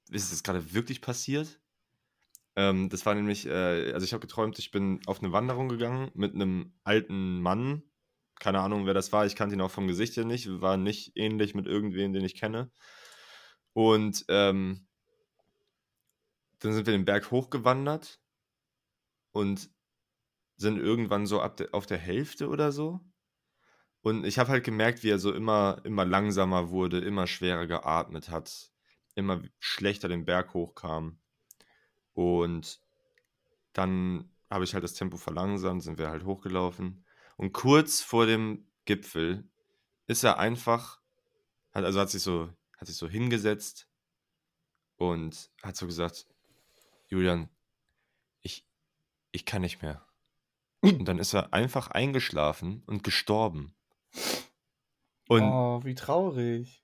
ist 0.10 0.32
das 0.32 0.44
gerade 0.44 0.74
wirklich 0.74 1.02
passiert? 1.02 1.60
Ähm, 2.56 2.90
das 2.90 3.06
war 3.06 3.16
nämlich, 3.16 3.46
äh, 3.48 3.92
also 3.94 4.06
ich 4.06 4.14
habe 4.14 4.22
geträumt, 4.22 4.60
ich 4.60 4.72
bin 4.72 5.02
auf 5.08 5.22
eine 5.22 5.32
Wanderung 5.32 5.70
gegangen 5.70 6.12
mit 6.14 6.34
einem 6.34 6.74
alten 6.84 7.42
Mann. 7.42 7.84
Keine 8.40 8.62
Ahnung, 8.62 8.86
wer 8.86 8.94
das 8.94 9.12
war. 9.12 9.26
Ich 9.26 9.36
kannte 9.36 9.56
ihn 9.56 9.62
auch 9.62 9.72
vom 9.72 9.88
Gesicht 9.88 10.16
her 10.18 10.26
nicht. 10.26 10.62
War 10.62 10.78
nicht 10.78 11.14
ähnlich 11.16 11.56
mit 11.56 11.68
irgendwem, 11.68 12.14
den 12.14 12.24
ich 12.24 12.36
kenne. 12.36 12.72
Und 13.74 14.26
ähm, 14.30 14.88
dann 16.60 16.74
sind 16.74 16.86
wir 16.86 16.94
den 16.94 17.06
Berg 17.06 17.32
hochgewandert 17.32 18.20
und 19.32 19.70
sind 20.58 20.78
irgendwann 20.78 21.26
so 21.26 21.42
ab 21.42 21.58
de 21.58 21.72
auf 21.72 21.86
der 21.86 21.98
Hälfte 21.98 22.48
oder 22.48 22.72
so. 22.72 23.02
Und 24.02 24.24
ich 24.26 24.38
habe 24.38 24.52
halt 24.52 24.64
gemerkt, 24.64 25.04
wie 25.04 25.10
er 25.10 25.20
so 25.20 25.34
immer, 25.34 25.82
immer 25.84 26.06
langsamer 26.06 26.70
wurde, 26.70 27.00
immer 27.00 27.26
schwerer 27.28 27.66
geatmet 27.66 28.30
hat, 28.30 28.72
immer 29.16 29.42
schlechter 29.60 30.08
den 30.08 30.26
Berg 30.26 30.54
hochkam. 30.54 31.20
Und 32.14 32.80
dann 33.74 34.30
habe 34.50 34.64
ich 34.64 34.74
halt 34.74 34.84
das 34.84 34.94
Tempo 34.94 35.18
verlangsamt, 35.18 35.84
sind 35.84 35.98
wir 35.98 36.10
halt 36.10 36.24
hochgelaufen. 36.24 37.04
Und 37.36 37.52
kurz 37.52 38.02
vor 38.02 38.26
dem 38.26 38.68
Gipfel 38.86 39.50
ist 40.08 40.24
er 40.24 40.38
einfach, 40.38 41.02
hat, 41.74 41.84
also 41.84 42.00
hat 42.00 42.10
sich 42.10 42.22
so, 42.22 42.50
hat 42.78 42.88
sich 42.88 42.96
so 42.98 43.10
hingesetzt 43.10 43.90
und 44.98 45.52
hat 45.64 45.76
so 45.76 45.88
gesagt, 45.88 46.28
Julian, 47.08 47.50
ich, 48.42 48.66
ich 49.32 49.46
kann 49.46 49.62
nicht 49.62 49.82
mehr. 49.82 50.06
Und 50.94 51.06
dann 51.06 51.20
ist 51.20 51.34
er 51.34 51.54
einfach 51.54 51.88
eingeschlafen 51.90 52.84
und 52.86 53.04
gestorben. 53.04 53.76
Und, 55.28 55.44
oh, 55.44 55.84
wie 55.84 55.96
traurig. 55.96 56.84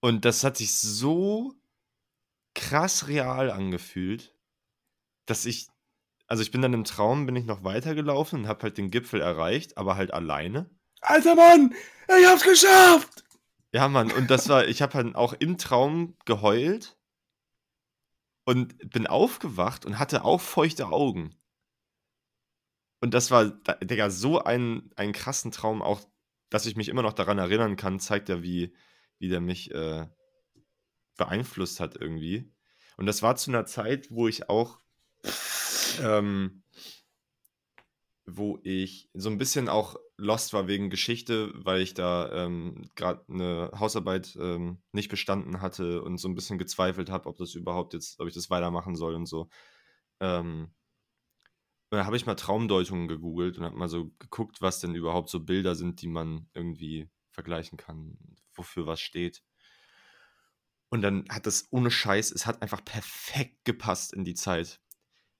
und 0.00 0.24
das 0.24 0.44
hat 0.44 0.56
sich 0.56 0.74
so 0.74 1.54
krass 2.54 3.08
real 3.08 3.50
angefühlt, 3.50 4.34
dass 5.26 5.44
ich, 5.44 5.68
also 6.26 6.42
ich 6.42 6.50
bin 6.50 6.62
dann 6.62 6.74
im 6.74 6.84
Traum, 6.84 7.26
bin 7.26 7.36
ich 7.36 7.44
noch 7.44 7.64
weitergelaufen 7.64 8.40
und 8.40 8.48
habe 8.48 8.62
halt 8.62 8.78
den 8.78 8.90
Gipfel 8.90 9.20
erreicht, 9.20 9.76
aber 9.76 9.96
halt 9.96 10.12
alleine. 10.12 10.70
Alter 11.00 11.34
Mann, 11.34 11.74
ich 12.08 12.26
hab's 12.26 12.42
geschafft! 12.44 13.24
Ja, 13.72 13.88
Mann, 13.88 14.10
und 14.10 14.30
das 14.30 14.48
war, 14.48 14.66
ich 14.66 14.80
habe 14.80 14.94
halt 14.94 15.14
auch 15.14 15.34
im 15.34 15.58
Traum 15.58 16.16
geheult 16.24 16.96
und 18.46 18.90
bin 18.90 19.06
aufgewacht 19.06 19.84
und 19.84 19.98
hatte 19.98 20.24
auch 20.24 20.40
feuchte 20.40 20.88
Augen. 20.88 21.37
Und 23.00 23.14
das 23.14 23.30
war, 23.30 23.46
Digga, 23.82 24.10
so 24.10 24.40
ein, 24.40 24.90
einen 24.96 25.12
krassen 25.12 25.52
Traum, 25.52 25.82
auch, 25.82 26.00
dass 26.50 26.66
ich 26.66 26.76
mich 26.76 26.88
immer 26.88 27.02
noch 27.02 27.12
daran 27.12 27.38
erinnern 27.38 27.76
kann, 27.76 28.00
zeigt 28.00 28.28
ja, 28.28 28.42
wie, 28.42 28.74
wie 29.18 29.28
der 29.28 29.40
mich 29.40 29.70
äh, 29.72 30.06
beeinflusst 31.16 31.80
hat 31.80 31.96
irgendwie. 32.00 32.50
Und 32.96 33.06
das 33.06 33.22
war 33.22 33.36
zu 33.36 33.50
einer 33.50 33.66
Zeit, 33.66 34.10
wo 34.10 34.26
ich 34.26 34.48
auch, 34.48 34.80
ähm, 36.02 36.62
wo 38.26 38.58
ich 38.62 39.08
so 39.14 39.30
ein 39.30 39.38
bisschen 39.38 39.68
auch 39.68 39.96
lost 40.16 40.52
war 40.52 40.66
wegen 40.66 40.90
Geschichte, 40.90 41.52
weil 41.54 41.80
ich 41.80 41.94
da 41.94 42.30
ähm, 42.32 42.88
gerade 42.96 43.24
eine 43.28 43.70
Hausarbeit 43.78 44.36
ähm, 44.40 44.82
nicht 44.92 45.08
bestanden 45.08 45.62
hatte 45.62 46.02
und 46.02 46.18
so 46.18 46.28
ein 46.28 46.34
bisschen 46.34 46.58
gezweifelt 46.58 47.08
habe, 47.08 47.28
ob 47.28 47.36
das 47.38 47.54
überhaupt 47.54 47.94
jetzt, 47.94 48.18
ob 48.18 48.26
ich 48.26 48.34
das 48.34 48.50
weitermachen 48.50 48.96
soll 48.96 49.14
und 49.14 49.26
so. 49.26 49.48
Ähm, 50.20 50.72
da 51.90 52.04
habe 52.04 52.16
ich 52.16 52.26
mal 52.26 52.34
Traumdeutungen 52.34 53.08
gegoogelt 53.08 53.58
und 53.58 53.64
habe 53.64 53.76
mal 53.76 53.88
so 53.88 54.10
geguckt, 54.18 54.60
was 54.60 54.80
denn 54.80 54.94
überhaupt 54.94 55.30
so 55.30 55.40
Bilder 55.40 55.74
sind, 55.74 56.02
die 56.02 56.08
man 56.08 56.48
irgendwie 56.54 57.08
vergleichen 57.30 57.78
kann, 57.78 58.18
wofür 58.54 58.86
was 58.86 59.00
steht. 59.00 59.42
Und 60.90 61.02
dann 61.02 61.24
hat 61.28 61.46
das 61.46 61.68
ohne 61.70 61.90
Scheiß, 61.90 62.30
es 62.30 62.46
hat 62.46 62.62
einfach 62.62 62.84
perfekt 62.84 63.64
gepasst 63.64 64.12
in 64.12 64.24
die 64.24 64.34
Zeit. 64.34 64.80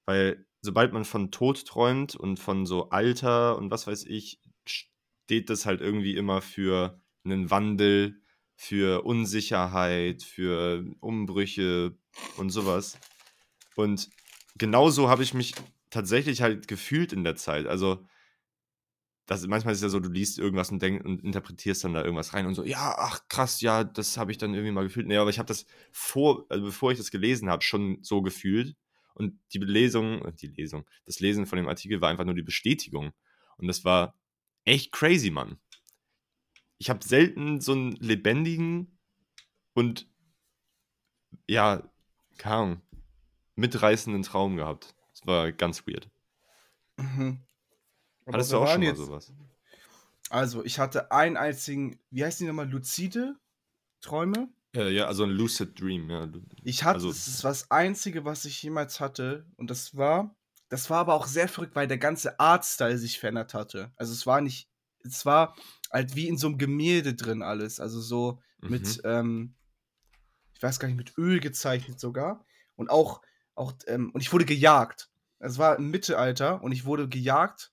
Weil 0.07 0.47
sobald 0.63 0.93
man 0.93 1.05
von 1.05 1.31
Tod 1.31 1.67
träumt 1.67 2.15
und 2.15 2.39
von 2.39 2.67
so 2.67 2.91
Alter 2.91 3.57
und 3.57 3.71
was 3.71 3.87
weiß 3.87 4.05
ich, 4.05 4.41
steht 4.67 5.51
das 5.51 5.67
halt 5.67 5.81
irgendwie 5.81 6.17
immer 6.17 6.41
für 6.41 7.01
einen 7.25 7.51
Wandel, 7.51 8.23
für 8.57 9.05
Unsicherheit, 9.05 10.23
für 10.23 10.85
Umbrüche 11.01 11.97
und 12.37 12.51
sowas. 12.51 12.99
Und 13.77 14.11
genauso 14.57 15.09
habe 15.09 15.23
ich 15.23 15.35
mich 15.35 15.55
tatsächlich 15.91 16.43
halt 16.43 16.69
gefühlt 16.69 17.13
in 17.13 17.25
der 17.25 17.37
Zeit. 17.37 17.67
Also, 17.67 18.07
das, 19.27 19.47
manchmal 19.47 19.73
ist 19.73 19.79
es 19.79 19.83
ja 19.83 19.89
so, 19.91 20.01
du 20.01 20.09
liest 20.09 20.39
irgendwas 20.39 20.71
und, 20.71 20.81
denk, 20.81 21.05
und 21.05 21.23
interpretierst 21.23 21.85
dann 21.85 21.93
da 21.93 22.03
irgendwas 22.03 22.33
rein 22.33 22.47
und 22.47 22.55
so, 22.55 22.65
ja, 22.65 22.95
ach 22.99 23.29
krass, 23.29 23.61
ja, 23.61 23.85
das 23.85 24.17
habe 24.17 24.31
ich 24.33 24.39
dann 24.39 24.55
irgendwie 24.55 24.73
mal 24.73 24.85
gefühlt. 24.85 25.07
Nee, 25.07 25.19
aber 25.19 25.29
ich 25.29 25.39
habe 25.39 25.47
das 25.47 25.67
vor, 25.93 26.47
also 26.49 26.65
bevor 26.65 26.93
ich 26.93 26.99
das 26.99 27.11
gelesen 27.11 27.51
habe, 27.51 27.63
schon 27.63 27.99
so 28.03 28.23
gefühlt. 28.23 28.75
Und 29.13 29.39
die 29.53 29.59
Lesung, 29.59 30.25
äh, 30.25 30.33
die 30.33 30.47
Lesung, 30.47 30.87
das 31.05 31.21
Lesen 31.21 31.45
von 31.45 31.59
dem 31.59 31.69
Artikel 31.69 32.01
war 32.01 32.09
einfach 32.09 32.25
nur 32.25 32.35
die 32.35 32.43
Bestätigung. 32.43 33.13
Und 33.59 33.67
das 33.67 33.85
war 33.85 34.15
echt 34.65 34.93
crazy, 34.93 35.31
Mann. 35.31 35.59
Ich 36.79 36.89
habe 36.89 37.05
selten 37.05 37.61
so 37.61 37.73
einen 37.73 37.93
lebendigen 37.97 38.99
und 39.75 40.09
ja, 41.47 41.91
keine 42.39 42.55
Ahnung, 42.55 42.83
mitreißenden 43.57 44.23
Traum 44.23 44.57
gehabt. 44.57 44.95
Das 45.21 45.27
war 45.27 45.53
ganz 45.53 45.87
weird. 45.87 46.09
Mhm. 46.97 47.41
Aber 48.25 48.35
Hattest 48.35 48.53
du 48.53 48.59
auch 48.59 48.69
schon 48.69 48.81
mal 48.81 48.87
jetzt- 48.87 48.99
sowas? 48.99 49.33
Also, 50.31 50.63
ich 50.65 50.79
hatte 50.79 51.11
einen 51.11 51.37
einzigen, 51.37 51.99
wie 52.11 52.25
heißen 52.25 52.45
die 52.45 52.49
nochmal, 52.49 52.69
luzide 52.69 53.37
Träume? 54.01 54.49
Ja, 54.75 54.87
ja, 54.89 55.07
also 55.07 55.25
ein 55.25 55.31
Lucid 55.31 55.81
Dream, 55.81 56.11
ja. 56.11 56.29
Ich 56.63 56.85
hatte, 56.85 56.97
Also- 56.97 57.09
das 57.09 57.27
ist 57.27 57.43
das 57.45 57.71
Einzige, 57.71 58.25
was 58.25 58.45
ich 58.45 58.63
jemals 58.63 59.01
hatte. 59.01 59.47
Und 59.57 59.71
das 59.71 59.97
war, 59.97 60.37
das 60.69 60.91
war 60.91 60.99
aber 60.99 61.15
auch 61.15 61.27
sehr 61.27 61.49
verrückt, 61.49 61.75
weil 61.75 61.89
der 61.89 61.97
ganze 61.99 62.39
Artstyle 62.39 62.99
sich 62.99 63.19
verändert 63.19 63.55
hatte. 63.55 63.91
Also 63.97 64.13
es 64.13 64.27
war 64.27 64.43
nicht, 64.43 64.69
es 65.03 65.25
war, 65.25 65.57
halt 65.91 66.15
wie 66.15 66.29
in 66.29 66.37
so 66.37 66.49
einem 66.49 66.59
Gemälde 66.59 67.15
drin 67.15 67.41
alles. 67.43 67.81
Also 67.81 68.01
so 68.03 68.43
mit, 68.61 68.99
Mhm. 68.99 69.01
ähm, 69.05 69.55
ich 70.53 70.63
weiß 70.63 70.79
gar 70.79 70.89
nicht, 70.89 70.99
mit 70.99 71.17
Öl 71.17 71.41
gezeichnet 71.41 71.99
sogar. 71.99 72.45
Und 72.77 72.91
auch, 72.91 73.23
auch 73.59 73.75
ähm, 73.87 74.11
und 74.13 74.21
ich 74.21 74.33
wurde 74.33 74.45
gejagt. 74.45 75.11
Es 75.39 75.59
war 75.59 75.77
im 75.77 75.91
Mittelalter 75.91 76.63
und 76.63 76.73
ich 76.73 76.85
wurde 76.85 77.09
gejagt. 77.09 77.73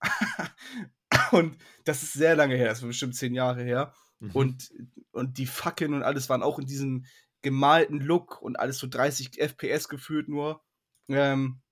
und 1.32 1.56
das 1.84 2.02
ist 2.02 2.12
sehr 2.12 2.36
lange 2.36 2.56
her, 2.56 2.68
das 2.68 2.82
war 2.82 2.88
bestimmt 2.88 3.14
zehn 3.16 3.34
Jahre 3.34 3.62
her. 3.62 3.94
Mhm. 4.18 4.30
Und, 4.32 4.72
und 5.12 5.38
die 5.38 5.46
Fackeln 5.46 5.94
und 5.94 6.02
alles 6.02 6.28
waren 6.28 6.42
auch 6.42 6.58
in 6.58 6.66
diesem 6.66 7.06
gemalten 7.42 8.00
Look 8.00 8.42
und 8.42 8.58
alles 8.58 8.78
so 8.78 8.86
30 8.86 9.38
FPS 9.38 9.88
gefühlt 9.88 10.28
nur. 10.28 10.64
Ähm, 11.08 11.62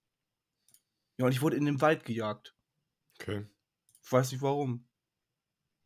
ja, 1.19 1.27
und 1.27 1.33
ich 1.33 1.43
wurde 1.43 1.57
in 1.57 1.65
den 1.65 1.81
Wald 1.81 2.05
gejagt. 2.05 2.55
Okay. 3.19 3.47
Ich 4.03 4.13
weiß 4.13 4.33
nicht 4.33 4.43
warum. 4.43 4.87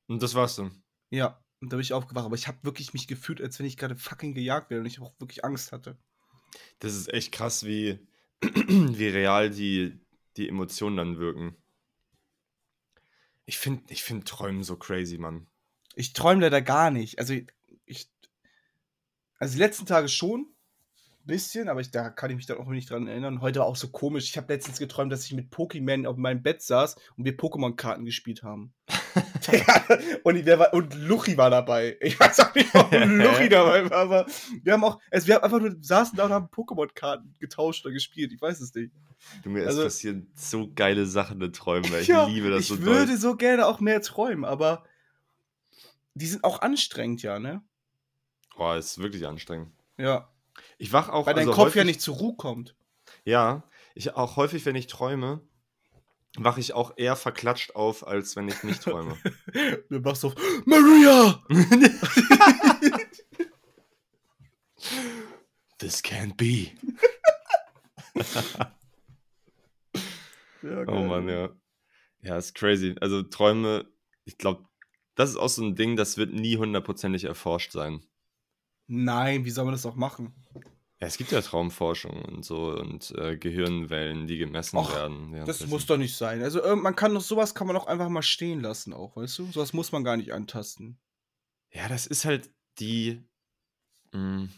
Und 0.08 0.22
das 0.22 0.34
war's 0.34 0.56
dann. 0.56 0.82
Ja, 1.10 1.42
und 1.60 1.72
da 1.72 1.76
bin 1.76 1.82
ich 1.82 1.92
aufgewacht. 1.92 2.24
Aber 2.24 2.34
ich 2.34 2.48
habe 2.48 2.62
wirklich 2.62 2.92
mich 2.92 3.06
gefühlt, 3.06 3.40
als 3.40 3.58
wenn 3.58 3.66
ich 3.66 3.76
gerade 3.76 3.96
fucking 3.96 4.34
gejagt 4.34 4.70
werde 4.70 4.80
und 4.80 4.86
ich 4.86 5.00
auch 5.00 5.18
wirklich 5.20 5.44
Angst 5.44 5.72
hatte. 5.72 5.98
Das 6.78 6.94
ist 6.94 7.12
echt 7.12 7.32
krass, 7.32 7.64
wie, 7.64 7.99
wie 8.40 9.09
real 9.09 9.51
die, 9.51 9.99
die 10.36 10.49
Emotionen 10.49 10.96
dann 10.96 11.18
wirken. 11.18 11.57
Ich 13.46 13.59
finde 13.59 13.82
ich 13.88 14.05
find 14.05 14.28
Träumen 14.28 14.62
so 14.62 14.76
crazy, 14.76 15.16
Mann. 15.16 15.46
Ich 15.94 16.12
träume 16.12 16.42
leider 16.42 16.61
gar 16.61 16.90
nicht. 16.90 17.18
Also 17.18 17.34
ich. 17.86 18.11
Also 19.38 19.55
die 19.55 19.61
letzten 19.61 19.86
Tage 19.86 20.09
schon. 20.09 20.53
Ein 21.22 21.26
bisschen, 21.26 21.68
aber 21.68 21.80
ich, 21.80 21.90
da 21.90 22.11
kann 22.11 22.30
ich 22.30 22.36
mich 22.36 22.46
dann 22.46 22.59
auch 22.59 22.66
nicht 22.66 22.90
dran 22.90 23.07
erinnern. 23.07 23.40
Heute 23.40 23.61
war 23.61 23.66
auch 23.66 23.76
so 23.76 23.88
komisch. 23.88 24.28
Ich 24.28 24.36
habe 24.36 24.53
letztens 24.53 24.78
geträumt, 24.78 25.12
dass 25.12 25.24
ich 25.24 25.32
mit 25.32 25.53
Pokémon 25.53 26.07
auf 26.07 26.16
meinem 26.16 26.42
Bett 26.42 26.62
saß 26.62 26.96
und 27.16 27.24
wir 27.24 27.36
Pokémon-Karten 27.36 28.05
gespielt 28.05 28.42
haben. 28.42 28.74
Digga, 29.51 29.99
und, 30.24 30.36
ich- 30.36 30.46
war, 30.46 30.72
und 30.74 30.94
Luchi 30.94 31.36
war 31.36 31.51
dabei. 31.51 31.96
Ich 32.01 32.18
weiß 32.18 32.40
auch 32.40 32.55
nicht, 32.55 32.72
warum 32.74 32.90
Luchi 33.18 33.49
dabei 33.49 33.88
war, 33.90 33.99
aber 33.99 34.26
wir 34.62 34.72
haben 34.72 34.84
auch, 34.84 35.01
also 35.11 35.26
wir 35.26 35.34
haben 35.36 35.44
einfach 35.44 35.61
nur 35.61 35.76
saßen 35.80 36.16
da 36.16 36.24
und 36.26 36.32
haben 36.32 36.46
Pokémon-Karten 36.49 37.34
getauscht 37.38 37.84
oder 37.84 37.92
gespielt. 37.94 38.32
Ich 38.32 38.40
weiß 38.40 38.61
es 38.61 38.74
nicht. 38.74 38.92
Du, 39.42 39.51
mir 39.51 39.66
Also- 39.66 39.80
es 39.80 39.84
passieren 39.94 40.30
so 40.34 40.70
geile 40.72 41.07
Sachen 41.07 41.40
in 41.40 41.53
Träumen. 41.53 41.90
weil 41.92 42.03
Ich 42.03 42.09
Ja, 42.09 42.26
liebe 42.26 42.51
das 42.51 42.61
ich 42.62 42.68
so 42.68 42.76
doll. 42.76 42.84
würde 42.86 43.16
so 43.16 43.36
gerne 43.36 43.66
auch 43.66 43.80
mehr 43.80 44.01
träumen, 44.03 44.44
aber 44.44 44.84
die 46.14 46.26
sind 46.26 46.44
auch 46.44 46.61
anstrengend, 46.62 47.22
ja, 47.22 47.38
ne? 47.38 47.62
Boah, 48.57 48.76
ist 48.76 48.99
wirklich 48.99 49.26
anstrengend. 49.26 49.72
Ja. 49.96 50.30
Ich 50.78 50.92
wach 50.92 51.09
auch 51.09 51.26
Weil 51.26 51.34
dein 51.34 51.42
also 51.49 51.53
Kopf 51.53 51.66
häufig, 51.66 51.78
ja 51.78 51.84
nicht 51.84 52.01
zur 52.01 52.16
Ruhe 52.16 52.34
kommt. 52.36 52.74
Ja, 53.24 53.62
ich 53.94 54.14
auch 54.14 54.36
häufig, 54.36 54.64
wenn 54.66 54.74
ich 54.76 54.86
träume, 54.88 55.40
wache 56.36 56.60
ich 56.60 56.72
auch 56.74 56.92
eher 56.96 57.16
verklatscht 57.16 57.74
auf, 57.74 58.06
als 58.06 58.36
wenn 58.36 58.48
ich 58.48 58.62
nicht 58.62 58.82
träume. 58.82 59.16
Du 59.90 60.00
machst 60.00 60.20
so, 60.22 60.34
Maria! 60.66 61.42
This 65.78 66.02
can't 66.02 66.36
be. 66.36 66.70
Ja, 70.60 70.84
Oh 70.88 71.04
Mann, 71.04 71.28
ja. 71.28 71.50
Ja, 72.20 72.36
ist 72.36 72.54
crazy. 72.54 72.96
Also 73.00 73.22
Träume, 73.22 73.86
ich 74.24 74.38
glaube, 74.38 74.64
das 75.14 75.30
ist 75.30 75.36
auch 75.36 75.48
so 75.48 75.62
ein 75.62 75.76
Ding, 75.76 75.96
das 75.96 76.16
wird 76.16 76.32
nie 76.32 76.56
hundertprozentig 76.56 77.24
erforscht 77.24 77.70
sein. 77.70 78.04
Nein, 78.88 79.44
wie 79.44 79.50
soll 79.50 79.64
man 79.66 79.72
das 79.74 79.86
auch 79.86 79.94
machen? 79.94 80.34
Ja, 81.01 81.07
es 81.07 81.16
gibt 81.16 81.30
ja 81.30 81.40
Traumforschung 81.40 82.24
und 82.24 82.44
so 82.44 82.72
und 82.72 83.12
äh, 83.12 83.36
Gehirnwellen, 83.36 84.26
die 84.26 84.36
gemessen 84.36 84.78
Och, 84.78 84.92
werden. 84.92 85.32
Das 85.46 85.64
muss 85.68 85.86
doch 85.86 85.96
nicht 85.96 86.16
sein. 86.16 86.42
Also 86.42 86.61
äh, 86.61 86.74
man 86.74 86.96
kann 86.96 87.14
doch 87.14 87.20
sowas 87.20 87.55
kann 87.55 87.68
man 87.68 87.76
auch 87.76 87.86
einfach 87.86 88.09
mal 88.09 88.22
stehen 88.22 88.61
lassen, 88.61 88.92
auch, 88.92 89.14
weißt 89.14 89.38
du? 89.38 89.53
Sowas 89.53 89.72
muss 89.72 89.92
man 89.92 90.03
gar 90.03 90.16
nicht 90.16 90.32
antasten. 90.32 90.99
Ja, 91.70 91.88
das 91.88 92.07
ist 92.07 92.24
halt 92.24 92.51
die. 92.80 93.22
mh, 94.12 94.49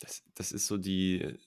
das, 0.00 0.22
das 0.34 0.52
ist 0.52 0.66
so 0.66 0.76
die. 0.76 1.38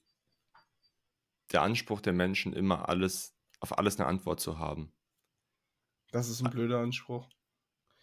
Der 1.52 1.62
Anspruch 1.62 2.00
der 2.00 2.14
Menschen, 2.14 2.54
immer 2.54 2.88
alles, 2.88 3.34
auf 3.60 3.78
alles 3.78 4.00
eine 4.00 4.08
Antwort 4.08 4.40
zu 4.40 4.58
haben. 4.58 4.92
Das 6.10 6.28
ist 6.28 6.42
ein 6.42 6.50
blöder 6.50 6.80
Anspruch. 6.80 7.28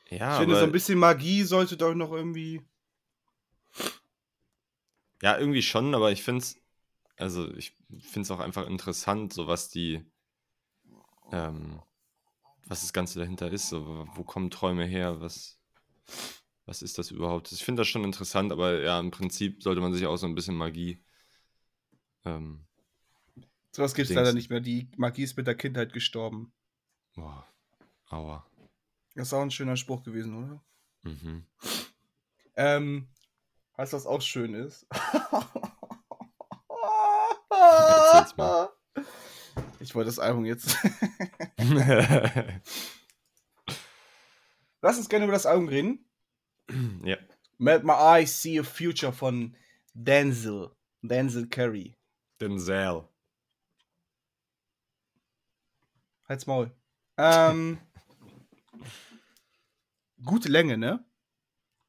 Ja, 0.10 0.34
ich 0.34 0.40
finde, 0.40 0.56
so 0.58 0.64
ein 0.64 0.72
bisschen 0.72 0.98
Magie 1.00 1.44
sollte 1.44 1.78
doch 1.78 1.94
noch 1.94 2.12
irgendwie. 2.12 2.62
Ja, 5.22 5.38
irgendwie 5.38 5.62
schon, 5.62 5.94
aber 5.96 6.12
ich 6.12 6.24
finde 6.24 6.40
es, 6.42 6.58
also 7.18 7.52
ich 7.56 7.76
finde 8.02 8.22
es 8.22 8.32
auch 8.32 8.40
einfach 8.40 8.68
interessant, 8.68 9.34
so 9.34 9.48
was 9.48 9.70
die, 9.70 10.06
ähm, 11.32 11.82
was 12.68 12.82
das 12.82 12.94
Ganze 12.94 13.20
dahinter 13.20 13.52
ist, 13.52 13.70
so, 13.70 14.08
wo- 14.16 14.24
kommen 14.24 14.52
Träume 14.52 14.86
her, 14.86 15.22
was, 15.22 15.60
was 16.66 16.82
ist 16.82 16.98
das 16.98 17.12
überhaupt? 17.12 17.52
Ich 17.52 17.64
finde 17.64 17.82
das 17.82 17.88
schon 17.88 18.04
interessant, 18.04 18.52
aber 18.52 18.82
ja, 18.82 19.00
im 19.00 19.12
Prinzip 19.12 19.64
sollte 19.64 19.82
man 19.82 19.94
sich 19.94 20.06
auch 20.06 20.18
so 20.18 20.28
ein 20.28 20.36
bisschen 20.36 20.56
Magie, 20.56 21.04
ähm, 22.26 22.66
Sowas 23.72 23.96
gibt 23.96 24.08
es 24.10 24.14
leider 24.14 24.32
nicht 24.32 24.52
mehr. 24.52 24.60
Die 24.60 24.88
Magie 24.96 25.24
ist 25.24 25.36
mit 25.36 25.48
der 25.48 25.56
Kindheit 25.56 25.92
gestorben. 25.92 26.54
boah, 27.16 27.46
aua. 28.12 28.44
Das 29.14 29.28
ist 29.28 29.34
auch 29.34 29.44
ein 29.44 29.52
schöner 29.52 29.78
Spruch 29.78 30.02
gewesen, 30.04 30.34
oder? 30.36 30.64
Mhm. 31.04 31.44
Ähm, 32.56 33.08
weißt 33.80 33.94
du, 33.94 33.98
was 33.98 34.06
auch 34.06 34.22
schön 34.22 34.54
ist? 34.56 34.86
Erzähl's 37.50 38.36
mal. 38.36 38.70
Ich 39.80 39.96
wollte 39.96 40.08
das 40.08 40.20
Album 40.20 40.44
jetzt. 40.44 40.76
Lass 44.82 44.98
uns 44.98 45.08
gerne 45.08 45.24
über 45.24 45.34
das 45.34 45.46
Album 45.46 45.70
reden. 45.70 46.06
ja. 47.06 47.16
Melt 47.58 47.86
My 47.86 47.94
Eyes 47.94 48.42
See 48.42 48.60
a 48.60 48.64
Future 48.64 49.14
von 49.14 49.56
Denzel. 49.94 50.72
Denzel 51.02 51.48
Curry. 51.48 51.96
Denzel. 52.42 53.08
Halt's 56.28 56.46
Maul. 56.48 56.70
Ähm, 57.18 57.78
gute 60.26 60.50
Länge, 60.50 60.78
ne? 60.78 61.06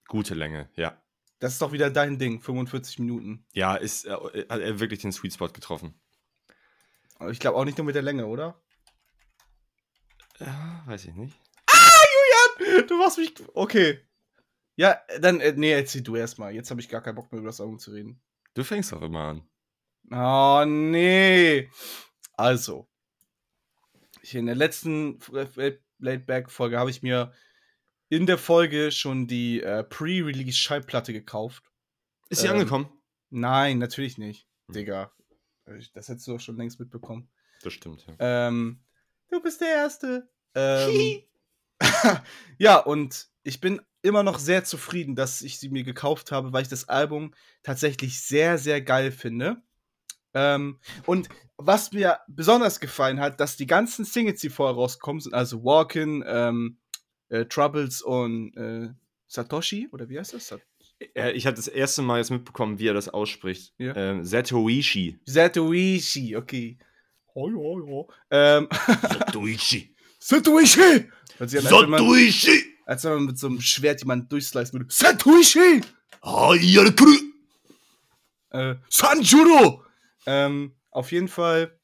Gute 0.06 0.34
Länge, 0.34 0.70
ja. 0.76 0.99
Das 1.40 1.54
ist 1.54 1.62
doch 1.62 1.72
wieder 1.72 1.90
dein 1.90 2.18
Ding, 2.18 2.40
45 2.40 2.98
Minuten. 2.98 3.46
Ja, 3.52 3.74
ist, 3.74 4.04
äh, 4.04 4.12
hat 4.48 4.60
er 4.60 4.78
wirklich 4.78 5.00
den 5.00 5.10
Sweet 5.12 5.32
Spot 5.32 5.48
getroffen. 5.48 5.98
Aber 7.18 7.30
ich 7.30 7.40
glaube 7.40 7.56
auch 7.56 7.64
nicht 7.64 7.78
nur 7.78 7.86
mit 7.86 7.94
der 7.94 8.02
Länge, 8.02 8.26
oder? 8.26 8.62
Ja, 10.38 10.82
weiß 10.86 11.06
ich 11.06 11.14
nicht. 11.14 11.36
Du 12.88 12.98
machst 12.98 13.18
mich. 13.18 13.34
Okay. 13.54 14.00
Ja, 14.76 15.00
dann, 15.20 15.40
äh, 15.40 15.52
nee, 15.56 15.72
erzähl 15.72 16.02
du 16.02 16.16
erstmal. 16.16 16.54
Jetzt 16.54 16.70
habe 16.70 16.80
ich 16.80 16.88
gar 16.88 17.00
keinen 17.00 17.14
Bock 17.14 17.32
mehr 17.32 17.38
über 17.38 17.48
das 17.48 17.60
Album 17.60 17.78
zu 17.78 17.90
reden. 17.90 18.20
Du 18.54 18.64
fängst 18.64 18.92
doch 18.92 19.02
immer 19.02 19.20
an. 19.20 19.48
Oh, 20.10 20.64
nee. 20.66 21.70
Also. 22.36 22.88
Ich 24.22 24.34
in 24.34 24.46
der 24.46 24.54
letzten 24.54 25.18
Laidback-Folge 25.98 26.78
habe 26.78 26.90
ich 26.90 27.02
mir 27.02 27.32
in 28.10 28.26
der 28.26 28.36
Folge 28.38 28.92
schon 28.92 29.26
die 29.26 29.62
äh, 29.62 29.84
Pre-Release-Schallplatte 29.84 31.12
gekauft. 31.12 31.70
Ist 32.28 32.42
sie 32.42 32.48
Ähm, 32.48 32.54
angekommen? 32.54 32.90
Nein, 33.30 33.78
natürlich 33.78 34.18
nicht. 34.18 34.46
Hm. 34.66 34.74
Digga. 34.74 35.12
Das 35.94 36.08
hättest 36.08 36.26
du 36.26 36.32
doch 36.32 36.40
schon 36.40 36.56
längst 36.56 36.80
mitbekommen. 36.80 37.30
Das 37.62 37.72
stimmt, 37.72 38.04
ja. 38.06 38.48
Ähm, 38.48 38.82
du 39.28 39.40
bist 39.40 39.60
der 39.60 39.68
Erste. 39.68 40.28
Ähm, 40.56 41.22
ja, 42.58 42.76
und 42.78 43.28
ich 43.44 43.60
bin 43.60 43.80
immer 44.02 44.24
noch 44.24 44.40
sehr 44.40 44.64
zufrieden, 44.64 45.14
dass 45.14 45.42
ich 45.42 45.60
sie 45.60 45.68
mir 45.68 45.84
gekauft 45.84 46.32
habe, 46.32 46.52
weil 46.52 46.62
ich 46.62 46.68
das 46.68 46.88
Album 46.88 47.32
tatsächlich 47.62 48.20
sehr, 48.20 48.58
sehr 48.58 48.82
geil 48.82 49.12
finde. 49.12 49.62
Ähm, 50.34 50.80
und 51.06 51.28
was 51.56 51.92
mir 51.92 52.18
besonders 52.26 52.80
gefallen 52.80 53.20
hat, 53.20 53.38
dass 53.38 53.56
die 53.56 53.66
ganzen 53.66 54.04
Singles, 54.04 54.40
die 54.40 54.48
vorher 54.48 54.74
rauskommen, 54.74 55.20
sind 55.20 55.34
also 55.34 55.62
Walkin', 55.62 56.24
ähm, 56.26 56.78
äh, 57.30 57.46
Troubles 57.46 58.02
und 58.02 58.54
äh, 58.56 58.90
Satoshi, 59.26 59.88
oder 59.92 60.08
wie 60.08 60.18
heißt 60.18 60.34
das? 60.34 60.48
Sat 60.48 60.60
Äh, 61.14 61.32
Ich 61.32 61.46
hatte 61.46 61.56
das 61.56 61.68
erste 61.68 62.02
Mal 62.02 62.18
jetzt 62.18 62.30
mitbekommen, 62.30 62.78
wie 62.78 62.86
er 62.88 62.94
das 62.94 63.08
ausspricht. 63.08 63.72
Ja. 63.78 63.96
Ähm, 63.96 64.24
Satoishi. 64.24 65.18
Satoishi, 65.24 66.36
okay. 66.36 66.78
Oh, 67.34 67.48
ja, 67.48 68.04
ja. 68.30 68.58
Ähm, 68.58 68.68
Satoishi. 69.08 69.94
Satoishi! 70.18 70.80
An, 70.82 71.10
als 71.38 71.52
wenn 71.54 71.64
man- 71.90 72.00
Satoishi. 72.00 72.64
Als 72.84 73.04
wenn 73.04 73.12
man 73.14 73.24
mit 73.26 73.38
so 73.38 73.46
einem 73.46 73.60
Schwert 73.60 74.00
jemanden 74.00 74.28
durchslicen 74.28 74.78
würde. 74.80 74.86
Satoshi! 74.92 75.80
Hayakuru. 76.22 77.16
Äh, 78.50 78.74
Sanjuro! 78.88 79.84
Ähm, 80.26 80.74
auf 80.90 81.12
jeden 81.12 81.28
Fall, 81.28 81.78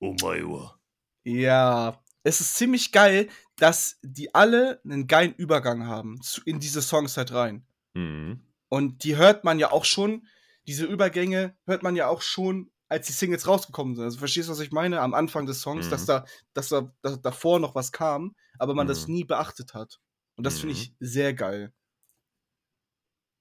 Omaewa. 0.00 0.78
ja, 1.24 1.98
es 2.22 2.40
ist 2.40 2.56
ziemlich 2.56 2.92
geil, 2.92 3.28
dass 3.60 3.98
die 4.02 4.34
alle 4.34 4.80
einen 4.84 5.06
geilen 5.06 5.34
Übergang 5.34 5.86
haben 5.86 6.20
zu, 6.22 6.40
in 6.44 6.60
diese 6.60 6.82
Songs 6.82 7.16
halt 7.16 7.32
rein. 7.32 7.66
Mhm. 7.94 8.40
Und 8.68 9.04
die 9.04 9.16
hört 9.16 9.44
man 9.44 9.58
ja 9.58 9.70
auch 9.72 9.84
schon, 9.84 10.26
diese 10.66 10.86
Übergänge 10.86 11.56
hört 11.66 11.82
man 11.82 11.96
ja 11.96 12.06
auch 12.08 12.22
schon, 12.22 12.70
als 12.88 13.06
die 13.06 13.12
Singles 13.12 13.46
rausgekommen 13.46 13.94
sind. 13.94 14.04
Also 14.04 14.18
verstehst 14.18 14.48
du, 14.48 14.52
was 14.52 14.60
ich 14.60 14.72
meine? 14.72 15.00
Am 15.00 15.14
Anfang 15.14 15.46
des 15.46 15.60
Songs, 15.60 15.86
Mhm. 15.86 15.90
dass 15.90 16.06
da, 16.06 16.24
dass 16.54 16.68
da 16.68 16.92
dass 17.02 17.20
davor 17.22 17.60
noch 17.60 17.74
was 17.74 17.92
kam, 17.92 18.34
aber 18.58 18.74
man 18.74 18.86
das 18.86 19.06
Mhm. 19.06 19.14
nie 19.14 19.24
beachtet 19.24 19.74
hat. 19.74 20.00
Und 20.36 20.44
das 20.44 20.58
finde 20.58 20.74
Mhm. 20.74 20.80
ich 20.80 20.94
sehr 21.00 21.34
geil. 21.34 21.72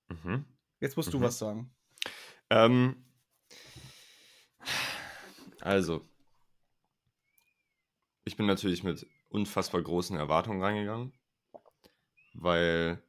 Mhm. 0.09 0.45
Jetzt 0.80 0.97
musst 0.97 1.13
du 1.13 1.20
Mhm. 1.20 1.24
was 1.24 1.38
sagen. 1.39 1.72
Ähm, 2.49 3.05
also, 5.61 6.07
ich 8.26 8.36
bin 8.38 8.45
natürlich 8.45 8.84
mit 8.84 9.07
unfassbar 9.30 9.82
großen 9.82 10.17
Erwartungen 10.17 10.61
reingegangen, 10.61 11.13
weil 12.34 13.01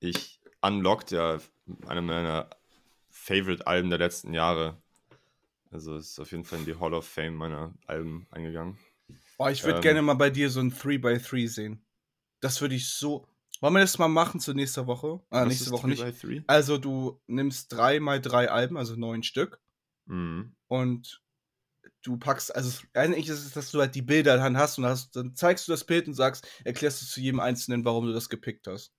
ich 0.00 0.40
Unlocked 0.62 1.10
ja 1.10 1.38
eine 1.86 2.02
meiner 2.02 2.50
Favorite-Alben 3.10 3.90
der 3.90 3.98
letzten 3.98 4.32
Jahre. 4.34 4.82
Also 5.70 5.96
ist 5.96 6.18
auf 6.18 6.30
jeden 6.32 6.44
Fall 6.44 6.60
in 6.60 6.66
die 6.66 6.78
Hall 6.78 6.94
of 6.94 7.06
Fame 7.08 7.34
meiner 7.34 7.74
Alben 7.86 8.26
eingegangen. 8.30 8.78
Oh, 9.38 9.48
ich 9.48 9.64
würde 9.64 9.76
Ähm. 9.76 9.82
gerne 9.82 10.02
mal 10.02 10.14
bei 10.14 10.30
dir 10.30 10.50
so 10.50 10.60
ein 10.60 10.72
3x3 10.72 11.48
sehen. 11.48 11.84
Das 12.40 12.60
würde 12.60 12.74
ich 12.74 12.88
so. 12.88 13.26
Wollen 13.60 13.74
wir 13.74 13.80
das 13.80 13.98
mal 13.98 14.08
machen 14.08 14.40
zur 14.40 14.54
nächsten 14.54 14.86
Woche? 14.86 15.20
Ah, 15.30 15.44
nächste 15.44 15.70
Woche 15.70 15.88
3 15.88 16.06
nicht. 16.06 16.20
by 16.20 16.40
3? 16.40 16.44
Also, 16.46 16.78
du 16.78 17.20
nimmst 17.26 17.72
drei 17.72 18.00
mal 18.00 18.20
drei 18.20 18.50
Alben, 18.50 18.76
also 18.76 18.96
neun 18.96 19.22
Stück. 19.22 19.60
Mhm. 20.06 20.56
Und 20.66 21.22
du 22.02 22.16
packst, 22.18 22.54
also 22.54 22.82
eigentlich 22.94 23.28
ist 23.28 23.44
es, 23.44 23.52
dass 23.52 23.70
du 23.70 23.80
halt 23.80 23.94
die 23.94 24.02
Bilder 24.02 24.36
dann 24.36 24.56
hast 24.56 24.78
und 24.78 24.84
hast, 24.84 25.16
dann 25.16 25.34
zeigst 25.34 25.68
du 25.68 25.72
das 25.72 25.84
Bild 25.84 26.06
und 26.08 26.14
sagst, 26.14 26.46
erklärst 26.64 27.02
du 27.02 27.06
zu 27.06 27.20
jedem 27.20 27.40
Einzelnen, 27.40 27.84
warum 27.84 28.06
du 28.06 28.12
das 28.12 28.28
gepickt 28.28 28.66
hast. 28.66 28.92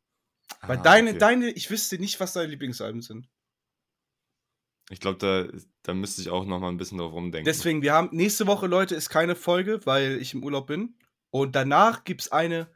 Weil 0.61 0.77
Ah, 0.77 0.81
deine, 0.81 1.09
okay. 1.11 1.19
deine, 1.19 1.49
ich 1.51 1.69
wüsste 1.69 1.99
nicht, 1.99 2.19
was 2.19 2.33
deine 2.33 2.47
Lieblingsalben 2.47 3.01
sind. 3.01 3.29
Ich 4.89 4.99
glaube, 4.99 5.17
da, 5.17 5.47
da 5.83 5.93
müsste 5.93 6.21
ich 6.21 6.29
auch 6.29 6.45
noch 6.45 6.59
mal 6.59 6.69
ein 6.69 6.77
bisschen 6.77 6.97
drauf 6.97 7.13
rumdenken. 7.13 7.45
Deswegen, 7.45 7.81
wir 7.81 7.93
haben, 7.93 8.09
nächste 8.11 8.47
Woche, 8.47 8.67
Leute, 8.67 8.95
ist 8.95 9.09
keine 9.09 9.35
Folge, 9.35 9.85
weil 9.85 10.17
ich 10.21 10.33
im 10.33 10.43
Urlaub 10.43 10.67
bin. 10.67 10.97
Und 11.29 11.55
danach 11.55 12.03
gibt's 12.03 12.31
eine, 12.31 12.69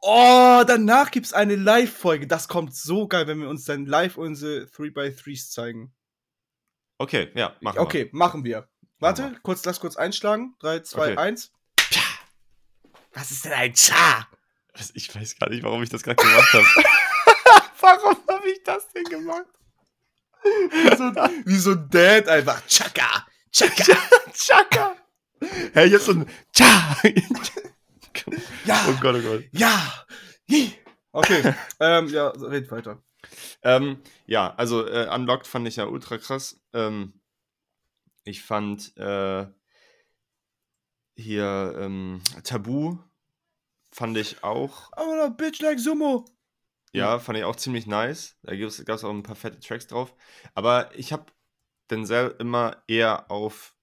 oh, 0.00 0.62
danach 0.66 1.10
gibt's 1.10 1.32
eine 1.32 1.56
Live-Folge. 1.56 2.26
Das 2.26 2.48
kommt 2.48 2.74
so 2.74 3.06
geil, 3.06 3.26
wenn 3.26 3.40
wir 3.40 3.48
uns 3.48 3.64
dann 3.64 3.86
live 3.86 4.18
unsere 4.18 4.64
3x3s 4.64 5.50
zeigen. 5.50 5.94
Okay, 6.98 7.30
ja, 7.34 7.56
machen 7.60 7.78
okay, 7.78 8.10
machen 8.12 8.44
wir. 8.44 8.68
Warte, 9.02 9.34
kurz, 9.42 9.64
lass 9.64 9.80
kurz 9.80 9.96
einschlagen. 9.96 10.54
3, 10.60 10.78
2, 10.80 11.00
Okay. 11.00 11.16
1. 11.16 11.52
Was 13.14 13.32
ist 13.32 13.44
denn 13.44 13.52
ein 13.52 13.74
Cha? 13.74 14.28
Ich 14.94 15.12
weiß 15.12 15.38
gar 15.40 15.50
nicht, 15.50 15.64
warum 15.64 15.82
ich 15.82 15.90
das 15.90 16.04
gerade 16.04 16.22
gemacht 16.22 16.52
habe. 16.52 16.64
warum 17.80 18.16
habe 18.28 18.48
ich 18.48 18.62
das 18.62 18.88
denn 18.92 19.02
gemacht? 19.04 19.46
Wie 20.44 20.96
so, 20.96 21.04
wie 21.44 21.56
so 21.58 21.72
ein 21.72 21.88
Dad 21.90 22.28
einfach. 22.28 22.64
Chaka, 22.68 23.26
Chaka. 23.50 23.96
Chaka! 24.34 24.96
Hey, 25.74 25.88
jetzt 25.88 26.06
so 26.06 26.12
ein 26.12 26.26
Cha! 26.52 26.96
Ja, 28.64 28.86
oh 28.88 28.94
Gott, 29.00 29.16
oh 29.16 29.20
Gott. 29.20 29.44
ja. 29.50 30.04
Okay, 31.10 31.54
ähm, 31.80 32.06
ja, 32.08 32.28
red 32.28 32.70
weiter. 32.70 33.02
Ähm, 33.62 34.00
ja, 34.26 34.54
also 34.54 34.86
äh, 34.86 35.08
Unlocked 35.12 35.48
fand 35.48 35.66
ich 35.66 35.76
ja 35.76 35.86
ultra 35.86 36.18
krass. 36.18 36.60
Ähm, 36.72 37.20
ich 38.24 38.42
fand 38.42 38.96
äh, 38.96 39.46
hier 41.14 41.76
ähm, 41.78 42.22
Tabu 42.44 42.98
fand 43.90 44.16
ich 44.16 44.42
auch, 44.42 44.90
I'm 44.92 45.20
a 45.20 45.28
bitch 45.28 45.60
like 45.60 45.78
Sumo. 45.78 46.24
ja, 46.92 47.18
fand 47.18 47.38
ich 47.38 47.44
auch 47.44 47.56
ziemlich 47.56 47.86
nice. 47.86 48.36
Da 48.42 48.54
gab 48.56 48.96
es 48.96 49.04
auch 49.04 49.10
ein 49.10 49.22
paar 49.22 49.36
fette 49.36 49.60
Tracks 49.60 49.86
drauf. 49.86 50.14
Aber 50.54 50.90
ich 50.96 51.12
habe 51.12 51.26
Denzel 51.90 52.34
immer 52.38 52.82
eher 52.86 53.30
auf 53.30 53.74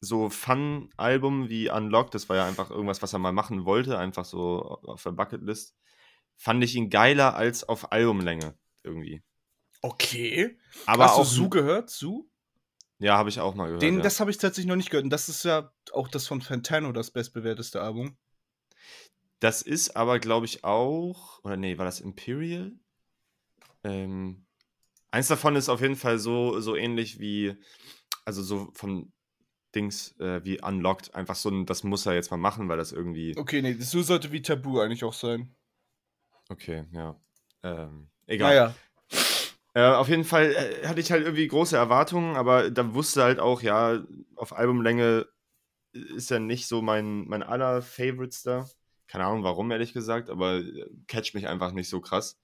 so 0.00 0.30
Fun-Album 0.30 1.48
wie 1.48 1.70
Unlocked, 1.70 2.14
das 2.14 2.28
war 2.28 2.36
ja 2.36 2.46
einfach 2.46 2.70
irgendwas, 2.70 3.02
was 3.02 3.12
er 3.12 3.18
mal 3.18 3.32
machen 3.32 3.64
wollte, 3.64 3.98
einfach 3.98 4.24
so 4.24 4.62
auf 4.84 5.02
der 5.02 5.12
Bucketlist, 5.12 5.74
fand 6.36 6.62
ich 6.62 6.76
ihn 6.76 6.90
geiler 6.90 7.34
als 7.34 7.64
auf 7.64 7.90
Albumlänge 7.90 8.54
irgendwie. 8.84 9.22
Okay. 9.82 10.56
Aber 10.84 11.04
Hast 11.04 11.12
auch 11.14 11.18
du 11.20 11.24
Su 11.24 11.48
gehört? 11.48 11.90
Su? 11.90 12.30
Ja, 12.98 13.18
habe 13.18 13.28
ich 13.28 13.40
auch 13.40 13.54
mal 13.54 13.66
gehört. 13.66 13.82
Den, 13.82 13.96
ja. 13.96 14.02
Das 14.02 14.20
habe 14.20 14.30
ich 14.30 14.38
tatsächlich 14.38 14.68
noch 14.68 14.76
nicht 14.76 14.90
gehört. 14.90 15.04
Und 15.04 15.10
das 15.10 15.28
ist 15.28 15.44
ja 15.44 15.72
auch 15.92 16.08
das 16.08 16.26
von 16.26 16.40
Fantano, 16.40 16.92
das 16.92 17.10
bestbewerteste 17.10 17.80
Album. 17.80 18.16
Das 19.40 19.60
ist 19.60 19.96
aber, 19.96 20.18
glaube 20.18 20.46
ich, 20.46 20.64
auch. 20.64 21.42
Oder 21.44 21.56
nee, 21.56 21.76
war 21.76 21.84
das 21.84 22.00
Imperial? 22.00 22.72
Ähm, 23.84 24.46
eins 25.10 25.28
davon 25.28 25.56
ist 25.56 25.68
auf 25.68 25.82
jeden 25.82 25.96
Fall 25.96 26.18
so, 26.18 26.60
so 26.60 26.74
ähnlich 26.74 27.20
wie. 27.20 27.54
Also 28.24 28.42
so 28.42 28.70
von 28.72 29.12
Dings 29.74 30.18
äh, 30.18 30.42
wie 30.44 30.60
Unlocked. 30.62 31.14
Einfach 31.14 31.36
so 31.36 31.50
ein, 31.50 31.66
das 31.66 31.84
muss 31.84 32.06
er 32.06 32.14
jetzt 32.14 32.30
mal 32.30 32.38
machen, 32.38 32.68
weil 32.68 32.78
das 32.78 32.92
irgendwie. 32.92 33.36
Okay, 33.36 33.60
nee, 33.60 33.74
Su 33.74 34.02
sollte 34.02 34.32
wie 34.32 34.42
Tabu 34.42 34.80
eigentlich 34.80 35.04
auch 35.04 35.12
sein. 35.12 35.54
Okay, 36.48 36.86
ja. 36.92 37.20
Ähm, 37.62 38.08
egal. 38.26 38.50
Naja. 38.50 38.74
Äh, 39.76 39.82
auf 39.82 40.08
jeden 40.08 40.24
Fall 40.24 40.52
äh, 40.52 40.86
hatte 40.86 41.00
ich 41.00 41.12
halt 41.12 41.22
irgendwie 41.22 41.46
große 41.46 41.76
Erwartungen, 41.76 42.34
aber 42.34 42.70
da 42.70 42.94
wusste 42.94 43.22
halt 43.22 43.38
auch, 43.40 43.60
ja, 43.60 44.02
auf 44.34 44.54
Albumlänge 44.56 45.26
ist 45.92 46.30
er 46.30 46.40
nicht 46.40 46.66
so 46.66 46.80
mein, 46.80 47.28
mein 47.28 47.42
aller 47.42 47.82
Favorites 47.82 48.42
da. 48.42 48.66
Keine 49.06 49.26
Ahnung 49.26 49.44
warum, 49.44 49.70
ehrlich 49.70 49.92
gesagt, 49.92 50.30
aber 50.30 50.56
äh, 50.60 50.86
catcht 51.08 51.34
mich 51.34 51.46
einfach 51.46 51.72
nicht 51.72 51.90
so 51.90 52.00
krass. 52.00 52.38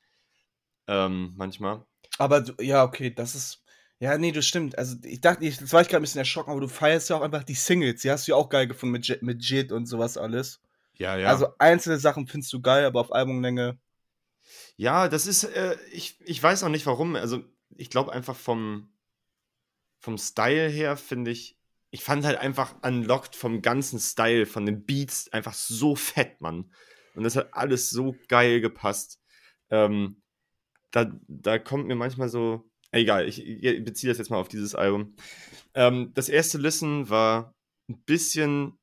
Ähm, 0.88 1.32
manchmal. 1.36 1.86
Aber 2.18 2.42
du, 2.42 2.62
ja, 2.62 2.84
okay, 2.84 3.10
das 3.14 3.34
ist. 3.34 3.62
Ja, 3.98 4.18
nee, 4.18 4.32
das 4.32 4.44
stimmt. 4.46 4.76
Also, 4.76 4.96
ich 5.04 5.22
dachte, 5.22 5.46
ich, 5.46 5.58
jetzt 5.58 5.72
war 5.72 5.80
ich 5.80 5.88
gerade 5.88 6.00
ein 6.00 6.02
bisschen 6.02 6.18
erschrocken, 6.18 6.50
aber 6.50 6.60
du 6.60 6.68
feierst 6.68 7.08
ja 7.08 7.16
auch 7.16 7.22
einfach 7.22 7.44
die 7.44 7.54
Singles. 7.54 8.02
Die 8.02 8.10
hast 8.10 8.28
du 8.28 8.32
ja 8.32 8.36
auch 8.36 8.50
geil 8.50 8.66
gefunden 8.66 8.92
mit, 8.92 9.06
J- 9.06 9.22
mit 9.22 9.42
Jit 9.42 9.72
und 9.72 9.86
sowas 9.86 10.18
alles. 10.18 10.60
Ja, 10.98 11.16
ja. 11.16 11.28
Also, 11.28 11.48
einzelne 11.58 11.98
Sachen 11.98 12.26
findest 12.26 12.52
du 12.52 12.60
geil, 12.60 12.84
aber 12.84 13.00
auf 13.00 13.12
Albumlänge. 13.12 13.78
Ja, 14.76 15.08
das 15.08 15.26
ist, 15.26 15.44
äh, 15.44 15.76
ich, 15.92 16.20
ich 16.24 16.42
weiß 16.42 16.64
auch 16.64 16.68
nicht 16.68 16.86
warum. 16.86 17.16
Also, 17.16 17.44
ich 17.76 17.90
glaube 17.90 18.12
einfach 18.12 18.36
vom, 18.36 18.92
vom 19.98 20.18
Style 20.18 20.68
her 20.68 20.96
finde 20.96 21.30
ich, 21.30 21.58
ich 21.90 22.02
fand 22.02 22.24
halt 22.24 22.38
einfach 22.38 22.74
Unlocked 22.82 23.36
vom 23.36 23.62
ganzen 23.62 23.98
Style, 23.98 24.46
von 24.46 24.66
den 24.66 24.84
Beats 24.84 25.32
einfach 25.32 25.54
so 25.54 25.94
fett, 25.94 26.40
Mann. 26.40 26.72
Und 27.14 27.24
das 27.24 27.36
hat 27.36 27.52
alles 27.52 27.90
so 27.90 28.16
geil 28.28 28.60
gepasst. 28.60 29.20
Ähm, 29.70 30.22
da, 30.90 31.10
da 31.28 31.58
kommt 31.58 31.86
mir 31.86 31.94
manchmal 31.94 32.28
so, 32.28 32.70
egal, 32.92 33.28
ich, 33.28 33.44
ich 33.44 33.84
beziehe 33.84 34.10
das 34.10 34.18
jetzt 34.18 34.30
mal 34.30 34.38
auf 34.38 34.48
dieses 34.48 34.74
Album. 34.74 35.14
Ähm, 35.74 36.12
das 36.14 36.28
erste 36.28 36.58
Listen 36.58 37.08
war 37.10 37.54
ein 37.88 38.02
bisschen, 38.04 38.78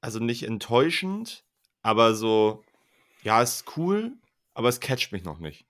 also 0.00 0.18
nicht 0.18 0.42
enttäuschend, 0.42 1.44
aber 1.82 2.14
so, 2.14 2.64
ja, 3.22 3.42
ist 3.42 3.76
cool, 3.76 4.16
aber 4.54 4.68
es 4.68 4.80
catcht 4.80 5.12
mich 5.12 5.24
noch 5.24 5.38
nicht. 5.38 5.66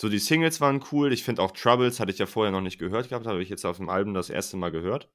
So, 0.00 0.08
die 0.08 0.18
Singles 0.18 0.60
waren 0.60 0.84
cool. 0.92 1.12
Ich 1.12 1.24
finde 1.24 1.42
auch 1.42 1.50
Troubles, 1.50 1.98
hatte 1.98 2.12
ich 2.12 2.18
ja 2.18 2.26
vorher 2.26 2.52
noch 2.52 2.60
nicht 2.60 2.78
gehört 2.78 3.08
gehabt, 3.08 3.26
habe 3.26 3.42
ich 3.42 3.48
jetzt 3.48 3.64
auf 3.64 3.78
dem 3.78 3.88
Album 3.88 4.14
das 4.14 4.30
erste 4.30 4.56
Mal 4.56 4.70
gehört. 4.70 5.10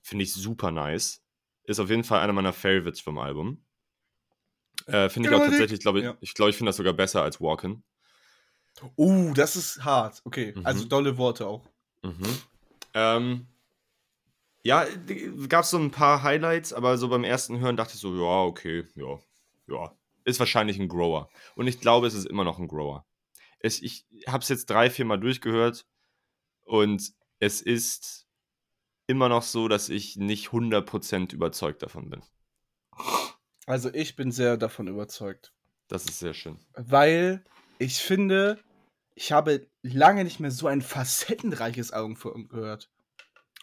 Finde 0.00 0.24
ich 0.24 0.32
super 0.32 0.70
nice. 0.70 1.22
Ist 1.64 1.80
auf 1.80 1.90
jeden 1.90 2.04
Fall 2.04 2.20
einer 2.20 2.32
meiner 2.32 2.52
Favorites 2.52 3.00
vom 3.00 3.18
Album. 3.18 3.62
Äh, 4.86 5.08
finde 5.08 5.28
ich 5.28 5.34
auch 5.34 5.40
tatsächlich, 5.44 5.80
glaube 5.80 5.98
ich, 5.98 6.04
Ja. 6.04 6.16
ich 6.20 6.32
glaube, 6.34 6.50
ich 6.50 6.56
finde 6.56 6.68
das 6.70 6.76
sogar 6.76 6.92
besser 6.92 7.22
als 7.22 7.40
Walkin'. 7.40 7.82
Uh, 8.96 9.32
das 9.34 9.56
ist 9.56 9.84
hart. 9.84 10.20
Okay, 10.24 10.52
Mhm. 10.54 10.64
also 10.66 10.84
dolle 10.84 11.16
Worte 11.18 11.46
auch. 11.46 11.68
Mhm. 12.02 12.38
Ähm, 12.94 13.46
ja, 14.62 14.86
gab 15.48 15.64
es 15.64 15.70
so 15.70 15.78
ein 15.78 15.90
paar 15.90 16.22
Highlights, 16.22 16.72
aber 16.72 16.98
so 16.98 17.08
beim 17.08 17.24
ersten 17.24 17.58
Hören 17.58 17.76
dachte 17.76 17.94
ich 17.94 18.00
so, 18.00 18.14
ja, 18.14 18.42
okay, 18.44 18.84
ja, 18.94 19.18
ja. 19.68 19.96
Ist 20.26 20.40
wahrscheinlich 20.40 20.78
ein 20.78 20.88
Grower. 20.88 21.30
Und 21.54 21.68
ich 21.68 21.80
glaube, 21.80 22.06
es 22.06 22.14
ist 22.14 22.26
immer 22.26 22.44
noch 22.44 22.58
ein 22.58 22.68
Grower. 22.68 23.06
Es, 23.60 23.80
ich 23.80 24.06
habe 24.26 24.42
es 24.42 24.48
jetzt 24.48 24.68
drei, 24.68 24.90
vier 24.90 25.04
Mal 25.04 25.18
durchgehört 25.18 25.86
und 26.64 27.12
es 27.38 27.62
ist 27.62 28.26
immer 29.06 29.28
noch 29.28 29.42
so, 29.42 29.68
dass 29.68 29.88
ich 29.88 30.16
nicht 30.16 30.48
100% 30.48 31.32
überzeugt 31.32 31.82
davon 31.82 32.10
bin. 32.10 32.22
Also, 33.66 33.92
ich 33.94 34.16
bin 34.16 34.32
sehr 34.32 34.56
davon 34.56 34.88
überzeugt. 34.88 35.52
Das 35.88 36.04
ist 36.04 36.18
sehr 36.18 36.34
schön. 36.34 36.58
Weil 36.74 37.44
ich 37.78 37.98
finde, 37.98 38.58
ich 39.14 39.30
habe 39.30 39.68
lange 39.82 40.24
nicht 40.24 40.40
mehr 40.40 40.50
so 40.50 40.66
ein 40.66 40.82
facettenreiches 40.82 41.92
Album 41.92 42.16
gehört. 42.48 42.90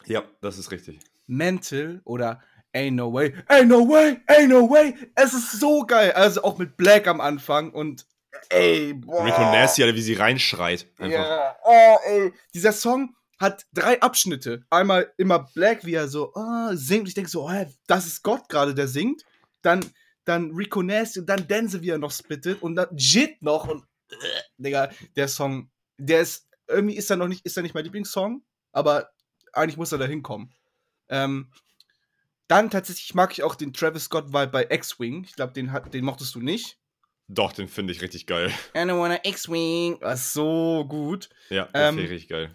Ja, 0.06 0.22
das 0.40 0.58
ist 0.58 0.70
richtig. 0.70 1.00
Mental 1.26 2.00
oder 2.04 2.42
Ain't 2.74 2.96
No 2.96 3.12
Way, 3.12 3.32
Ain't 3.48 3.68
No 3.68 3.88
Way, 3.88 4.20
Ain't 4.26 4.48
No 4.48 4.68
Way. 4.68 4.94
Es 5.14 5.32
ist 5.32 5.60
so 5.60 5.86
geil. 5.86 6.12
Also 6.12 6.42
auch 6.42 6.58
mit 6.58 6.76
Black 6.76 7.06
am 7.06 7.20
Anfang 7.20 7.70
und 7.70 8.06
ey, 8.48 8.92
boah. 8.94 9.24
Rico 9.24 9.40
Nasty, 9.40 9.82
Alter, 9.82 9.94
wie 9.94 10.02
sie 10.02 10.14
reinschreit. 10.14 10.86
Einfach. 10.98 11.18
Ja, 11.18 11.56
oh, 11.64 11.96
ey. 12.06 12.32
Dieser 12.52 12.72
Song 12.72 13.14
hat 13.38 13.64
drei 13.72 14.00
Abschnitte. 14.00 14.64
Einmal 14.70 15.12
immer 15.16 15.48
Black, 15.54 15.84
wie 15.84 15.94
er 15.94 16.08
so 16.08 16.32
oh, 16.34 16.70
singt. 16.72 17.08
Ich 17.08 17.14
denke 17.14 17.30
so, 17.30 17.50
hä, 17.50 17.66
das 17.86 18.06
ist 18.06 18.22
Gott 18.22 18.48
gerade, 18.48 18.74
der 18.74 18.88
singt. 18.88 19.24
Dann, 19.62 19.84
dann 20.24 20.50
Rico 20.52 20.82
Nasty 20.82 21.20
und 21.20 21.26
dann 21.26 21.46
Denzel, 21.46 21.82
wie 21.82 21.90
er 21.90 21.98
noch 21.98 22.12
spittet. 22.12 22.60
Und 22.62 22.76
dann 22.76 22.88
Jit 22.96 23.40
noch. 23.40 23.68
Und, 23.68 23.84
äh, 24.10 24.16
Digga, 24.58 24.90
der 25.16 25.28
Song, 25.28 25.70
der 25.98 26.20
ist, 26.20 26.48
irgendwie 26.68 26.96
ist 26.96 27.10
er 27.10 27.16
noch 27.16 27.28
nicht, 27.28 27.44
ist 27.46 27.56
er 27.56 27.62
nicht 27.62 27.74
mein 27.74 27.84
Lieblingssong. 27.84 28.42
Aber 28.72 29.10
eigentlich 29.52 29.76
muss 29.76 29.92
er 29.92 29.98
da 29.98 30.06
hinkommen. 30.06 30.52
Ähm, 31.08 31.50
Dann 32.48 32.70
tatsächlich 32.70 33.14
mag 33.14 33.32
ich 33.32 33.42
auch 33.42 33.54
den 33.54 33.72
Travis 33.72 34.04
Scott-Vibe 34.04 34.48
bei 34.48 34.66
X-Wing. 34.68 35.24
Ich 35.24 35.34
glaube, 35.34 35.52
den, 35.52 35.72
den 35.92 36.04
mochtest 36.04 36.34
du 36.34 36.40
nicht. 36.40 36.78
Doch, 37.28 37.52
den 37.52 37.68
finde 37.68 37.92
ich 37.92 38.02
richtig 38.02 38.26
geil. 38.26 38.52
I 38.74 38.78
don't 38.78 38.98
wanna 38.98 39.18
X-Wing. 39.22 40.00
War 40.00 40.16
so 40.16 40.84
gut. 40.86 41.30
Ja, 41.48 41.66
der 41.66 41.88
ähm, 41.88 41.98
richtig 41.98 42.28
geil. 42.28 42.54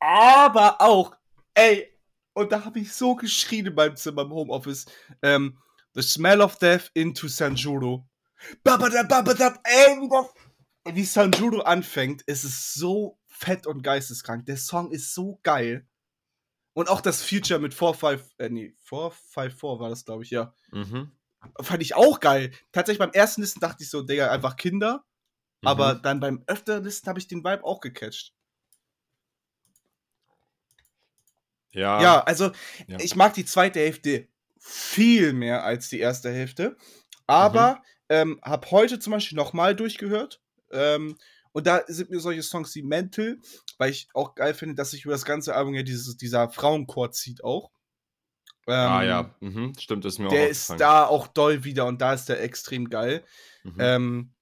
Aber 0.00 0.80
auch, 0.80 1.14
ey, 1.54 1.88
und 2.34 2.52
da 2.52 2.64
habe 2.64 2.80
ich 2.80 2.92
so 2.92 3.14
geschrien 3.14 3.66
in 3.66 3.74
meinem 3.74 3.96
Zimmer 3.96 4.22
im 4.22 4.32
Homeoffice. 4.32 4.86
Ähm, 5.22 5.58
The 5.94 6.02
Smell 6.02 6.40
of 6.40 6.56
Death 6.56 6.90
into 6.94 7.28
Sanjuro. 7.28 8.06
Babadab, 8.64 9.08
babadab, 9.08 9.60
ey, 9.64 10.00
wie, 10.00 10.08
das, 10.08 10.94
wie 10.94 11.04
Sanjuro 11.04 11.60
anfängt, 11.60 12.22
ist 12.22 12.44
es 12.44 12.74
so 12.74 13.18
fett 13.26 13.66
und 13.66 13.82
geisteskrank. 13.82 14.46
Der 14.46 14.56
Song 14.56 14.90
ist 14.90 15.14
so 15.14 15.38
geil. 15.42 15.86
Und 16.74 16.88
auch 16.88 17.00
das 17.00 17.22
Future 17.22 17.60
mit 17.60 17.74
454, 17.74 18.38
äh, 18.38 18.48
nee, 18.48 18.74
454 18.80 19.80
war 19.80 19.90
das, 19.90 20.04
glaube 20.04 20.24
ich, 20.24 20.30
ja. 20.30 20.54
Mhm. 20.70 21.12
Fand 21.60 21.82
ich 21.82 21.94
auch 21.94 22.20
geil. 22.20 22.52
Tatsächlich 22.70 23.00
beim 23.00 23.12
ersten 23.12 23.40
Listen 23.40 23.60
dachte 23.60 23.82
ich 23.82 23.90
so, 23.90 24.02
Digga, 24.02 24.30
einfach 24.30 24.56
Kinder. 24.56 25.04
Mhm. 25.60 25.68
Aber 25.68 25.94
dann 25.94 26.20
beim 26.20 26.42
öfteren 26.46 26.84
Listen 26.84 27.08
habe 27.08 27.18
ich 27.18 27.26
den 27.26 27.44
Vibe 27.44 27.64
auch 27.64 27.80
gecatcht. 27.80 28.32
Ja. 31.72 32.02
Ja, 32.02 32.20
also 32.24 32.52
ja. 32.86 32.98
ich 33.00 33.16
mag 33.16 33.34
die 33.34 33.44
zweite 33.44 33.80
Hälfte 33.80 34.28
viel 34.58 35.32
mehr 35.32 35.64
als 35.64 35.88
die 35.88 35.98
erste 35.98 36.30
Hälfte. 36.30 36.76
Aber 37.26 37.76
mhm. 37.76 37.80
ähm, 38.08 38.40
habe 38.42 38.70
heute 38.70 38.98
zum 38.98 39.12
Beispiel 39.12 39.36
nochmal 39.36 39.74
durchgehört. 39.74 40.40
Ähm, 40.70 41.18
und 41.52 41.66
da 41.66 41.82
sind 41.86 42.10
mir 42.10 42.20
solche 42.20 42.42
Songs 42.42 42.74
wie 42.74 42.82
Mental, 42.82 43.38
weil 43.78 43.90
ich 43.90 44.08
auch 44.14 44.34
geil 44.34 44.54
finde, 44.54 44.74
dass 44.74 44.90
sich 44.90 45.04
über 45.04 45.12
das 45.12 45.24
ganze 45.24 45.54
Album 45.54 45.74
ja 45.74 45.82
dieses, 45.82 46.16
dieser 46.16 46.50
Frauenchor 46.50 47.12
zieht 47.12 47.44
auch. 47.44 47.70
Ähm, 48.66 48.74
ah 48.74 49.02
ja, 49.02 49.34
mhm. 49.40 49.72
stimmt, 49.78 50.04
das 50.04 50.14
ist 50.14 50.18
mir 50.18 50.28
der 50.28 50.38
auch 50.38 50.42
Der 50.42 50.50
ist 50.50 50.70
da 50.78 51.06
auch 51.06 51.26
doll 51.26 51.64
wieder 51.64 51.86
und 51.86 52.00
da 52.00 52.14
ist 52.14 52.28
der 52.28 52.42
extrem 52.42 52.88
geil. 52.88 53.24
Mhm. 53.64 53.76
Ähm, 53.78 54.34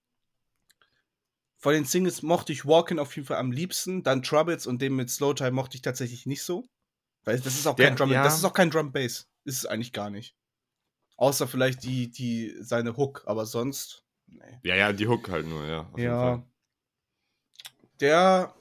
von 1.57 1.75
den 1.75 1.85
Singles 1.85 2.23
mochte 2.23 2.53
ich 2.53 2.65
Walkin' 2.65 2.99
auf 2.99 3.15
jeden 3.17 3.27
Fall 3.27 3.39
am 3.39 3.53
liebsten, 3.53 4.03
dann 4.03 4.23
Troubles 4.23 4.67
und 4.67 4.81
den 4.81 4.95
mit 4.95 5.11
Slow 5.11 5.35
Time 5.35 5.53
mochte 5.53 5.77
ich 5.77 5.83
tatsächlich 5.83 6.27
nicht 6.27 6.43
so. 6.43 6.69
Weil 7.25 7.39
das 7.39 7.55
ist 7.55 7.67
auch 7.67 7.77
kein 7.77 7.89
der, 7.89 7.97
Drum, 7.97 8.11
ja. 8.11 8.23
das 8.23 8.37
ist 8.37 8.45
auch 8.45 8.55
kein 8.55 8.71
Drum 8.71 8.93
Bass. 8.93 9.29
Ist 9.45 9.59
es 9.59 9.67
eigentlich 9.67 9.93
gar 9.93 10.11
nicht. 10.11 10.35
Außer 11.17 11.47
vielleicht 11.47 11.83
die, 11.83 12.11
die, 12.11 12.57
seine 12.61 12.97
Hook, 12.97 13.25
aber 13.27 13.45
sonst. 13.45 14.05
Nee. 14.27 14.59
Ja, 14.63 14.75
ja, 14.75 14.93
die 14.93 15.07
Hook 15.07 15.29
halt 15.29 15.47
nur, 15.47 15.67
ja. 15.67 15.91
ja. 15.97 16.43
Der 18.01 18.55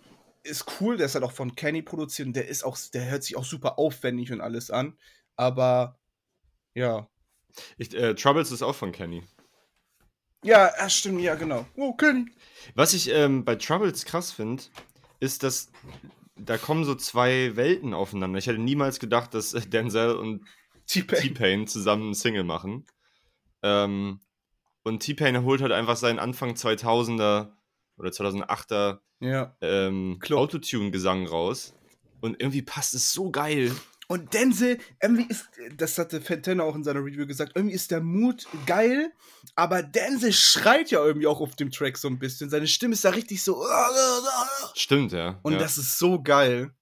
ist 0.44 0.66
cool, 0.80 0.98
der 0.98 1.06
ist 1.06 1.16
halt 1.16 1.24
auch 1.24 1.32
von 1.32 1.56
Kenny 1.56 1.82
produziert 1.82 2.28
und 2.28 2.36
der 2.36 2.48
ist 2.48 2.64
auch, 2.64 2.78
der 2.94 3.10
hört 3.10 3.24
sich 3.24 3.36
auch 3.38 3.46
super 3.46 3.78
aufwendig 3.80 4.32
und 4.32 4.42
alles 4.42 4.72
an. 4.72 4.98
Aber 5.36 6.00
ja. 6.74 7.08
Ich, 7.78 7.94
äh, 7.94 8.16
Troubles 8.16 8.52
ist 8.52 8.62
auch 8.62 8.76
von 8.76 8.92
Kenny. 8.92 9.24
Ja, 10.44 10.72
das 10.78 10.94
stimmt, 10.94 11.22
ja, 11.22 11.36
genau. 11.36 11.66
Oh, 11.76 11.94
Kenny. 11.94 12.26
Was 12.76 12.94
ich 12.94 13.10
ähm, 13.10 13.44
bei 13.44 13.56
Troubles 13.56 14.06
krass 14.06 14.32
finde, 14.32 14.64
ist, 15.20 15.44
dass 15.44 15.72
da 16.36 16.58
kommen 16.58 16.86
so 16.86 16.96
zwei 16.96 17.56
Welten 17.56 17.94
aufeinander. 17.94 18.40
Ich 18.40 18.48
hätte 18.48 18.60
niemals 18.60 19.00
gedacht, 19.00 19.34
dass 19.34 19.52
Denzel 19.52 20.16
und 20.16 20.46
T-Pain 20.88 21.68
zusammen 21.68 22.04
einen 22.04 22.14
Single 22.14 22.46
machen. 22.46 22.86
Ähm, 23.62 24.22
und 24.84 25.02
T-Pain 25.02 25.44
holt 25.44 25.62
halt 25.62 25.74
einfach 25.74 25.98
seinen 25.98 26.20
Anfang 26.20 26.52
2000er 26.54 27.52
oder 27.98 28.10
2008er 28.10 29.00
ja. 29.20 29.56
ähm, 29.62 30.20
Autotune-Gesang 30.30 31.28
raus. 31.28 31.74
Und 32.22 32.40
irgendwie 32.40 32.62
passt 32.62 32.94
es 32.94 33.14
so 33.14 33.32
geil. 33.32 33.72
Und 34.12 34.34
Denzel, 34.34 34.80
irgendwie 35.02 35.28
ist, 35.30 35.50
das 35.78 36.00
hatte 36.00 36.20
Fantana 36.20 36.64
auch 36.64 36.74
in 36.74 36.84
seiner 36.84 37.02
Review 37.06 37.28
gesagt, 37.28 37.52
irgendwie 37.54 37.76
ist 37.76 37.92
der 37.92 38.02
Mut 38.02 38.48
geil, 38.66 39.14
aber 39.56 39.84
Denzel 39.84 40.34
schreit 40.34 40.90
ja 40.90 41.06
irgendwie 41.06 41.28
auch 41.28 41.40
auf 41.42 41.56
dem 41.56 41.70
Track 41.70 41.96
so 41.96 42.08
ein 42.08 42.18
bisschen. 42.18 42.50
Seine 42.50 42.66
Stimme 42.66 42.94
ist 42.94 43.06
da 43.06 43.12
richtig 43.12 43.44
so. 43.44 43.64
Stimmt, 44.74 45.12
ja. 45.12 45.40
Und 45.44 45.54
ja. 45.54 45.60
das 45.60 45.78
ist 45.78 46.00
so 46.00 46.22
geil. 46.24 46.74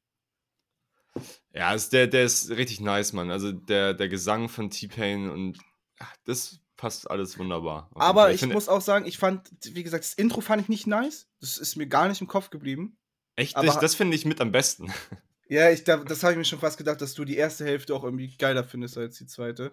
Ja, 1.53 1.73
ist 1.73 1.91
der, 1.91 2.07
der 2.07 2.23
ist 2.23 2.49
richtig 2.51 2.79
nice, 2.79 3.11
Mann. 3.11 3.29
Also 3.29 3.51
der, 3.51 3.93
der 3.93 4.07
Gesang 4.07 4.47
von 4.47 4.69
T-Pain 4.69 5.29
und 5.29 5.57
ach, 5.99 6.15
das 6.23 6.61
passt 6.77 7.09
alles 7.09 7.37
wunderbar. 7.37 7.89
Aber 7.95 8.31
ich, 8.31 8.43
ich 8.43 8.53
muss 8.53 8.69
auch 8.69 8.81
sagen, 8.81 9.05
ich 9.05 9.17
fand, 9.17 9.49
wie 9.73 9.83
gesagt, 9.83 10.05
das 10.05 10.13
Intro 10.13 10.41
fand 10.41 10.61
ich 10.61 10.69
nicht 10.69 10.87
nice. 10.87 11.27
Das 11.41 11.57
ist 11.57 11.75
mir 11.75 11.87
gar 11.87 12.07
nicht 12.07 12.21
im 12.21 12.27
Kopf 12.27 12.49
geblieben. 12.49 12.97
Echt? 13.35 13.55
Aber, 13.57 13.73
das 13.79 13.95
finde 13.95 14.15
ich 14.15 14.25
mit 14.25 14.39
am 14.39 14.51
besten. 14.51 14.91
Ja, 15.49 15.69
ich, 15.69 15.85
das 15.85 16.23
habe 16.23 16.33
ich 16.33 16.37
mir 16.37 16.43
schon 16.43 16.59
fast 16.59 16.77
gedacht, 16.77 16.99
dass 16.99 17.13
du 17.13 17.23
die 17.23 17.37
erste 17.37 17.63
Hälfte 17.63 17.95
auch 17.95 18.03
irgendwie 18.03 18.35
geiler 18.35 18.65
findest 18.65 18.97
als 18.97 19.17
die 19.17 19.27
zweite. 19.27 19.71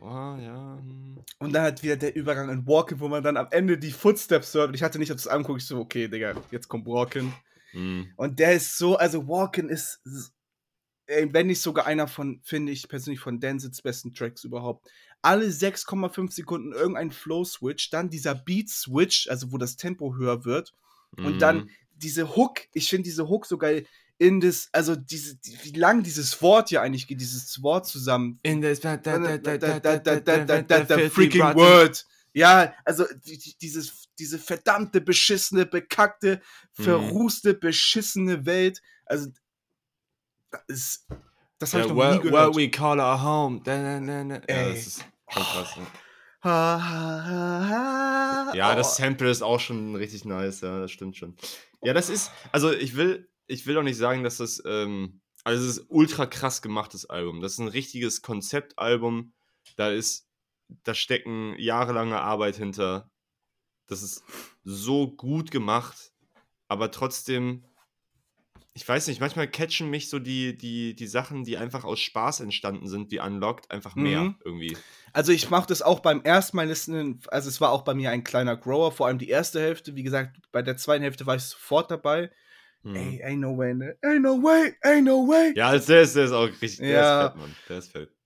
Oh, 0.00 0.04
ja. 0.04 0.78
Hm. 0.80 1.24
Und 1.40 1.52
dann 1.52 1.64
hat 1.64 1.82
wieder 1.82 1.96
der 1.96 2.14
Übergang 2.14 2.48
in 2.50 2.64
Walking, 2.68 3.00
wo 3.00 3.08
man 3.08 3.24
dann 3.24 3.36
am 3.36 3.48
Ende 3.50 3.78
die 3.78 3.90
Footsteps 3.90 4.54
hört. 4.54 4.68
Und 4.68 4.74
ich 4.74 4.84
hatte 4.84 5.00
nicht 5.00 5.10
auf 5.10 5.16
das 5.16 5.26
angucke, 5.26 5.58
ich 5.58 5.66
so, 5.66 5.80
okay, 5.80 6.06
Digga, 6.06 6.40
jetzt 6.52 6.68
kommt 6.68 6.86
Walking. 6.86 7.32
Mhm. 7.72 8.12
Und 8.14 8.38
der 8.38 8.52
ist 8.52 8.78
so, 8.78 8.96
also 8.96 9.26
Walking 9.26 9.70
ist 9.70 10.00
wenn 11.08 11.46
nicht 11.46 11.62
sogar 11.62 11.86
einer 11.86 12.06
von, 12.06 12.40
finde 12.44 12.72
ich 12.72 12.88
persönlich, 12.88 13.20
von 13.20 13.40
Denzels 13.40 13.80
besten 13.80 14.12
Tracks 14.12 14.44
überhaupt. 14.44 14.90
Alle 15.22 15.46
6,5 15.46 16.32
Sekunden 16.32 16.72
irgendein 16.72 17.10
Flow-Switch, 17.10 17.90
dann 17.90 18.10
dieser 18.10 18.34
Beat-Switch, 18.34 19.28
also 19.28 19.52
wo 19.52 19.58
das 19.58 19.76
Tempo 19.76 20.16
höher 20.16 20.44
wird. 20.44 20.74
Mhm. 21.16 21.24
Und 21.26 21.38
dann 21.40 21.56
mhm. 21.58 21.70
diese 21.96 22.36
Hook, 22.36 22.60
ich 22.72 22.88
finde 22.88 23.04
diese 23.04 23.28
Hook 23.28 23.46
so 23.46 23.58
geil 23.58 23.86
in 24.18 24.40
das, 24.40 24.68
also 24.72 24.96
diese, 24.96 25.38
wie 25.62 25.72
lang 25.72 26.02
dieses 26.02 26.42
Wort 26.42 26.70
ja 26.70 26.82
eigentlich 26.82 27.06
geht, 27.06 27.20
dieses 27.20 27.62
Wort 27.62 27.86
zusammen. 27.86 28.38
In 28.42 28.60
das 28.60 28.80
freaking 31.10 31.54
Word. 31.54 32.04
Ja, 32.32 32.74
also 32.84 33.04
dieses, 33.62 34.08
diese 34.18 34.38
verdammte, 34.38 35.00
beschissene, 35.00 35.66
bekackte, 35.66 36.40
verrußte, 36.72 37.54
beschissene 37.54 38.44
Welt. 38.44 38.82
Also 39.06 39.28
das 40.50 40.62
ist. 40.66 41.06
Das 41.58 41.74
habe 41.74 41.84
yeah, 41.84 41.86
ich 41.86 41.96
noch 41.96 42.02
where, 42.02 42.14
nie 42.16 42.22
gehört. 42.22 42.54
Where 42.54 42.56
we 42.56 42.70
call 42.70 43.00
our 43.00 43.22
home. 43.22 43.60
Da, 43.64 44.00
da, 44.00 44.24
da. 44.24 44.34
Ja, 44.48 44.68
das 44.68 44.86
ist 44.86 45.04
schon 45.28 45.42
krass. 45.42 45.76
Ne? 45.76 45.86
Ja, 48.56 48.74
das 48.76 48.96
Sample 48.96 49.28
ist 49.28 49.42
auch 49.42 49.58
schon 49.58 49.96
richtig 49.96 50.24
nice, 50.24 50.60
ja, 50.60 50.80
das 50.80 50.92
stimmt 50.92 51.16
schon. 51.16 51.36
Ja, 51.82 51.92
das 51.92 52.08
ist, 52.08 52.30
also 52.52 52.72
ich 52.72 52.96
will, 52.96 53.28
ich 53.48 53.66
will 53.66 53.76
auch 53.76 53.82
nicht 53.82 53.96
sagen, 53.96 54.22
dass 54.22 54.36
das, 54.36 54.62
ähm, 54.64 55.20
also 55.42 55.64
es 55.64 55.78
ist 55.78 55.86
ultra 55.88 56.26
krass 56.26 56.62
gemachtes 56.62 57.06
Album. 57.10 57.40
Das 57.40 57.52
ist 57.52 57.58
ein 57.58 57.68
richtiges 57.68 58.22
Konzeptalbum. 58.22 59.32
Da 59.76 59.90
ist, 59.90 60.28
da 60.84 60.94
stecken 60.94 61.54
jahrelange 61.58 62.20
Arbeit 62.20 62.56
hinter. 62.56 63.10
Das 63.86 64.02
ist 64.02 64.22
so 64.64 65.10
gut 65.10 65.50
gemacht, 65.50 66.12
aber 66.68 66.90
trotzdem 66.90 67.64
ich 68.78 68.88
weiß 68.88 69.08
nicht, 69.08 69.20
manchmal 69.20 69.48
catchen 69.48 69.90
mich 69.90 70.08
so 70.08 70.20
die, 70.20 70.56
die, 70.56 70.94
die 70.94 71.06
Sachen, 71.08 71.42
die 71.42 71.56
einfach 71.56 71.82
aus 71.82 71.98
Spaß 71.98 72.38
entstanden 72.38 72.86
sind, 72.86 73.10
wie 73.10 73.18
Unlocked, 73.18 73.72
einfach 73.72 73.96
mehr 73.96 74.20
mhm. 74.20 74.36
irgendwie. 74.44 74.76
Also 75.12 75.32
ich 75.32 75.50
mache 75.50 75.66
das 75.66 75.82
auch 75.82 75.98
beim 75.98 76.22
ersten 76.22 76.56
Mal 76.56 76.68
listen, 76.68 77.20
also 77.26 77.48
es 77.48 77.60
war 77.60 77.72
auch 77.72 77.82
bei 77.82 77.94
mir 77.94 78.12
ein 78.12 78.22
kleiner 78.22 78.56
Grower, 78.56 78.92
vor 78.92 79.08
allem 79.08 79.18
die 79.18 79.30
erste 79.30 79.60
Hälfte, 79.60 79.96
wie 79.96 80.04
gesagt, 80.04 80.36
bei 80.52 80.62
der 80.62 80.76
zweiten 80.76 81.02
Hälfte 81.02 81.26
war 81.26 81.34
ich 81.34 81.42
sofort 81.42 81.90
dabei. 81.90 82.30
Mhm. 82.84 82.94
Ey, 82.94 83.24
ain't 83.24 83.40
no 83.40 83.58
way, 83.58 83.74
ne? 83.74 83.96
Ain't 84.02 84.22
no 84.22 84.40
way, 84.40 84.72
ain't 84.82 85.04
no 85.04 85.26
way. 85.26 85.54
Ja, 85.56 85.70
also 85.70 85.88
der 85.88 86.02
ist, 86.02 86.14
der 86.14 86.26
ist 86.26 86.32
auch 86.32 86.46
richtig, 86.46 86.76
der 86.76 86.88
ja. 86.88 87.26
ist 87.26 87.32
fett, 87.32 87.40
Mann. 87.40 87.56
Der 87.68 87.78
ist 87.78 87.90
fett 87.90 88.17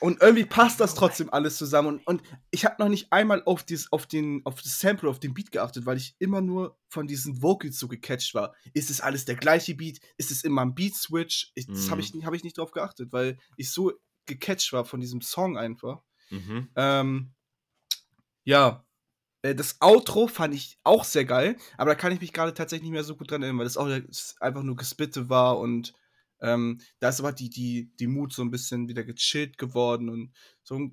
und 0.00 0.20
irgendwie 0.20 0.44
passt 0.44 0.80
das 0.80 0.94
trotzdem 0.94 1.32
alles 1.32 1.56
zusammen. 1.56 1.98
Und, 1.98 2.06
und 2.06 2.22
ich 2.50 2.64
habe 2.64 2.76
noch 2.78 2.88
nicht 2.88 3.12
einmal 3.12 3.42
auf, 3.44 3.62
dies, 3.62 3.90
auf, 3.92 4.06
den, 4.06 4.42
auf 4.44 4.60
das 4.62 4.80
Sample, 4.80 5.08
auf 5.08 5.20
den 5.20 5.34
Beat 5.34 5.52
geachtet, 5.52 5.86
weil 5.86 5.96
ich 5.96 6.16
immer 6.18 6.40
nur 6.40 6.78
von 6.88 7.06
diesen 7.06 7.42
Vocals 7.42 7.78
so 7.78 7.88
gecatcht 7.88 8.34
war. 8.34 8.54
Ist 8.74 8.90
es 8.90 9.00
alles 9.00 9.24
der 9.24 9.36
gleiche 9.36 9.74
Beat? 9.74 10.00
Ist 10.16 10.30
es 10.30 10.44
immer 10.44 10.62
ein 10.62 10.74
Beat-Switch? 10.74 11.52
Das 11.54 11.90
habe 11.90 12.00
ich, 12.00 12.14
mhm. 12.14 12.24
hab 12.24 12.34
ich 12.34 12.44
nicht 12.44 12.58
drauf 12.58 12.72
geachtet, 12.72 13.12
weil 13.12 13.38
ich 13.56 13.70
so 13.70 13.92
gecatcht 14.26 14.72
war 14.72 14.84
von 14.84 15.00
diesem 15.00 15.20
Song 15.20 15.56
einfach. 15.56 16.02
Mhm. 16.30 16.68
Ähm, 16.76 17.32
ja, 18.44 18.84
äh, 19.42 19.54
das 19.54 19.80
Outro 19.80 20.26
fand 20.26 20.54
ich 20.54 20.78
auch 20.84 21.04
sehr 21.04 21.24
geil, 21.24 21.56
aber 21.76 21.90
da 21.90 21.94
kann 21.94 22.12
ich 22.12 22.20
mich 22.20 22.32
gerade 22.32 22.54
tatsächlich 22.54 22.84
nicht 22.84 22.92
mehr 22.92 23.04
so 23.04 23.16
gut 23.16 23.30
dran 23.30 23.42
erinnern, 23.42 23.58
weil 23.58 23.66
das 23.66 23.76
auch 23.76 23.88
einfach 24.40 24.62
nur 24.62 24.76
gespitte 24.76 25.28
war 25.28 25.58
und 25.58 25.92
ähm, 26.42 26.80
da 26.98 27.08
ist 27.08 27.20
aber 27.20 27.32
die, 27.32 27.48
die, 27.48 27.90
die 27.98 28.08
Mut 28.08 28.32
so 28.32 28.42
ein 28.42 28.50
bisschen 28.50 28.88
wieder 28.88 29.04
gechillt 29.04 29.56
geworden 29.58 30.08
und 30.08 30.32
so. 30.62 30.90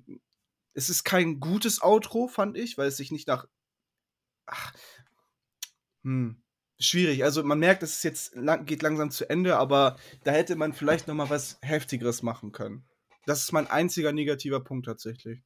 Es 0.72 0.88
ist 0.88 1.04
kein 1.04 1.40
gutes 1.40 1.82
Outro, 1.82 2.28
fand 2.28 2.56
ich, 2.56 2.78
weil 2.78 2.88
es 2.88 2.96
sich 2.96 3.10
nicht 3.10 3.26
nach. 3.26 3.46
Ach, 4.46 4.72
hm, 6.02 6.42
schwierig. 6.78 7.24
Also 7.24 7.42
man 7.42 7.58
merkt, 7.58 7.82
es 7.82 8.02
jetzt 8.02 8.34
lang, 8.34 8.64
geht 8.64 8.82
langsam 8.82 9.10
zu 9.10 9.28
Ende, 9.28 9.56
aber 9.56 9.96
da 10.24 10.30
hätte 10.30 10.56
man 10.56 10.72
vielleicht 10.72 11.08
noch 11.08 11.14
mal 11.14 11.30
was 11.30 11.58
heftigeres 11.62 12.22
machen 12.22 12.52
können. 12.52 12.84
Das 13.26 13.40
ist 13.40 13.52
mein 13.52 13.66
einziger 13.66 14.12
negativer 14.12 14.60
Punkt 14.60 14.86
tatsächlich. 14.86 15.42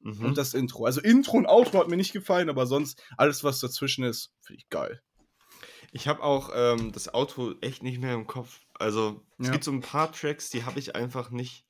Mhm. 0.00 0.24
Und 0.24 0.38
das 0.38 0.54
Intro. 0.54 0.84
Also 0.84 1.00
Intro 1.00 1.38
und 1.38 1.46
Outro 1.46 1.80
hat 1.80 1.88
mir 1.88 1.96
nicht 1.96 2.12
gefallen, 2.12 2.50
aber 2.50 2.66
sonst 2.66 3.02
alles, 3.16 3.42
was 3.42 3.58
dazwischen 3.58 4.04
ist, 4.04 4.32
finde 4.40 4.60
ich 4.60 4.68
geil. 4.68 5.02
Ich 5.92 6.08
habe 6.08 6.22
auch 6.22 6.50
ähm, 6.54 6.92
das 6.92 7.12
Auto 7.12 7.54
echt 7.60 7.82
nicht 7.82 8.00
mehr 8.00 8.14
im 8.14 8.26
Kopf. 8.26 8.60
Also, 8.78 9.24
es 9.38 9.46
ja. 9.46 9.52
gibt 9.52 9.64
so 9.64 9.72
ein 9.72 9.80
paar 9.80 10.12
Tracks, 10.12 10.50
die 10.50 10.64
habe 10.64 10.78
ich 10.78 10.94
einfach 10.94 11.30
nicht, 11.30 11.66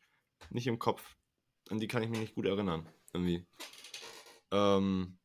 nicht 0.51 0.67
im 0.67 0.79
Kopf. 0.79 1.17
an 1.71 1.79
die 1.81 1.89
kann 1.89 2.03
ich 2.03 2.11
mich 2.11 2.21
nicht 2.21 2.35
gut 2.35 2.47
erinnern. 2.47 2.89
Irgendwie. 3.13 3.47
Ähm, 4.51 5.19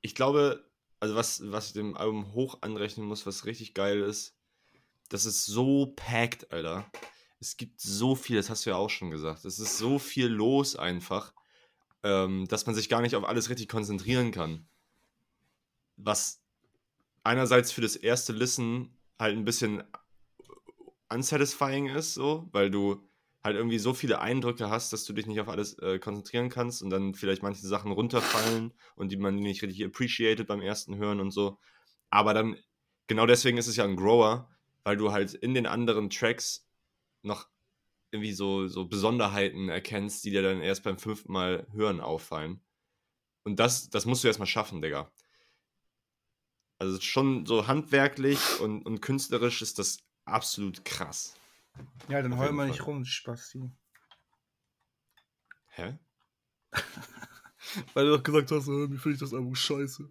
ich 0.00 0.14
glaube, 0.14 0.68
also 1.00 1.14
was, 1.14 1.50
was 1.50 1.68
ich 1.68 1.72
dem 1.74 1.96
Album 1.96 2.32
hoch 2.32 2.58
anrechnen 2.62 3.06
muss, 3.06 3.26
was 3.26 3.44
richtig 3.44 3.74
geil 3.74 4.00
ist, 4.00 4.36
das 5.08 5.26
ist 5.26 5.44
so 5.46 5.92
packed, 5.94 6.52
Alter. 6.52 6.90
Es 7.38 7.56
gibt 7.56 7.80
so 7.80 8.14
viel, 8.14 8.36
das 8.36 8.50
hast 8.50 8.64
du 8.64 8.70
ja 8.70 8.76
auch 8.76 8.90
schon 8.90 9.10
gesagt. 9.10 9.44
Es 9.44 9.58
ist 9.58 9.78
so 9.78 9.98
viel 9.98 10.26
los 10.26 10.74
einfach, 10.76 11.32
ähm, 12.02 12.46
dass 12.48 12.66
man 12.66 12.74
sich 12.74 12.88
gar 12.88 13.02
nicht 13.02 13.14
auf 13.14 13.24
alles 13.24 13.50
richtig 13.50 13.68
konzentrieren 13.68 14.30
kann. 14.30 14.66
Was 15.96 16.42
einerseits 17.24 17.72
für 17.72 17.82
das 17.82 17.96
erste 17.96 18.32
Listen 18.32 18.96
halt 19.18 19.36
ein 19.36 19.44
bisschen 19.44 19.82
unsatisfying 21.08 21.88
ist, 21.88 22.14
so, 22.14 22.48
weil 22.52 22.70
du 22.70 23.08
halt 23.46 23.56
irgendwie 23.56 23.78
so 23.78 23.94
viele 23.94 24.20
Eindrücke 24.20 24.70
hast, 24.70 24.92
dass 24.92 25.04
du 25.04 25.12
dich 25.12 25.26
nicht 25.26 25.40
auf 25.40 25.48
alles 25.48 25.78
äh, 25.78 25.98
konzentrieren 25.98 26.50
kannst 26.50 26.82
und 26.82 26.90
dann 26.90 27.14
vielleicht 27.14 27.42
manche 27.42 27.66
Sachen 27.66 27.92
runterfallen 27.92 28.74
und 28.96 29.12
die 29.12 29.16
man 29.16 29.36
nicht 29.36 29.62
richtig 29.62 29.84
appreciated 29.84 30.46
beim 30.46 30.60
ersten 30.60 30.96
Hören 30.96 31.20
und 31.20 31.30
so. 31.30 31.58
Aber 32.10 32.34
dann, 32.34 32.56
genau 33.06 33.26
deswegen 33.26 33.56
ist 33.56 33.68
es 33.68 33.76
ja 33.76 33.84
ein 33.84 33.96
Grower, 33.96 34.50
weil 34.82 34.96
du 34.96 35.12
halt 35.12 35.34
in 35.34 35.54
den 35.54 35.66
anderen 35.66 36.10
Tracks 36.10 36.68
noch 37.22 37.48
irgendwie 38.10 38.32
so, 38.32 38.66
so 38.68 38.86
Besonderheiten 38.86 39.68
erkennst, 39.68 40.24
die 40.24 40.30
dir 40.30 40.42
dann 40.42 40.60
erst 40.60 40.82
beim 40.82 40.98
fünften 40.98 41.32
Mal 41.32 41.66
hören 41.72 42.00
auffallen. 42.00 42.60
Und 43.44 43.60
das, 43.60 43.90
das 43.90 44.06
musst 44.06 44.24
du 44.24 44.28
erstmal 44.28 44.46
schaffen, 44.46 44.82
Digga. 44.82 45.10
Also 46.78 47.00
schon 47.00 47.46
so 47.46 47.66
handwerklich 47.66 48.60
und, 48.60 48.82
und 48.84 49.00
künstlerisch 49.00 49.62
ist 49.62 49.78
das 49.78 50.05
absolut 50.26 50.84
krass. 50.84 51.34
Ja, 52.08 52.22
dann 52.22 52.38
heul 52.38 52.52
mal 52.52 52.68
nicht 52.68 52.86
rum, 52.86 53.04
Spasti. 53.04 53.70
Hä? 55.68 55.98
Weil 57.94 58.06
du 58.06 58.16
doch 58.16 58.22
gesagt 58.22 58.50
hast, 58.50 58.68
äh, 58.68 58.70
mir 58.70 58.98
finde 58.98 59.14
ich 59.14 59.20
das 59.20 59.34
Album 59.34 59.54
scheiße. 59.54 60.08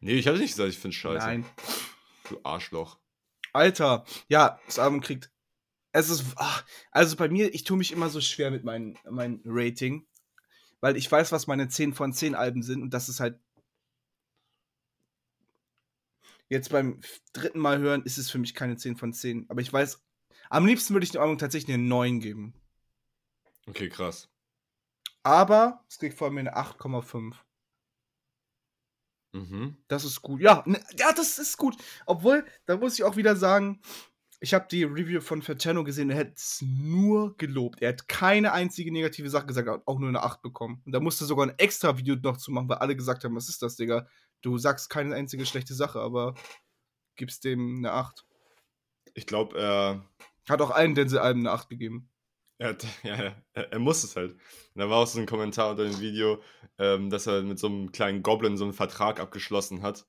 Nee, 0.00 0.14
ich 0.14 0.26
habe 0.26 0.38
nicht 0.38 0.52
gesagt, 0.52 0.70
ich 0.70 0.78
finde 0.78 0.96
scheiße. 0.96 1.26
Nein. 1.26 1.46
Du 2.28 2.40
Arschloch. 2.42 2.98
Alter, 3.52 4.04
ja, 4.28 4.60
das 4.66 4.78
Album 4.78 5.00
kriegt. 5.00 5.30
Es 5.92 6.10
ist. 6.10 6.24
ach, 6.36 6.64
Also 6.90 7.16
bei 7.16 7.28
mir, 7.28 7.54
ich 7.54 7.64
tue 7.64 7.78
mich 7.78 7.92
immer 7.92 8.10
so 8.10 8.20
schwer 8.20 8.50
mit 8.50 8.64
meinem 8.64 8.96
mein 9.08 9.40
Rating. 9.44 10.06
Weil 10.80 10.96
ich 10.96 11.10
weiß, 11.10 11.32
was 11.32 11.46
meine 11.46 11.68
10 11.68 11.94
von 11.94 12.12
10 12.12 12.34
Alben 12.34 12.62
sind 12.62 12.82
und 12.82 12.90
das 12.90 13.08
ist 13.08 13.20
halt. 13.20 13.40
Jetzt 16.48 16.70
beim 16.70 17.00
dritten 17.32 17.58
Mal 17.58 17.78
hören 17.78 18.02
ist 18.02 18.18
es 18.18 18.30
für 18.30 18.38
mich 18.38 18.54
keine 18.54 18.76
10 18.76 18.96
von 18.96 19.12
10. 19.12 19.46
Aber 19.48 19.60
ich 19.60 19.72
weiß, 19.72 20.02
am 20.50 20.66
liebsten 20.66 20.94
würde 20.94 21.04
ich 21.04 21.10
dem 21.10 21.20
Album 21.20 21.38
tatsächlich 21.38 21.74
eine 21.74 21.82
9 21.82 22.20
geben. 22.20 22.54
Okay, 23.68 23.88
krass. 23.88 24.28
Aber 25.22 25.84
es 25.88 25.98
kriegt 25.98 26.16
vor 26.16 26.28
allem 26.28 26.38
eine 26.38 26.56
8,5. 26.56 27.34
Mhm. 29.32 29.76
Das 29.88 30.04
ist 30.04 30.22
gut. 30.22 30.40
Ja, 30.40 30.62
ne, 30.66 30.80
ja, 30.96 31.12
das 31.12 31.38
ist 31.38 31.56
gut. 31.56 31.76
Obwohl, 32.06 32.46
da 32.64 32.76
muss 32.76 32.94
ich 32.94 33.04
auch 33.04 33.16
wieder 33.16 33.34
sagen, 33.34 33.80
ich 34.38 34.54
habe 34.54 34.66
die 34.70 34.84
Review 34.84 35.20
von 35.20 35.42
Fertano 35.42 35.82
gesehen, 35.82 36.10
er 36.10 36.18
hat 36.18 36.36
es 36.36 36.62
nur 36.62 37.36
gelobt. 37.36 37.82
Er 37.82 37.88
hat 37.90 38.06
keine 38.06 38.52
einzige 38.52 38.92
negative 38.92 39.30
Sache 39.30 39.46
gesagt, 39.46 39.66
er 39.66 39.74
hat 39.74 39.86
auch 39.86 39.98
nur 39.98 40.08
eine 40.08 40.22
8 40.22 40.42
bekommen. 40.42 40.82
Und 40.84 40.92
da 40.92 41.00
musste 41.00 41.24
sogar 41.24 41.46
ein 41.46 41.58
extra 41.58 41.98
Video 41.98 42.16
noch 42.16 42.36
zu 42.36 42.52
machen, 42.52 42.68
weil 42.68 42.78
alle 42.78 42.96
gesagt 42.96 43.24
haben, 43.24 43.34
was 43.34 43.48
ist 43.48 43.62
das, 43.62 43.76
Digga? 43.76 44.06
Du 44.46 44.58
sagst 44.58 44.90
keine 44.90 45.12
einzige 45.16 45.44
schlechte 45.44 45.74
Sache, 45.74 45.98
aber 45.98 46.36
gibst 47.16 47.42
dem 47.42 47.78
eine 47.78 47.90
8. 47.90 48.24
Ich 49.14 49.26
glaube, 49.26 49.58
er, 49.58 50.08
Hat 50.48 50.62
auch 50.62 50.70
allen 50.70 50.94
Denzel-Alben 50.94 51.40
eine 51.40 51.50
8 51.50 51.68
gegeben. 51.68 52.08
er, 52.58 52.68
hat, 52.68 52.86
ja, 53.02 53.34
er, 53.54 53.72
er 53.72 53.78
muss 53.80 54.04
es 54.04 54.14
halt. 54.14 54.34
Und 54.34 54.40
da 54.76 54.88
war 54.88 54.98
auch 54.98 55.06
so 55.08 55.18
ein 55.18 55.26
Kommentar 55.26 55.70
unter 55.70 55.82
dem 55.82 55.98
Video, 55.98 56.40
ähm, 56.78 57.10
dass 57.10 57.26
er 57.26 57.42
mit 57.42 57.58
so 57.58 57.66
einem 57.66 57.90
kleinen 57.90 58.22
Goblin 58.22 58.56
so 58.56 58.62
einen 58.62 58.72
Vertrag 58.72 59.18
abgeschlossen 59.18 59.82
hat, 59.82 60.06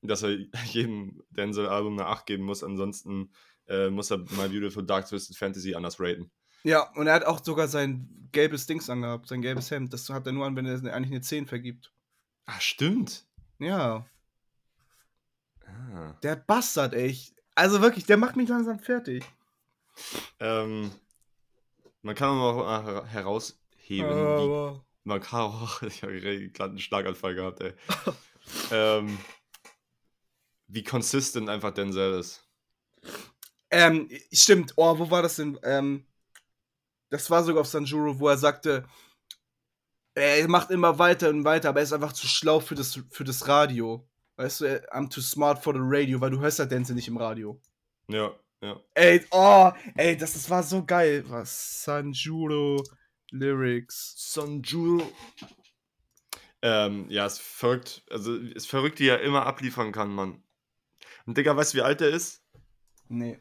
dass 0.00 0.22
er 0.22 0.30
jedem 0.64 1.22
Denzel-Album 1.28 1.98
eine 1.98 2.08
8 2.08 2.24
geben 2.24 2.44
muss, 2.44 2.64
ansonsten 2.64 3.34
äh, 3.66 3.90
muss 3.90 4.10
er 4.10 4.16
My 4.16 4.48
Beautiful 4.48 4.86
Dark 4.86 5.06
Twisted 5.10 5.36
Fantasy 5.36 5.74
anders 5.74 6.00
raten. 6.00 6.30
Ja, 6.62 6.90
und 6.94 7.06
er 7.06 7.12
hat 7.12 7.26
auch 7.26 7.44
sogar 7.44 7.68
sein 7.68 8.30
gelbes 8.32 8.64
Dings 8.64 8.88
angehabt, 8.88 9.28
sein 9.28 9.42
gelbes 9.42 9.70
Hemd. 9.70 9.92
Das 9.92 10.08
hat 10.08 10.24
er 10.24 10.32
nur 10.32 10.46
an, 10.46 10.56
wenn 10.56 10.64
er 10.64 10.94
eigentlich 10.94 11.10
eine 11.10 11.20
10 11.20 11.46
vergibt. 11.46 11.92
Ah, 12.46 12.58
stimmt. 12.60 13.26
Ja, 13.58 14.04
Ah. 15.66 16.12
der 16.22 16.36
Bastard, 16.36 16.94
ey. 16.94 17.18
Also 17.54 17.80
wirklich, 17.80 18.04
der 18.06 18.16
macht 18.16 18.36
mich 18.36 18.48
langsam 18.48 18.78
fertig. 18.78 19.24
Ähm, 20.40 20.90
man 22.02 22.14
kann 22.14 22.30
aber 22.30 22.42
auch 22.42 22.84
her- 22.84 23.06
herausheben, 23.06 23.58
wie 23.88 24.02
Aber 24.02 24.84
Man 25.04 25.20
kann 25.20 25.40
auch, 25.40 25.82
ich 25.82 26.02
habe 26.02 26.20
gerade 26.50 26.70
einen 26.70 26.78
Schlaganfall 26.80 27.34
gehabt, 27.34 27.60
ey. 27.60 27.72
ähm, 28.70 29.18
wie 30.66 30.82
consistent 30.82 31.48
einfach 31.48 31.72
Denzel 31.72 32.18
ist. 32.18 32.42
Ähm, 33.70 34.08
stimmt. 34.32 34.72
Oh, 34.76 34.98
wo 34.98 35.10
war 35.10 35.22
das 35.22 35.36
denn? 35.36 35.58
Ähm, 35.62 36.06
das 37.10 37.30
war 37.30 37.44
sogar 37.44 37.60
auf 37.62 37.66
Sanjuro, 37.68 38.18
wo 38.18 38.28
er 38.28 38.38
sagte, 38.38 38.84
er 40.14 40.48
macht 40.48 40.70
immer 40.70 40.98
weiter 40.98 41.28
und 41.30 41.44
weiter, 41.44 41.70
aber 41.70 41.80
er 41.80 41.84
ist 41.84 41.92
einfach 41.92 42.12
zu 42.12 42.26
schlau 42.26 42.60
für 42.60 42.74
das, 42.74 43.00
für 43.10 43.24
das 43.24 43.48
Radio. 43.48 44.08
Weißt 44.36 44.62
du, 44.62 44.66
I'm 44.92 45.08
too 45.08 45.20
smart 45.20 45.62
for 45.62 45.74
the 45.74 45.80
radio, 45.82 46.20
weil 46.20 46.30
du 46.30 46.40
hörst 46.40 46.58
ja 46.58 46.66
Dance 46.66 46.94
nicht 46.94 47.08
im 47.08 47.16
Radio. 47.16 47.60
Ja, 48.08 48.34
ja. 48.60 48.80
Ey, 48.94 49.24
oh, 49.30 49.70
ey, 49.94 50.16
das, 50.16 50.32
das 50.32 50.48
war 50.50 50.62
so 50.62 50.84
geil. 50.84 51.24
Was? 51.28 51.84
Sanjuro 51.84 52.82
Lyrics. 53.30 54.14
Sanjuro. 54.16 55.12
Ähm, 56.62 57.06
ja, 57.10 57.26
es 57.26 57.38
verrückt. 57.38 58.02
Also, 58.10 58.36
es 58.36 58.66
verrückt, 58.66 58.98
wie 59.00 59.08
er 59.08 59.20
immer 59.20 59.46
abliefern 59.46 59.92
kann, 59.92 60.08
Mann. 60.08 60.42
Und 61.26 61.36
Digga, 61.36 61.56
weißt 61.56 61.74
du, 61.74 61.78
wie 61.78 61.82
alt 61.82 62.00
er 62.00 62.10
ist? 62.10 62.42
Nee. 63.08 63.38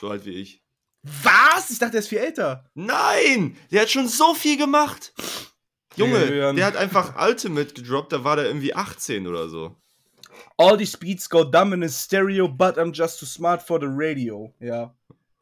So 0.00 0.08
alt 0.08 0.24
wie 0.24 0.34
ich. 0.34 0.62
Was? 1.02 1.70
Ich 1.70 1.78
dachte, 1.78 1.96
er 1.96 2.00
ist 2.00 2.08
viel 2.08 2.18
älter. 2.18 2.70
Nein! 2.74 3.56
Der 3.70 3.82
hat 3.82 3.90
schon 3.90 4.08
so 4.08 4.34
viel 4.34 4.56
gemacht! 4.56 5.12
Junge, 5.96 6.54
der 6.54 6.66
hat 6.66 6.76
einfach 6.76 7.14
Ultimate 7.20 7.74
gedroppt, 7.74 8.12
da 8.12 8.24
war 8.24 8.36
der 8.36 8.46
irgendwie 8.46 8.74
18 8.74 9.26
oder 9.26 9.48
so. 9.48 9.76
All 10.56 10.76
these 10.76 10.96
beats 10.96 11.28
go 11.28 11.44
dumb 11.44 11.72
in 11.72 11.82
a 11.82 11.88
stereo, 11.88 12.48
but 12.48 12.76
I'm 12.78 12.92
just 12.92 13.18
too 13.18 13.26
smart 13.26 13.62
for 13.62 13.78
the 13.80 13.88
radio. 13.88 14.52
Ja. 14.60 14.94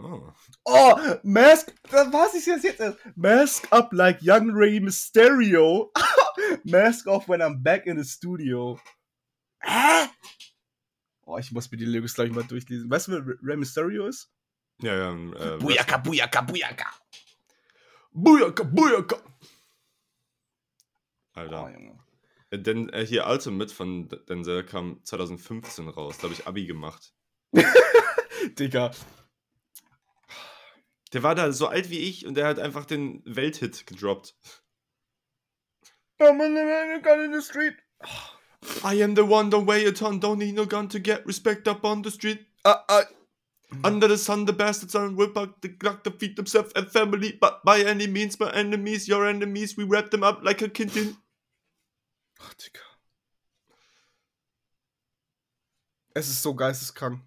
Oh. 0.03 0.33
Oh, 0.65 0.95
Mask, 1.23 1.73
was 1.91 2.35
ist 2.35 2.47
das 2.47 2.63
jetzt? 2.63 2.81
Mask 3.17 3.67
up 3.71 3.93
like 3.93 4.23
young 4.23 4.51
Rey 4.51 4.81
Mysterio. 4.81 5.91
Mask 6.65 7.07
off 7.07 7.29
when 7.29 7.43
I'm 7.43 7.63
back 7.63 7.87
in 7.87 7.99
the 7.99 8.05
studio. 8.05 8.79
Hä? 9.63 10.09
Oh, 11.27 11.39
ich 11.39 11.53
muss 11.53 11.71
mir 11.71 11.77
die 11.79 11.85
Lyrics 11.85 12.15
gleich 12.15 12.31
mal 12.31 12.45
durchlesen. 12.45 12.91
Weißt 12.91 13.09
du, 13.09 13.13
wer 13.13 13.37
Rey 13.43 13.57
Mysterio 13.57 14.07
ist? 14.07 14.33
Ja, 14.81 14.95
ja. 14.95 15.13
Äh, 15.13 15.59
Buyaka, 15.59 15.99
Buyaka, 15.99 16.41
Buyaka. 16.41 16.87
Buyaka, 18.13 18.65
Buyaka! 18.65 19.17
Oh, 21.35 21.41
Alter. 21.41 21.70
Junge. 21.72 21.99
Äh, 22.51 22.59
Denn 22.59 22.89
äh, 22.91 23.07
hier 23.07 23.26
Ultimate 23.26 23.72
von 23.72 24.09
Denzel 24.28 24.64
kam 24.64 25.03
2015 25.05 25.89
raus. 25.89 26.18
Da 26.18 26.24
habe 26.24 26.35
ich 26.35 26.47
Abi 26.47 26.66
gemacht. 26.66 27.12
Digga. 28.59 28.91
Der 31.12 31.22
war 31.22 31.35
da 31.35 31.53
so 31.53 31.66
alt 31.66 31.91
wie 31.91 31.99
ich 31.99 32.26
und 32.26 32.35
der 32.35 32.47
hat 32.47 32.59
einfach 32.59 32.85
den 32.85 33.22
Welthit 33.24 33.87
gedroppt. 33.87 34.35
I'm 36.20 36.39
the, 36.39 37.03
gun 37.03 37.24
in 37.24 37.33
the 37.33 37.41
street. 37.41 37.76
I 38.85 39.03
am 39.03 39.16
the 39.16 39.22
one, 39.22 39.51
don't 39.51 39.66
weigh 39.66 39.87
a 39.87 39.93
ton, 39.93 40.20
don't 40.20 40.37
need 40.37 40.55
no 40.55 40.66
gun 40.66 40.89
to 40.91 41.01
get 41.01 41.26
respect 41.26 41.66
up 41.66 41.83
on 41.83 42.03
the 42.03 42.11
street. 42.11 42.47
Ah, 42.64 42.85
ah. 42.89 43.05
Under 43.85 44.09
the 44.09 44.18
sun, 44.18 44.47
the 44.47 44.53
bastards 44.53 44.95
are 44.97 45.09
will 45.11 45.31
pack 45.33 45.61
the 45.61 45.68
clock 45.68 46.03
to 46.05 46.11
feed 46.11 46.37
themselves 46.37 46.73
and 46.75 46.89
family, 46.91 47.33
but 47.41 47.62
by 47.64 47.81
any 47.83 48.07
means, 48.09 48.39
my 48.41 48.51
enemies, 48.53 49.07
your 49.09 49.27
enemies, 49.27 49.77
we 49.77 49.85
wrap 49.85 50.11
them 50.11 50.23
up 50.25 50.43
like 50.43 50.61
a 50.62 50.68
Kintin. 50.68 51.16
Ach, 52.41 52.53
Digga. 52.55 52.81
Es 56.14 56.29
ist 56.29 56.43
so 56.43 56.55
geisteskrank. 56.55 57.21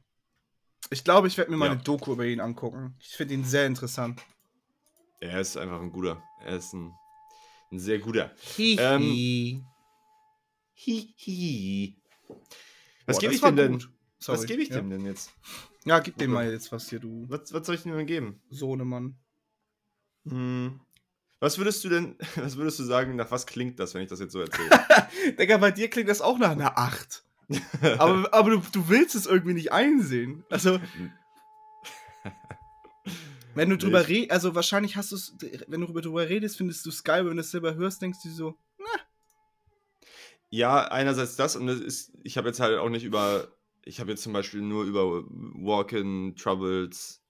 Ich 0.89 1.03
glaube, 1.03 1.27
ich 1.27 1.37
werde 1.37 1.49
mir 1.51 1.57
mal 1.57 1.67
Ja. 1.67 1.71
eine 1.73 1.81
Doku 1.81 2.11
über 2.13 2.25
ihn 2.25 2.41
angucken. 2.41 2.95
Ich 2.99 3.15
finde 3.15 3.33
ihn 3.35 3.45
sehr 3.45 3.65
interessant. 3.65 4.21
Er 5.21 5.39
ist 5.39 5.55
einfach 5.57 5.79
ein 5.81 5.91
guter. 5.91 6.21
Er 6.45 6.57
ist 6.57 6.73
ein, 6.73 6.91
ein 7.71 7.79
sehr 7.79 7.99
guter. 7.99 8.31
Hihi. 8.57 9.63
Hihi. 10.73 11.95
Boah, 12.27 12.37
Was 13.05 13.19
gebe 13.19 13.33
ich 13.33 13.41
dem 13.41 13.55
denn? 13.55 13.71
gut. 13.73 13.89
Sorry. 14.19 14.37
Was 14.39 14.45
gebe 14.45 14.61
ich 14.61 14.69
ja? 14.69 14.75
dem 14.75 14.89
denn 14.89 15.05
jetzt? 15.05 15.31
Ja, 15.85 15.99
gib 15.99 16.17
dem 16.17 16.31
mal 16.31 16.49
jetzt 16.49 16.71
was 16.71 16.89
hier, 16.89 16.99
du 16.99 17.25
Was, 17.27 17.53
was 17.53 17.65
soll 17.65 17.75
ich 17.75 17.83
dem 17.83 17.95
denn 17.95 18.07
geben? 18.07 18.41
Sohnemann. 18.49 19.17
Hm. 20.25 20.79
Was 21.39 21.57
würdest 21.57 21.83
du 21.83 21.89
denn, 21.89 22.15
was 22.35 22.55
würdest 22.55 22.79
du 22.79 22.83
sagen, 22.83 23.15
nach 23.15 23.31
was 23.31 23.45
klingt 23.45 23.79
das, 23.79 23.93
wenn 23.93 24.01
ich 24.01 24.09
das 24.09 24.19
jetzt 24.19 24.31
so 24.31 24.39
erzähle? 24.39 24.69
Digga, 25.39 25.57
bei 25.57 25.71
dir 25.71 25.89
klingt 25.89 26.09
das 26.09 26.21
auch 26.21 26.37
nach 26.37 26.51
einer 26.51 26.77
8. 26.77 27.23
aber 27.97 28.33
aber 28.33 28.51
du, 28.51 28.61
du 28.71 28.87
willst 28.87 29.15
es 29.15 29.25
irgendwie 29.25 29.53
nicht 29.53 29.73
einsehen. 29.73 30.45
Also, 30.49 30.79
Wenn 33.55 33.69
du 33.69 33.77
drüber 33.77 34.07
redest, 34.07 34.31
also 34.31 34.55
wahrscheinlich 34.55 34.95
hast 34.95 35.11
du 35.11 35.15
es, 35.15 35.35
wenn 35.67 35.81
du 35.81 35.87
drüber 35.87 36.27
redest, 36.27 36.57
findest 36.57 36.85
du 36.85 36.89
es 36.89 37.03
geil, 37.03 37.25
wenn 37.25 37.35
du 37.35 37.41
es 37.41 37.51
selber 37.51 37.75
hörst, 37.75 38.01
denkst 38.01 38.19
du 38.23 38.29
so, 38.29 38.57
Ja, 40.49 40.85
einerseits 40.85 41.35
das 41.35 41.55
und 41.55 41.67
das 41.67 41.79
ist, 41.79 42.13
ich 42.23 42.37
habe 42.37 42.47
jetzt 42.47 42.59
halt 42.59 42.79
auch 42.79 42.89
nicht 42.89 43.03
über, 43.03 43.47
ich 43.85 43.99
habe 43.99 44.11
jetzt 44.11 44.23
zum 44.23 44.33
Beispiel 44.33 44.61
nur 44.61 44.83
über 44.85 45.23
Walk-in, 45.27 46.35
Troubles, 46.35 47.21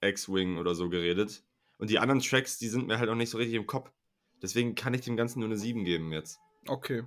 X-Wing 0.00 0.58
oder 0.58 0.74
so 0.74 0.88
geredet. 0.88 1.44
Und 1.78 1.90
die 1.90 1.98
anderen 1.98 2.20
Tracks, 2.20 2.58
die 2.58 2.68
sind 2.68 2.86
mir 2.86 2.98
halt 2.98 3.08
auch 3.08 3.14
nicht 3.14 3.30
so 3.30 3.38
richtig 3.38 3.56
im 3.56 3.66
Kopf. 3.66 3.90
Deswegen 4.40 4.74
kann 4.74 4.94
ich 4.94 5.02
dem 5.02 5.16
Ganzen 5.16 5.40
nur 5.40 5.48
eine 5.48 5.56
7 5.56 5.84
geben 5.84 6.12
jetzt. 6.12 6.38
okay, 6.68 7.04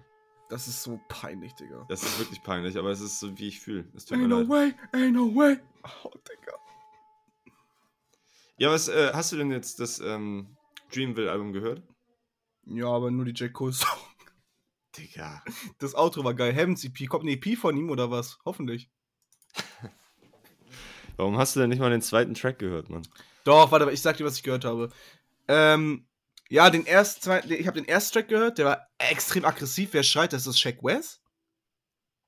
das 0.49 0.67
ist 0.67 0.83
so 0.83 0.99
peinlich, 1.09 1.53
Digga. 1.53 1.85
Das 1.89 2.03
ist 2.03 2.19
wirklich 2.19 2.41
peinlich, 2.43 2.77
aber 2.77 2.91
es 2.91 3.01
ist 3.01 3.19
so, 3.19 3.37
wie 3.39 3.47
ich 3.47 3.59
fühle. 3.59 3.85
Ain't 3.95 4.27
no 4.27 4.41
leid. 4.41 4.49
way, 4.49 4.73
ain't 4.91 5.13
no 5.13 5.33
way. 5.35 5.57
Oh, 6.03 6.11
Digga. 6.11 6.53
Ja, 8.57 8.69
was, 8.69 8.87
äh, 8.87 9.11
hast 9.13 9.31
du 9.31 9.37
denn 9.37 9.51
jetzt 9.51 9.79
das 9.79 9.99
ähm, 9.99 10.55
Dreamville-Album 10.93 11.51
gehört? 11.51 11.81
Ja, 12.65 12.87
aber 12.87 13.11
nur 13.11 13.25
die 13.25 13.33
Jack 13.35 13.53
Cole 13.53 13.73
Song. 13.73 13.97
Digga. 14.97 15.43
Das 15.79 15.95
Outro 15.95 16.23
war 16.23 16.33
geil. 16.33 16.53
Heavens 16.53 16.83
EP, 16.83 17.07
kommt 17.07 17.23
eine 17.23 17.33
EP 17.33 17.57
von 17.57 17.75
ihm 17.77 17.89
oder 17.89 18.11
was? 18.11 18.39
Hoffentlich. 18.45 18.89
Warum 21.17 21.37
hast 21.37 21.55
du 21.55 21.61
denn 21.61 21.69
nicht 21.69 21.79
mal 21.79 21.89
den 21.89 22.01
zweiten 22.01 22.33
Track 22.33 22.59
gehört, 22.59 22.89
Mann? 22.89 23.07
Doch, 23.43 23.71
warte, 23.71 23.89
ich 23.91 24.01
sag 24.01 24.17
dir, 24.17 24.25
was 24.25 24.37
ich 24.37 24.43
gehört 24.43 24.65
habe. 24.65 24.89
Ähm, 25.47 26.07
ja, 26.49 26.69
den 26.69 26.85
ersten, 26.85 27.21
zweiten, 27.21 27.51
ich 27.51 27.67
habe 27.67 27.79
den 27.79 27.87
ersten 27.87 28.13
Track 28.13 28.27
gehört, 28.27 28.57
der 28.57 28.65
war 28.65 28.87
extrem 28.97 29.45
aggressiv. 29.45 29.89
Wer 29.93 30.03
schreit, 30.03 30.33
das 30.33 30.47
ist 30.47 30.59
Shaq 30.59 30.83
West? 30.83 31.21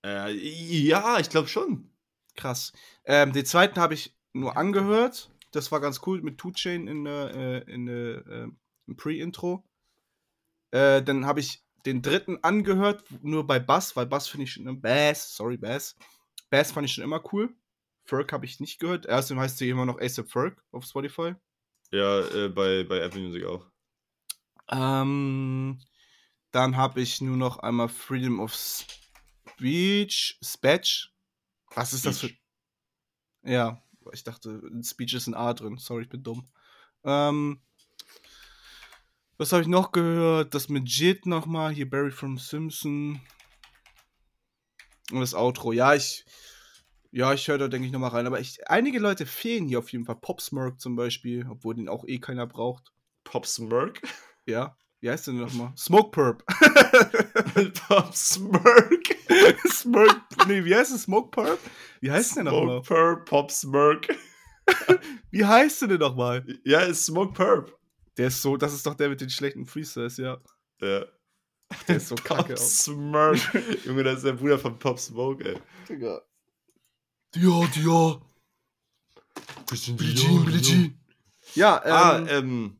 Äh, 0.05 0.31
ja, 0.31 1.19
ich 1.19 1.29
glaube 1.29 1.47
schon. 1.47 1.91
Krass. 2.35 2.71
Ähm, 3.03 3.33
den 3.33 3.45
zweiten 3.45 3.79
habe 3.79 3.93
ich 3.93 4.15
nur 4.33 4.57
angehört. 4.57 5.29
Das 5.51 5.71
war 5.71 5.81
ganz 5.81 6.01
cool 6.05 6.21
mit 6.21 6.37
Two 6.37 6.51
Chain 6.51 6.87
in 6.87 7.03
der, 7.03 7.35
äh, 7.35 7.71
in 7.71 7.85
der, 7.85 8.27
äh, 8.27 8.47
im 8.87 8.95
Pre-Intro. 8.95 9.63
Äh, 10.71 11.01
dann 11.01 11.25
habe 11.25 11.39
ich 11.39 11.63
den 11.85 12.01
dritten 12.01 12.43
angehört, 12.43 13.03
nur 13.21 13.45
bei 13.45 13.59
Bass, 13.59 13.95
weil 13.95 14.05
Bass 14.05 14.27
finde 14.27 14.45
ich 14.45 14.53
schon, 14.53 14.81
Bass, 14.81 15.35
sorry, 15.35 15.57
Bass. 15.57 15.95
Bass 16.49 16.71
fand 16.71 16.85
ich 16.85 16.93
schon 16.93 17.03
immer 17.03 17.21
cool. 17.31 17.53
Ferg 18.03 18.31
habe 18.31 18.45
ich 18.45 18.59
nicht 18.59 18.79
gehört. 18.79 19.05
Erstens 19.05 19.37
heißt 19.37 19.57
sie 19.57 19.69
immer 19.69 19.85
noch 19.85 19.99
ASAP 19.99 20.29
Ferg 20.29 20.63
auf 20.71 20.85
Spotify. 20.85 21.35
Ja, 21.91 22.21
äh, 22.21 22.49
bei, 22.49 22.83
bei 22.83 22.99
Apple 22.99 23.21
Music 23.21 23.45
auch. 23.45 23.65
Ähm, 24.69 25.79
dann 26.51 26.77
habe 26.77 27.01
ich 27.01 27.21
nur 27.21 27.37
noch 27.37 27.59
einmal 27.59 27.89
Freedom 27.89 28.39
of 28.39 28.55
Speech. 28.55 30.39
Speech. 30.43 31.13
Was 31.75 31.93
ist 31.93 32.05
das 32.05 32.19
für. 32.19 32.29
Ja, 33.43 33.81
ich 34.11 34.23
dachte, 34.23 34.61
Speech 34.83 35.13
ist 35.13 35.27
ein 35.27 35.33
A 35.33 35.53
drin. 35.53 35.77
Sorry, 35.77 36.03
ich 36.03 36.09
bin 36.09 36.23
dumm. 36.23 36.47
Ähm, 37.03 37.61
was 39.37 39.51
habe 39.51 39.61
ich 39.61 39.67
noch 39.67 39.91
gehört? 39.91 40.53
Das 40.53 40.69
mit 40.69 40.89
Jit 40.89 41.25
nochmal. 41.25 41.71
Hier 41.71 41.89
Barry 41.89 42.11
from 42.11 42.37
Simpson. 42.37 43.21
Und 45.11 45.19
das 45.21 45.33
Outro. 45.33 45.71
Ja, 45.71 45.93
ich. 45.93 46.25
Ja, 47.11 47.33
ich 47.33 47.47
höre 47.47 47.57
da, 47.57 47.67
denke 47.67 47.87
ich, 47.87 47.93
nochmal 47.93 48.11
rein. 48.11 48.27
Aber 48.27 48.39
ich, 48.39 48.67
einige 48.69 48.99
Leute 48.99 49.25
fehlen 49.25 49.67
hier 49.67 49.79
auf 49.79 49.91
jeden 49.91 50.05
Fall. 50.05 50.17
Pop 50.17 50.41
Smirk 50.41 50.79
zum 50.79 50.95
Beispiel, 50.95 51.47
obwohl 51.49 51.75
den 51.75 51.89
auch 51.89 52.05
eh 52.05 52.19
keiner 52.19 52.45
braucht. 52.45 52.91
Pop 53.23 53.45
Smirk? 53.45 54.01
Ja. 54.45 54.75
Wie 54.99 55.09
heißt 55.09 55.27
der 55.27 55.35
denn 55.35 55.43
nochmal? 55.43 55.73
Smoke 55.77 56.11
Perp. 56.11 56.43
Pop 57.87 58.13
Smirk? 58.15 59.15
Smirk. 59.67 60.21
Nee, 60.47 60.65
wie 60.65 60.75
heißt 60.75 60.93
es? 60.93 61.03
Smoke 61.03 61.29
Perp? 61.29 61.59
Wie 62.01 62.11
heißt 62.11 62.35
der 62.37 62.45
nochmal? 62.45 62.83
Smoke 62.83 62.87
Perp, 62.87 63.25
Pop 63.25 63.51
Smirk. 63.51 64.07
Wie 65.31 65.45
heißt 65.45 65.81
der 65.81 65.87
denn 65.87 65.99
nochmal? 65.99 66.45
Ja, 66.65 66.81
ist 66.81 67.05
Smoke 67.05 67.33
Perp. 67.33 67.76
Der 68.17 68.27
ist 68.27 68.41
so, 68.41 68.57
das 68.57 68.73
ist 68.73 68.85
doch 68.85 68.95
der 68.95 69.09
mit 69.09 69.21
den 69.21 69.29
schlechten 69.29 69.65
Freestyles, 69.65 70.17
ja. 70.17 70.41
Ja. 70.81 71.05
Der 71.87 71.97
ist 71.97 72.07
so 72.07 72.15
Pop 72.15 72.25
kacke 72.47 72.53
auch. 72.53 72.57
Smirk. 72.57 73.37
Junge, 73.85 74.03
das 74.03 74.17
ist 74.17 74.25
der 74.25 74.33
Bruder 74.33 74.57
von 74.57 74.77
Pop 74.79 74.99
Smoke, 74.99 75.43
ey. 75.43 75.61
Digga. 75.87 76.21
Ja, 77.35 77.69
ja. 77.75 78.21
Billie 79.97 80.15
Jean, 80.15 80.45
Billie 80.45 80.61
Jean. 80.61 80.99
Ja, 81.53 81.81
ähm. 81.85 81.91
Ah, 81.91 82.31
ähm. 82.31 82.79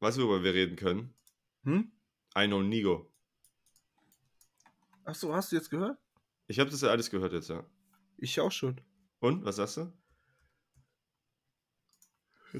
Weißt 0.00 0.18
du, 0.18 0.22
worüber 0.22 0.44
wir 0.44 0.54
reden 0.54 0.76
können? 0.76 1.14
hm? 1.62 1.90
I 2.36 2.46
know 2.46 2.62
Nigo. 2.62 3.10
Achso, 5.04 5.32
hast 5.32 5.52
du 5.52 5.56
jetzt 5.56 5.70
gehört? 5.70 5.98
Ich 6.48 6.58
habe 6.58 6.70
das 6.70 6.82
ja 6.82 6.90
alles 6.90 7.08
gehört 7.10 7.32
jetzt, 7.32 7.48
ja. 7.48 7.64
Ich 8.18 8.38
auch 8.40 8.52
schon. 8.52 8.80
Und, 9.20 9.44
was 9.44 9.56
sagst 9.56 9.78
du? 9.78 9.92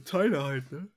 Teile 0.05 0.43
halt, 0.43 0.71
ne? 0.73 0.89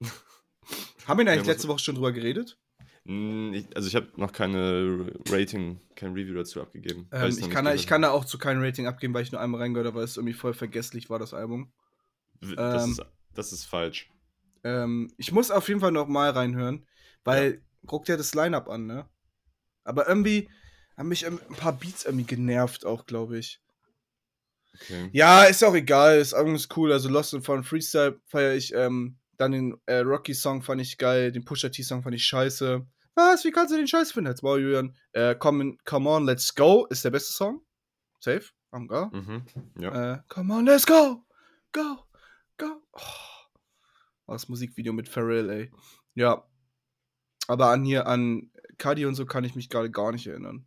Haben 1.06 1.18
wir 1.18 1.24
denn 1.24 1.26
Ja, 1.26 1.32
eigentlich 1.32 1.38
muss- 1.38 1.46
letzte 1.46 1.68
Woche 1.68 1.78
schon 1.78 1.94
drüber 1.94 2.12
geredet? 2.12 2.58
Hm, 3.04 3.52
Ich, 3.54 3.76
also 3.76 3.88
ich 3.88 3.94
habe 3.94 4.08
noch 4.16 4.32
keine 4.32 5.12
Rating, 5.28 5.80
kein 5.94 6.12
Review 6.12 6.34
dazu 6.34 6.60
abgegeben. 6.60 7.08
Ähm, 7.12 7.36
ich, 7.38 7.48
kann 7.50 7.64
da, 7.64 7.72
ich 7.72 7.76
gehört 7.82 7.88
kann 7.88 8.02
da 8.02 8.10
auch 8.10 8.24
zu 8.24 8.36
keinem 8.38 8.62
Rating 8.62 8.86
abgeben, 8.88 9.14
weil 9.14 9.22
ich 9.22 9.32
nur 9.32 9.40
einmal 9.40 9.60
reingehört 9.60 9.86
habe, 9.86 9.98
weil 9.98 10.04
es 10.04 10.16
irgendwie 10.16 10.34
voll 10.34 10.54
vergesslich 10.54 11.08
war, 11.08 11.18
das 11.18 11.32
Album. 11.32 11.72
Das, 12.40 12.84
ähm, 12.84 12.90
ist, 12.92 13.02
das 13.34 13.52
ist 13.52 13.64
falsch. 13.64 14.10
Ähm, 14.64 15.12
ich 15.16 15.30
muss 15.30 15.50
auf 15.52 15.68
jeden 15.68 15.80
Fall 15.80 15.92
noch 15.92 16.08
mal 16.08 16.30
reinhören, 16.30 16.86
weil 17.24 17.62
guckt 17.86 18.08
ja 18.08 18.16
das 18.16 18.34
Line-Up 18.34 18.68
an, 18.68 18.86
ne? 18.86 19.08
Aber 19.84 20.08
irgendwie 20.08 20.50
haben 20.96 21.08
mich 21.08 21.24
ein 21.26 21.38
paar 21.38 21.72
Beats 21.78 22.04
irgendwie 22.04 22.26
genervt 22.26 22.84
auch, 22.84 23.06
glaube 23.06 23.38
ich. 23.38 23.60
Okay. 24.74 25.08
Ja, 25.12 25.44
ist 25.44 25.62
auch 25.64 25.74
egal, 25.74 26.18
das 26.18 26.34
Album 26.34 26.54
ist 26.56 26.76
cool, 26.76 26.92
also 26.92 27.08
Lost 27.08 27.32
and 27.34 27.44
Found 27.44 27.64
Freestyle 27.64 28.20
feiere 28.26 28.54
ich, 28.54 28.74
ähm, 28.74 29.16
dann 29.38 29.52
den 29.52 29.80
äh, 29.86 29.98
Rocky-Song 29.98 30.62
fand 30.62 30.80
ich 30.80 30.98
geil, 30.98 31.32
den 31.32 31.44
Pusha 31.44 31.68
T-Song 31.68 32.02
fand 32.02 32.14
ich 32.14 32.24
scheiße. 32.24 32.86
Was, 33.14 33.44
wie 33.44 33.50
kannst 33.50 33.72
du 33.72 33.76
den 33.76 33.88
scheiße 33.88 34.12
finden? 34.12 34.30
Jetzt 34.30 34.42
wow, 34.42 34.58
Julian. 34.58 34.94
Äh, 35.12 35.34
come, 35.36 35.76
come 35.84 36.08
on, 36.08 36.26
let's 36.26 36.54
go 36.54 36.86
ist 36.86 37.04
der 37.04 37.10
beste 37.10 37.32
Song. 37.32 37.62
Safe, 38.20 38.44
am 38.70 38.88
go. 38.88 39.06
Mhm. 39.06 39.46
Ja. 39.78 40.14
Äh, 40.14 40.22
come 40.28 40.54
on, 40.54 40.66
let's 40.66 40.86
go! 40.86 41.24
Go! 41.72 42.04
Go! 42.58 42.82
Oh. 42.92 43.00
Oh, 44.26 44.32
das 44.32 44.48
Musikvideo 44.48 44.92
mit 44.92 45.08
Pharrell, 45.08 45.50
ey. 45.50 45.70
Ja. 46.14 46.48
Aber 47.46 47.70
an 47.70 47.84
hier, 47.84 48.06
an 48.06 48.50
Cudi 48.78 49.06
und 49.06 49.14
so 49.14 49.24
kann 49.24 49.44
ich 49.44 49.54
mich 49.54 49.68
gerade 49.68 49.90
gar 49.90 50.10
nicht 50.12 50.26
erinnern. 50.26 50.66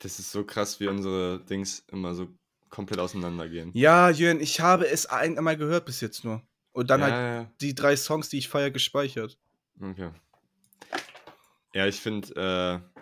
Das 0.00 0.18
ist 0.18 0.32
so 0.32 0.44
krass, 0.44 0.80
wie 0.80 0.88
unsere 0.88 1.44
Dings 1.44 1.84
immer 1.88 2.14
so 2.14 2.34
komplett 2.74 2.98
auseinandergehen. 2.98 3.70
Ja, 3.72 4.10
Jürgen, 4.10 4.40
ich 4.40 4.60
habe 4.60 4.88
es 4.88 5.06
einmal 5.06 5.56
gehört 5.56 5.84
bis 5.86 6.00
jetzt 6.00 6.24
nur. 6.24 6.42
Und 6.72 6.90
dann 6.90 7.00
ja, 7.00 7.06
halt 7.06 7.48
die 7.60 7.72
drei 7.72 7.94
Songs, 7.94 8.28
die 8.28 8.38
ich 8.38 8.48
feier, 8.48 8.72
gespeichert. 8.72 9.38
ja, 9.80 9.90
okay. 9.90 10.10
Ja, 11.72 11.86
ich 11.86 12.00
finde, 12.00 12.82
äh, 12.90 13.00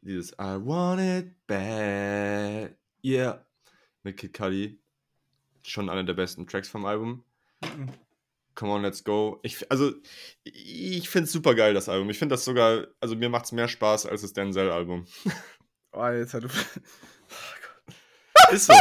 dieses 0.00 0.32
I 0.32 0.56
want 0.64 1.00
it 1.00 1.46
bad, 1.46 2.74
yeah, 3.04 3.44
mit 4.02 4.16
Kid 4.16 4.32
Cudi, 4.32 4.78
schon 5.62 5.90
einer 5.90 6.04
der 6.04 6.14
besten 6.14 6.46
Tracks 6.46 6.70
vom 6.70 6.86
Album. 6.86 7.24
Mhm. 7.62 7.90
Come 8.54 8.72
on, 8.72 8.82
let's 8.82 9.04
go. 9.04 9.40
Ich, 9.42 9.70
also, 9.70 9.92
ich 10.42 11.08
finde 11.08 11.24
es 11.26 11.32
super 11.32 11.54
geil, 11.54 11.74
das 11.74 11.88
Album. 11.90 12.08
Ich 12.08 12.18
finde 12.18 12.34
das 12.34 12.46
sogar, 12.46 12.86
also 12.98 13.14
mir 13.14 13.28
macht 13.28 13.44
es 13.44 13.52
mehr 13.52 13.68
Spaß 13.68 14.06
als 14.06 14.22
das 14.22 14.32
Denzel-Album. 14.32 15.06
Oh, 15.92 16.06
jetzt 16.06 16.34
hat 16.34 16.44
du. 16.44 16.48
Ist 18.52 18.66
so. 18.66 18.74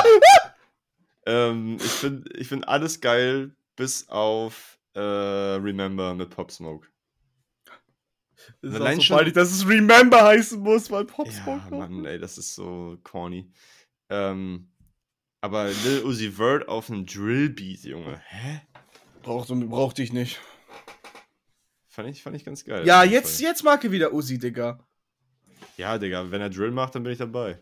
ähm, 1.26 1.78
ich 1.78 1.92
finde 1.92 2.32
ich 2.38 2.48
find 2.48 2.68
alles 2.68 3.02
geil, 3.02 3.56
bis 3.76 4.08
auf 4.10 4.80
äh, 4.94 5.00
Remember 5.00 6.14
mit 6.14 6.30
Pop 6.30 6.52
Smoke. 6.52 6.88
Das 8.62 8.72
ist 8.74 8.80
Allein 8.80 8.96
so 8.98 9.02
schon- 9.02 9.18
peinlich, 9.18 9.34
dass 9.34 9.52
es 9.52 9.68
Remember 9.68 10.24
heißen 10.24 10.60
muss, 10.60 10.90
weil 10.90 11.06
Pop 11.06 11.28
Ja, 11.28 11.34
Smoke 11.34 11.70
kommt. 11.70 11.92
Mann, 11.92 12.06
ey, 12.06 12.18
das 12.20 12.38
ist 12.38 12.56
so 12.56 12.98
corny. 13.04 13.52
Ähm, 14.10 14.72
aber 15.42 15.70
Lil 15.70 16.04
Uzi 16.06 16.32
Vert 16.32 16.68
auf 16.68 16.90
einem 16.90 17.06
Drillbeat, 17.06 17.84
Junge. 17.84 18.22
Hä? 18.26 18.62
Braucht, 19.22 19.50
brauchte 19.50 20.02
ich 20.02 20.14
nicht. 20.14 20.40
Fand 21.90 22.10
ich, 22.10 22.24
fand 22.24 22.36
ich 22.36 22.46
ganz 22.46 22.64
geil. 22.64 22.86
Ja, 22.88 23.04
jetzt, 23.04 23.40
jetzt 23.42 23.64
mag 23.64 23.84
er 23.84 23.92
wieder 23.92 24.14
Uzi, 24.14 24.38
Digga. 24.40 24.80
Ja, 25.76 25.98
Digga, 25.98 26.32
wenn 26.32 26.42
er 26.42 26.50
Drill 26.50 26.72
macht, 26.72 26.96
dann 26.96 27.04
bin 27.04 27.12
ich 27.12 27.18
dabei. 27.20 27.60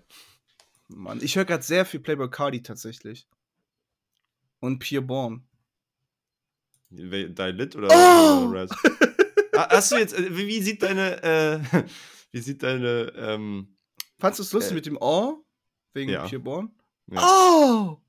Mann, 0.87 1.19
ich 1.21 1.35
höre 1.35 1.45
gerade 1.45 1.63
sehr 1.63 1.85
viel 1.85 1.99
Playboy 1.99 2.29
Cardi 2.29 2.61
tatsächlich. 2.61 3.27
Und 4.59 4.79
Pure 4.79 5.01
Born. 5.01 5.47
We- 6.89 7.29
Die 7.29 7.41
Lit 7.51 7.75
oder 7.75 7.89
Oh! 7.91 8.45
Raz? 8.51 8.71
Ah, 9.57 9.69
Hast 9.71 9.91
du 9.93 9.95
jetzt, 9.95 10.17
wie, 10.17 10.47
wie 10.47 10.61
sieht 10.61 10.83
deine, 10.83 11.23
äh, 11.23 11.59
wie 12.31 12.39
sieht 12.41 12.61
deine, 12.61 13.13
ähm, 13.15 13.77
Fandest 14.19 14.39
du 14.39 14.43
es 14.43 14.51
lustig 14.53 14.71
Äh, 14.73 14.75
mit 14.75 14.85
dem 14.85 14.97
Oh? 14.99 15.45
Wegen 15.93 16.11
ja. 16.11 16.27
Pure 16.27 16.39
Born? 16.39 16.75
ja. 17.11 17.21
Oh! 17.23 18.01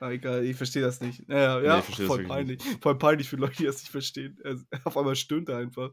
Ah, 0.00 0.10
egal, 0.10 0.44
ich 0.44 0.56
verstehe 0.56 0.80
das 0.82 1.00
nicht. 1.02 1.28
Ja, 1.28 1.60
ja, 1.60 1.76
Nee, 1.76 2.06
voll 2.06 2.24
peinlich. 2.24 2.60
Voll 2.80 2.98
peinlich 2.98 3.28
für 3.28 3.36
Leute, 3.36 3.56
die 3.58 3.64
das 3.66 3.82
nicht 3.82 3.90
verstehen. 3.90 4.36
Er, 4.42 4.56
auf 4.84 4.96
einmal 4.96 5.14
stöhnt 5.14 5.48
er 5.50 5.58
einfach. 5.58 5.92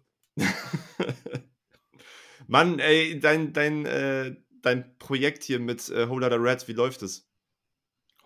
Mann, 2.47 2.79
ey, 2.79 3.19
dein, 3.19 3.51
dein, 3.53 3.85
äh, 3.85 4.35
dein 4.69 4.97
Projekt 4.97 5.43
hier 5.43 5.59
mit 5.59 5.89
äh, 5.89 6.07
Whole 6.09 6.25
Lotta 6.25 6.37
Rats, 6.39 6.67
wie 6.67 6.73
läuft 6.73 7.01
es? 7.01 7.27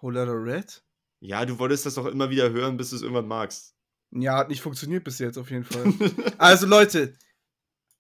Whole 0.01 0.19
Lotta 0.19 0.33
Red? 0.33 0.83
Ja, 1.19 1.45
du 1.45 1.57
wolltest 1.57 1.85
das 1.85 1.95
doch 1.95 2.05
immer 2.05 2.29
wieder 2.29 2.51
hören, 2.51 2.75
bis 2.77 2.89
du 2.89 2.97
es 2.97 3.01
irgendwann 3.01 3.27
magst. 3.27 3.75
Ja, 4.11 4.37
hat 4.37 4.49
nicht 4.49 4.61
funktioniert 4.61 5.03
bis 5.03 5.19
jetzt 5.19 5.37
auf 5.37 5.49
jeden 5.49 5.63
Fall. 5.63 5.93
also 6.37 6.67
Leute, 6.67 7.17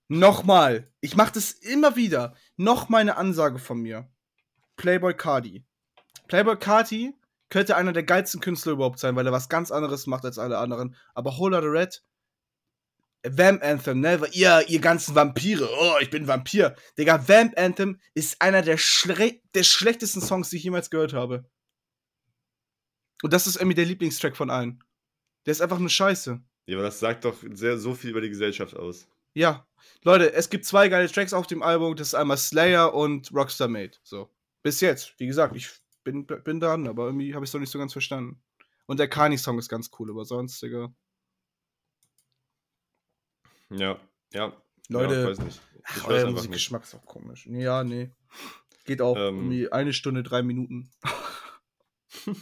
nochmal, 0.09 0.91
ich 0.99 1.15
mache 1.15 1.31
das 1.33 1.51
immer 1.51 1.95
wieder. 1.95 2.35
Noch 2.57 2.89
eine 2.91 3.17
Ansage 3.17 3.59
von 3.59 3.79
mir. 3.79 4.11
Playboy 4.75 5.15
Cardi. 5.15 5.65
Playboy 6.27 6.57
Cardi 6.57 7.13
könnte 7.49 7.77
einer 7.77 7.93
der 7.93 8.03
geilsten 8.03 8.41
Künstler 8.41 8.73
überhaupt 8.73 8.99
sein, 8.99 9.15
weil 9.15 9.25
er 9.25 9.31
was 9.31 9.47
ganz 9.47 9.71
anderes 9.71 10.05
macht 10.05 10.25
als 10.25 10.37
alle 10.37 10.57
anderen. 10.57 10.95
Aber 11.13 11.37
Whole 11.37 11.55
Lotta 11.55 11.69
Red, 11.69 12.03
Vamp 13.25 13.63
Anthem, 13.63 14.01
ne? 14.01 14.21
Ihr, 14.33 14.65
ihr 14.67 14.79
ganzen 14.79 15.15
Vampire. 15.15 15.69
Oh, 15.79 15.95
ich 16.01 16.09
bin 16.09 16.27
Vampir. 16.27 16.75
Digga, 16.97 17.27
Vamp 17.27 17.57
Anthem 17.57 17.99
ist 18.13 18.41
einer 18.41 18.61
der, 18.61 18.77
schle 18.77 19.39
der 19.55 19.63
schlechtesten 19.63 20.21
Songs, 20.21 20.49
die 20.49 20.57
ich 20.57 20.63
jemals 20.63 20.89
gehört 20.89 21.13
habe. 21.13 21.49
Und 23.21 23.31
das 23.31 23.47
ist 23.47 23.55
irgendwie 23.55 23.75
der 23.75 23.85
Lieblingstrack 23.85 24.35
von 24.35 24.49
allen. 24.49 24.83
Der 25.45 25.53
ist 25.53 25.61
einfach 25.61 25.79
nur 25.79 25.89
scheiße. 25.89 26.41
Ja, 26.65 26.75
aber 26.75 26.83
das 26.83 26.99
sagt 26.99 27.23
doch 27.25 27.35
sehr, 27.53 27.77
so 27.77 27.93
viel 27.95 28.09
über 28.09 28.21
die 28.21 28.29
Gesellschaft 28.29 28.75
aus. 28.75 29.07
Ja. 29.33 29.65
Leute, 30.03 30.33
es 30.33 30.49
gibt 30.49 30.65
zwei 30.65 30.89
geile 30.89 31.09
Tracks 31.09 31.33
auf 31.33 31.47
dem 31.47 31.63
Album. 31.63 31.95
Das 31.95 32.07
ist 32.07 32.15
einmal 32.15 32.37
Slayer 32.37 32.93
und 32.93 33.33
Rockstar 33.33 33.69
Made. 33.69 33.97
So. 34.03 34.29
Bis 34.61 34.81
jetzt. 34.81 35.13
Wie 35.17 35.27
gesagt, 35.27 35.55
ich 35.55 35.69
bin, 36.03 36.25
bin 36.25 36.59
dran, 36.59 36.87
aber 36.87 37.05
irgendwie 37.05 37.33
habe 37.33 37.45
ich 37.45 37.49
es 37.49 37.53
noch 37.53 37.61
nicht 37.61 37.71
so 37.71 37.79
ganz 37.79 37.93
verstanden. 37.93 38.41
Und 38.85 38.99
der 38.99 39.07
Kani-Song 39.07 39.57
ist 39.59 39.69
ganz 39.69 39.89
cool, 39.97 40.09
aber 40.09 40.25
sonst, 40.25 40.61
Digga. 40.61 40.93
Ja, 43.69 43.99
ja. 44.33 44.53
Leute, 44.89 45.15
ja, 45.15 45.27
weiß 45.27 45.39
nicht. 45.39 45.61
Ich 45.75 45.81
Ach, 45.85 46.07
weiß 46.07 46.23
euer 46.23 46.31
Musikgeschmack 46.31 46.83
ist 46.83 46.95
auch 46.95 47.05
komisch. 47.05 47.45
Ja, 47.47 47.83
nee. 47.83 48.11
Geht 48.85 49.01
auch 49.01 49.15
Ähm. 49.15 49.35
irgendwie 49.37 49.71
eine 49.71 49.93
Stunde, 49.93 50.23
drei 50.23 50.43
Minuten. 50.43 50.91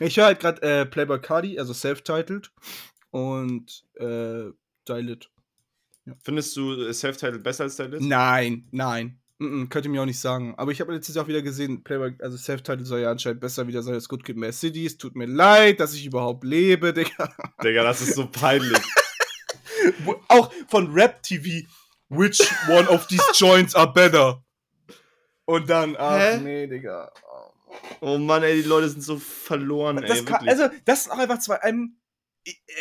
ich 0.00 0.16
höre 0.16 0.26
halt 0.26 0.40
gerade 0.40 0.62
äh, 0.62 0.86
Playboy 0.86 1.20
Cardi, 1.20 1.58
also 1.58 1.72
self-titled. 1.72 2.52
Und 3.10 3.84
äh, 3.94 4.50
Dilit. 4.88 5.30
Findest 6.22 6.56
du 6.56 6.72
äh, 6.82 6.92
Self-Titled 6.92 7.42
besser 7.42 7.64
als 7.64 7.76
Dilit? 7.76 8.00
Nein, 8.00 8.68
nein. 8.72 9.20
Mm 9.38 9.44
-mm, 9.44 9.68
könnt 9.68 9.86
ihr 9.86 9.90
mir 9.90 10.02
auch 10.02 10.06
nicht 10.06 10.18
sagen. 10.18 10.54
Aber 10.56 10.72
ich 10.72 10.80
habe 10.80 10.92
letztes 10.92 11.14
Jahr 11.14 11.24
auch 11.24 11.28
wieder 11.28 11.42
gesehen, 11.42 11.84
Playboy, 11.84 12.14
also 12.20 12.36
Self-Titled 12.36 12.86
soll 12.86 13.00
ja 13.00 13.10
anscheinend 13.10 13.40
besser 13.40 13.66
wieder 13.66 13.82
sein 13.82 13.94
als 13.94 14.08
Good 14.08 14.24
Kid 14.24 14.36
Mad 14.36 14.52
City. 14.52 14.86
Es 14.86 14.96
tut 14.96 15.14
mir 15.14 15.26
leid, 15.26 15.78
dass 15.80 15.94
ich 15.94 16.06
überhaupt 16.06 16.44
lebe, 16.44 16.92
Digga. 16.92 17.34
Digga, 17.62 17.84
das 17.84 18.00
ist 18.00 18.14
so 18.14 18.26
peinlich. 18.26 18.80
Auch 20.28 20.52
von 20.68 20.92
Rap 20.92 21.22
TV. 21.22 21.66
Which 22.08 22.40
one 22.68 22.88
of 22.88 23.06
these 23.06 23.22
joints 23.34 23.74
are 23.74 23.90
better? 23.92 24.44
Und 25.46 25.68
dann, 25.70 25.96
ach 25.98 26.18
Hä? 26.18 26.38
nee, 26.38 26.66
Digga. 26.66 27.10
oh 28.00 28.18
Mann, 28.18 28.42
ey, 28.42 28.62
die 28.62 28.68
Leute 28.68 28.88
sind 28.90 29.00
so 29.02 29.18
verloren, 29.18 29.98
ey. 30.02 30.08
Das 30.08 30.18
kann, 30.24 30.44
wirklich. 30.44 30.50
also, 30.50 30.68
das 30.84 31.04
sind 31.04 31.12
auch 31.12 31.18
einfach 31.18 31.38
zwei. 31.38 31.58
Ähm, 31.62 31.98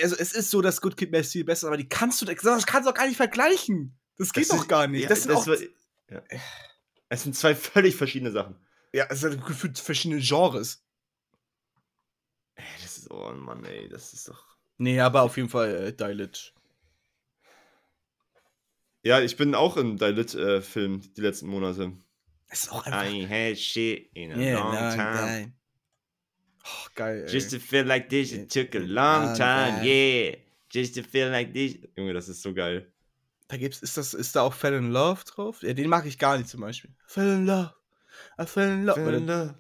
also, 0.01 0.15
es 0.17 0.33
ist 0.33 0.51
so, 0.51 0.61
dass 0.61 0.81
Good 0.81 0.97
Kid 0.97 1.11
Mad 1.11 1.23
City 1.23 1.43
besser 1.43 1.67
ist, 1.67 1.67
aber 1.67 1.77
die 1.77 1.87
kannst 1.89 2.21
du, 2.21 2.25
das 2.25 2.37
kannst 2.65 2.87
du 2.87 2.91
doch 2.91 2.93
gar 2.97 3.07
nicht 3.07 3.17
vergleichen. 3.17 3.97
Das 4.17 4.33
geht 4.33 4.43
Das 4.43 4.49
doch 4.49 4.63
ist- 4.63 4.67
gar 4.69 4.87
nicht. 4.87 5.03
ja, 5.03 5.09
das 5.09 5.23
sind 5.23 5.31
auch, 5.31 5.47
war- 5.47 5.57
ja. 6.09 6.21
Es 7.09 7.23
sind 7.23 7.35
zwei 7.35 7.55
völlig 7.55 7.95
verschiedene 7.95 8.31
Sachen. 8.31 8.55
ja, 8.93 9.05
es 9.09 9.21
sind 9.21 9.43
gefühlt 9.45 9.79
verschiedene 9.79 10.21
Genres. 10.21 10.83
Ey, 12.55 12.63
das 12.81 12.97
ist, 12.97 13.11
oh 13.11 13.31
Mann, 13.33 13.63
ey, 13.65 13.87
das 13.89 14.13
ist 14.13 14.27
doch. 14.27 14.45
Nee, 14.77 14.99
aber 14.99 15.21
auf 15.23 15.37
jeden 15.37 15.49
Fall 15.49 15.73
äh, 15.87 15.93
Dilit. 15.93 16.53
Ja, 19.03 19.19
ich 19.21 19.35
bin 19.35 19.55
auch 19.55 19.77
im 19.77 19.97
Dilit-Film 19.97 21.01
die 21.15 21.21
letzten 21.21 21.47
Monate. 21.47 21.93
Es 22.47 22.63
ist 22.65 22.71
auch 22.71 22.85
einfach. 22.85 23.05
I 23.11 23.25
had 23.27 23.57
shit 23.57 24.09
in 24.13 24.31
a 24.31 24.37
Yeah, 24.37 24.59
long 24.59 24.73
long 24.73 24.95
time. 24.95 25.17
time. 25.17 25.53
Oh, 26.63 26.87
geil, 26.95 27.23
ey. 27.25 27.31
Just 27.31 27.51
to 27.51 27.59
feel 27.59 27.85
like 27.85 28.09
this, 28.09 28.31
it 28.31 28.51
took 28.51 28.75
a 28.75 28.79
Long 28.79 29.25
long 29.25 29.35
time, 29.35 29.77
time. 29.77 29.85
yeah. 29.85 30.35
Just 30.71 30.95
to 30.95 31.03
feel 31.03 31.29
like 31.29 31.53
this. 31.53 31.77
Junge, 31.97 32.13
das 32.13 32.29
ist 32.29 32.41
so 32.43 32.53
geil. 32.53 32.91
Da 33.47 33.57
gibt's, 33.57 33.81
ist, 33.81 33.97
das, 33.97 34.13
ist 34.13 34.35
da 34.35 34.41
auch 34.43 34.53
Fell 34.53 34.73
in 34.75 34.91
Love 34.91 35.23
drauf? 35.25 35.63
Ja, 35.63 35.73
den 35.73 35.89
mag 35.89 36.05
ich 36.05 36.17
gar 36.17 36.37
nicht 36.37 36.49
zum 36.49 36.61
Beispiel. 36.61 36.91
Fell 37.07 37.35
in 37.37 37.45
Love. 37.45 37.73
I 38.39 38.45
fell 38.45 38.71
in 38.71 38.85
love. 38.85 39.03
Fell 39.03 39.13
in 39.15 39.25
love. 39.27 39.55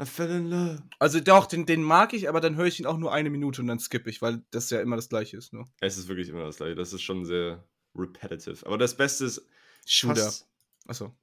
I 0.00 0.04
fell 0.06 0.30
in 0.30 0.50
love. 0.50 0.82
Also 0.98 1.20
doch, 1.20 1.46
den, 1.46 1.64
den 1.66 1.82
mag 1.82 2.12
ich, 2.12 2.28
aber 2.28 2.40
dann 2.40 2.56
höre 2.56 2.66
ich 2.66 2.80
ihn 2.80 2.86
auch 2.86 2.98
nur 2.98 3.12
eine 3.12 3.30
Minute 3.30 3.60
und 3.62 3.68
dann 3.68 3.78
skippe 3.78 4.10
ich, 4.10 4.20
weil 4.20 4.42
das 4.50 4.68
ja 4.70 4.80
immer 4.80 4.96
das 4.96 5.08
gleiche 5.08 5.36
ist. 5.36 5.52
Ne? 5.52 5.64
Es 5.80 5.96
ist 5.96 6.08
wirklich 6.08 6.28
immer 6.28 6.44
das 6.44 6.56
gleiche. 6.56 6.74
Das 6.74 6.92
ist 6.92 7.02
schon 7.02 7.24
sehr 7.24 7.62
repetitive. 7.94 8.64
Aber 8.66 8.78
das 8.78 8.96
Beste 8.96 9.26
ist. 9.26 9.42
Shooter. 9.86 10.16
fast- 10.16 10.46
Achso. 10.86 11.14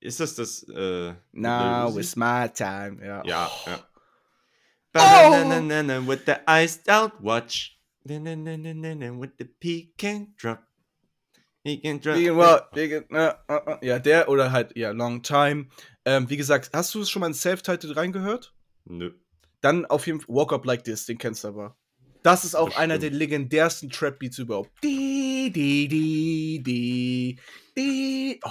Ist 0.00 0.18
das 0.20 0.34
das. 0.34 0.62
Äh, 0.64 1.14
Now 1.32 1.98
is 1.98 2.16
my 2.16 2.48
time. 2.52 2.98
Ja. 3.04 3.22
Ja, 3.24 3.50
ja. 3.66 3.86
Oh! 4.94 6.08
With 6.08 6.20
the 6.26 6.34
iced 6.46 6.88
out 6.88 7.12
watch. 7.22 7.78
With 8.04 8.22
the 9.38 9.44
pecan 9.44 10.34
drop. 10.36 10.60
Pecan 11.62 12.00
drop. 12.00 12.16
Wegen 12.16 12.36
what? 12.36 12.68
Wegen, 12.72 13.04
äh, 13.14 13.34
äh, 13.48 13.54
äh, 13.54 13.86
ja, 13.86 13.98
der 13.98 14.28
oder 14.28 14.50
halt, 14.50 14.76
ja, 14.76 14.90
Long 14.92 15.22
Time. 15.22 15.68
Ähm, 16.04 16.28
wie 16.30 16.36
gesagt, 16.38 16.70
hast 16.72 16.94
du 16.94 17.04
schon 17.04 17.20
mal 17.20 17.26
in 17.26 17.34
Self-Titled 17.34 17.94
reingehört? 17.94 18.54
Nö. 18.84 19.12
Dann 19.60 19.84
auf 19.86 20.06
jeden 20.06 20.20
Fall 20.22 20.34
Walk 20.34 20.52
Up 20.54 20.64
Like 20.64 20.84
This, 20.84 21.04
den 21.04 21.18
kennst 21.18 21.44
du 21.44 21.48
aber. 21.48 21.76
Das 22.22 22.44
ist 22.44 22.54
auch 22.54 22.68
Das 22.68 22.76
einer 22.76 22.98
der 22.98 23.10
legendärsten 23.10 23.88
Trap-Beats 23.88 24.38
überhaupt. 24.38 24.70
Die, 24.82 25.50
die, 25.54 25.88
die, 25.88 26.62
die, 26.62 27.40
die. 27.76 28.40
Oh. 28.44 28.50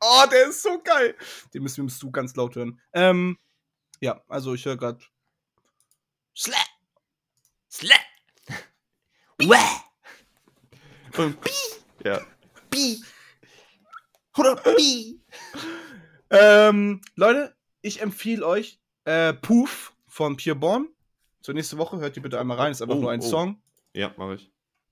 oh, 0.00 0.24
der 0.30 0.48
ist 0.48 0.62
so 0.62 0.80
geil. 0.82 1.16
Den 1.52 1.62
müssen 1.62 1.78
wir 1.78 1.84
im 1.84 1.88
Stu 1.88 2.10
ganz 2.10 2.36
laut 2.36 2.54
hören. 2.54 2.80
Ähm, 2.92 3.38
ja, 4.00 4.22
also 4.28 4.54
ich 4.54 4.64
höre 4.64 4.76
gerade. 4.76 5.00
Slap. 6.36 6.68
Slap. 7.70 7.98
Wah. 9.38 9.84
Und 11.16 11.40
Pi. 11.40 11.50
Ja. 12.04 12.24
Pi. 12.70 13.02
Oder 14.36 14.56
Pi. 14.56 15.20
Ähm, 16.30 17.00
Leute, 17.14 17.56
ich 17.80 18.02
empfehle 18.02 18.46
euch 18.46 18.78
äh, 19.04 19.32
Poof 19.32 19.94
von 20.06 20.36
Pure 20.36 20.56
Born. 21.38 21.44
So 21.44 21.52
nächste 21.52 21.78
Woche 21.78 21.98
hört 21.98 22.16
ihr 22.16 22.22
bitte 22.22 22.38
einmal 22.40 22.56
rein. 22.58 22.72
Ist 22.72 22.82
einfach 22.82 22.96
Oh, 22.96 23.00
nur 23.00 23.10
ein 23.10 23.20
oh. 23.20 23.28
Song. 23.28 23.62
Ja, 23.94 24.14
mach 24.16 24.34
ich. 24.34 24.50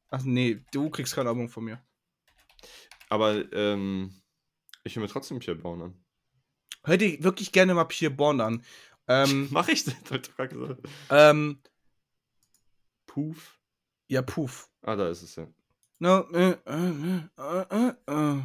Ach 0.08 0.22
nee, 0.22 0.64
du 0.72 0.90
kriegst 0.90 1.14
kein 1.14 1.26
Album 1.26 1.48
von 1.48 1.64
mir. 1.64 1.82
Aber, 3.08 3.50
ähm. 3.52 4.14
Ich 4.84 4.94
höre 4.96 5.02
mir 5.02 5.08
trotzdem 5.08 5.38
Pierre 5.40 5.58
Bauen 5.58 5.82
an. 5.82 6.04
Hört 6.84 7.02
ihr 7.02 7.22
wirklich 7.24 7.50
gerne 7.52 7.74
mal 7.74 7.84
Pure 7.84 8.10
Born 8.10 8.40
an. 8.40 8.64
Ähm, 9.08 9.48
Mach 9.52 9.68
ich 9.68 9.84
das? 9.84 9.94
Hab 10.38 10.48
gesagt. 10.50 10.80
ähm, 11.10 11.60
Poof. 13.06 13.58
ja, 14.08 14.22
Poof. 14.22 14.70
Ah, 14.82 14.94
da 14.96 15.08
ist 15.08 15.22
es 15.22 15.34
ja. 15.36 15.46
No, 15.98 16.20
äh, 16.32 16.56
äh, 16.66 17.22
äh, 17.38 17.66
äh, 17.70 17.92
äh. 18.06 18.42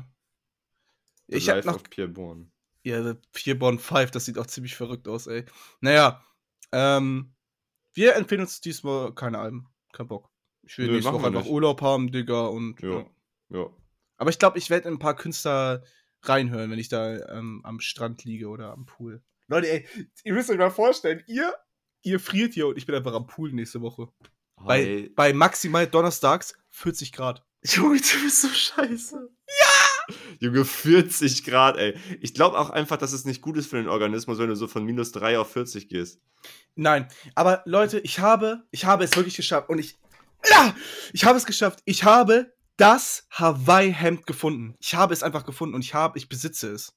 Ich 1.28 1.50
hab 1.50 1.58
Life 1.58 1.68
noch. 1.68 1.76
of 1.76 1.84
Pierre 1.90 2.10
Bourne. 2.10 2.50
Ja, 2.84 3.04
The 3.04 3.20
Pure 3.32 3.56
Born 3.58 3.78
5, 3.80 4.10
das 4.12 4.26
sieht 4.26 4.38
auch 4.40 4.48
ziemlich 4.48 4.76
verrückt 4.76 5.08
aus, 5.08 5.28
ey. 5.28 5.46
Naja, 5.82 6.24
ähm, 6.72 7.34
wir 7.94 8.16
empfehlen 8.16 8.42
uns 8.42 8.62
diesmal 8.62 9.14
keine 9.14 9.40
Alben. 9.40 9.68
Kein 9.94 10.08
Bock. 10.08 10.30
Ich 10.64 10.78
will 10.78 10.88
Nö, 10.88 10.94
nächste 10.94 11.14
Woche 11.14 11.28
einfach. 11.28 11.46
Urlaub 11.46 11.82
haben, 11.82 12.12
Digga, 12.12 12.48
und. 12.48 12.82
Ja. 12.82 13.06
Ja. 13.50 13.70
Aber 14.18 14.30
ich 14.30 14.40
glaube, 14.40 14.58
ich 14.58 14.70
werde 14.70 14.88
in 14.88 14.96
ein 14.96 15.00
paar 15.00 15.16
Künstler 15.16 15.84
reinhören, 16.22 16.70
wenn 16.72 16.80
ich 16.80 16.90
da 16.90 17.18
ähm, 17.30 17.62
am 17.64 17.80
Strand 17.80 18.24
liege 18.24 18.48
oder 18.48 18.72
am 18.72 18.86
Pool. 18.86 19.24
Leute, 19.48 19.70
ey, 19.70 19.88
ihr 20.24 20.34
müsst 20.34 20.50
euch 20.50 20.58
mal 20.58 20.70
vorstellen, 20.70 21.24
ihr, 21.28 21.54
ihr 22.04 22.20
friert 22.20 22.54
hier 22.54 22.68
und 22.68 22.78
ich 22.78 22.86
bin 22.86 22.96
einfach 22.96 23.14
am 23.14 23.28
Pool 23.28 23.52
nächste 23.52 23.82
Woche. 23.82 24.08
Bei, 24.56 24.86
Hi. 24.86 25.10
bei 25.16 25.34
maximal 25.34 25.88
donnerstags 25.88 26.54
40 26.70 27.12
Grad. 27.12 27.44
Junge, 27.64 27.98
du 28.00 28.24
bist 28.24 28.42
so 28.42 28.48
scheiße. 28.48 29.30
Ja! 29.48 29.61
Junge, 30.40 30.66
40 30.66 31.44
Grad, 31.44 31.78
ey. 31.78 31.98
Ich 32.20 32.34
glaube 32.34 32.58
auch 32.58 32.70
einfach, 32.70 32.98
dass 32.98 33.14
es 33.14 33.26
nicht 33.26 33.42
gut 33.42 33.58
ist 33.58 33.70
für 33.70 33.78
den 33.78 33.88
Organismus, 33.88 34.40
wenn 34.40 34.50
du 34.50 34.56
so 34.56 34.68
von 34.68 34.84
minus 34.84 35.12
3 35.12 35.40
auf 35.40 35.52
40 35.52 35.88
gehst. 35.88 36.20
Nein, 36.76 37.08
aber 37.36 37.62
Leute, 37.66 38.00
ich 38.00 38.20
habe, 38.20 38.64
ich 38.72 38.86
habe 38.86 39.04
es 39.04 39.16
wirklich 39.16 39.36
geschafft 39.36 39.70
und 39.70 39.80
ich, 39.80 39.98
ja, 40.50 40.76
ich 41.14 41.26
habe 41.26 41.38
es 41.38 41.46
geschafft. 41.46 41.80
Ich 41.86 42.04
habe 42.04 42.54
das 42.78 43.28
Hawaii-Hemd 43.32 44.26
gefunden. 44.26 44.76
Ich 44.80 44.96
habe 44.96 45.14
es 45.14 45.24
einfach 45.24 45.46
gefunden 45.46 45.76
und 45.76 45.84
ich 45.84 45.94
habe, 45.94 46.18
ich 46.18 46.30
besitze 46.30 46.72
es. 46.72 46.94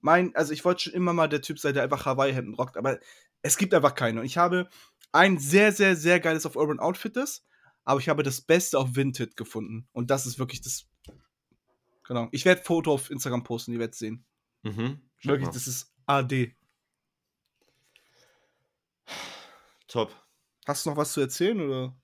Mein, 0.00 0.34
also 0.34 0.52
ich 0.52 0.64
wollte 0.64 0.84
schon 0.84 0.92
immer 0.92 1.12
mal 1.12 1.28
der 1.28 1.42
Typ 1.42 1.58
sein, 1.58 1.74
der 1.74 1.82
einfach 1.82 2.06
Hawaii-Hemden 2.06 2.54
rockt, 2.54 2.76
aber 2.76 2.98
es 3.42 3.58
gibt 3.58 3.74
einfach 3.74 3.94
keine. 3.94 4.20
Und 4.20 4.26
ich 4.26 4.38
habe 4.38 4.68
ein 5.12 5.38
sehr, 5.38 5.72
sehr, 5.72 5.96
sehr 5.96 6.18
geiles 6.18 6.46
auf 6.46 6.56
Urban 6.56 6.80
Outfitters, 6.80 7.44
aber 7.84 8.00
ich 8.00 8.08
habe 8.08 8.22
das 8.22 8.40
Beste 8.40 8.78
auf 8.78 8.96
Vinted 8.96 9.36
gefunden. 9.36 9.86
Und 9.92 10.10
das 10.10 10.26
ist 10.26 10.38
wirklich 10.38 10.62
das. 10.62 10.86
Genau. 12.04 12.28
Ich 12.32 12.44
werde 12.44 12.62
Foto 12.62 12.92
auf 12.92 13.10
Instagram 13.10 13.42
posten, 13.42 13.72
ihr 13.72 13.78
werdet 13.78 13.94
sehen. 13.94 14.24
Mhm. 14.62 15.00
Wirklich, 15.22 15.48
das 15.50 15.66
ist 15.66 15.92
AD. 16.06 16.54
Top. 19.88 20.14
Hast 20.66 20.84
du 20.84 20.90
noch 20.90 20.96
was 20.96 21.12
zu 21.12 21.20
erzählen 21.20 21.60
oder? 21.60 21.96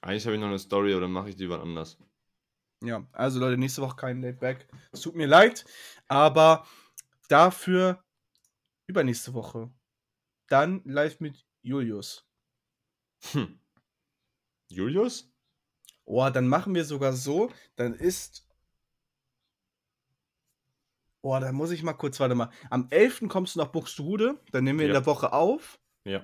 Eigentlich 0.00 0.26
habe 0.26 0.36
ich 0.36 0.40
noch 0.40 0.48
eine 0.48 0.58
Story, 0.58 0.94
oder 0.94 1.08
mache 1.08 1.30
ich 1.30 1.36
die 1.36 1.48
wann 1.48 1.60
anders? 1.60 1.98
Ja, 2.82 3.06
also 3.12 3.40
Leute, 3.40 3.56
nächste 3.56 3.80
Woche 3.80 3.96
kein 3.96 4.20
Late 4.20 4.38
Back. 4.38 4.68
Es 4.92 5.00
tut 5.00 5.14
mir 5.14 5.26
leid, 5.26 5.64
aber 6.08 6.66
dafür 7.28 8.04
übernächste 8.86 9.32
Woche 9.32 9.72
dann 10.48 10.82
live 10.84 11.20
mit 11.20 11.46
Julius. 11.62 12.26
Hm. 13.32 13.58
Julius? 14.68 15.32
Oh, 16.04 16.28
dann 16.28 16.48
machen 16.48 16.74
wir 16.74 16.84
sogar 16.84 17.12
so, 17.12 17.50
dann 17.76 17.94
ist. 17.94 18.46
Oh, 21.26 21.38
da 21.40 21.52
muss 21.52 21.70
ich 21.70 21.82
mal 21.82 21.94
kurz, 21.94 22.20
warte 22.20 22.34
mal. 22.34 22.50
Am 22.68 22.86
11. 22.90 23.28
kommst 23.28 23.54
du 23.54 23.58
nach 23.58 23.68
Buxtehude, 23.68 24.38
dann 24.52 24.62
nehmen 24.62 24.78
wir 24.78 24.84
in 24.84 24.92
Ja. 24.92 25.00
der 25.00 25.06
Woche 25.06 25.32
auf. 25.32 25.80
Ja. 26.04 26.22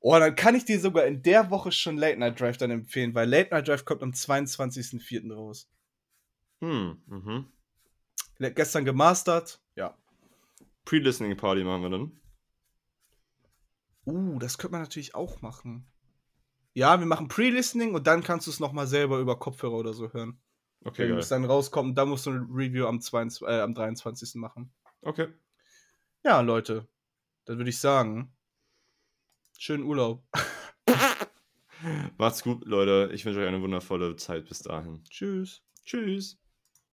Oh, 0.00 0.18
dann 0.18 0.34
kann 0.34 0.56
ich 0.56 0.64
dir 0.64 0.80
sogar 0.80 1.04
in 1.06 1.22
der 1.22 1.48
Woche 1.52 1.70
schon 1.70 1.96
Late 1.96 2.18
Night 2.18 2.40
Drive 2.40 2.56
dann 2.56 2.72
empfehlen, 2.72 3.14
weil 3.14 3.28
Late 3.28 3.50
Night 3.54 3.68
Drive 3.68 3.84
kommt 3.84 4.02
am 4.02 4.10
22.04. 4.10 5.32
raus. 5.32 5.70
Hm. 6.60 7.00
Mhm. 7.06 7.52
Gestern 8.40 8.84
gemastert. 8.84 9.62
Ja. 9.76 9.96
Pre-Listening 10.86 11.36
Party 11.36 11.62
machen 11.62 11.82
wir 11.82 11.90
dann. 11.90 12.20
Uh, 14.06 14.40
das 14.40 14.58
könnte 14.58 14.72
man 14.72 14.82
natürlich 14.82 15.14
auch 15.14 15.40
machen. 15.40 15.86
Ja, 16.72 16.98
wir 16.98 17.06
machen 17.06 17.28
Pre-Listening 17.28 17.94
und 17.94 18.08
dann 18.08 18.24
kannst 18.24 18.48
du 18.48 18.50
es 18.50 18.58
nochmal 18.58 18.88
selber 18.88 19.18
über 19.20 19.38
Kopfhörer 19.38 19.74
oder 19.74 19.92
so 19.94 20.12
hören. 20.12 20.40
Okay, 20.84 21.10
Wenn 21.10 21.18
es 21.18 21.28
dann 21.28 21.44
rauskommt, 21.44 21.96
dann 21.98 22.08
musst 22.08 22.26
du 22.26 22.30
ein 22.30 22.48
Review 22.50 22.86
am, 22.86 23.00
22, 23.00 23.46
äh, 23.46 23.60
am 23.60 23.74
23. 23.74 24.36
machen. 24.36 24.72
Okay. 25.02 25.28
Ja, 26.24 26.40
Leute, 26.40 26.88
dann 27.44 27.58
würde 27.58 27.70
ich 27.70 27.78
sagen, 27.78 28.34
schönen 29.58 29.84
Urlaub. 29.84 30.24
Macht's 32.18 32.42
gut, 32.42 32.64
Leute. 32.64 33.10
Ich 33.14 33.24
wünsche 33.24 33.40
euch 33.40 33.48
eine 33.48 33.60
wundervolle 33.60 34.16
Zeit 34.16 34.48
bis 34.48 34.60
dahin. 34.60 35.04
Tschüss. 35.04 35.62
Tschüss. 35.84 36.39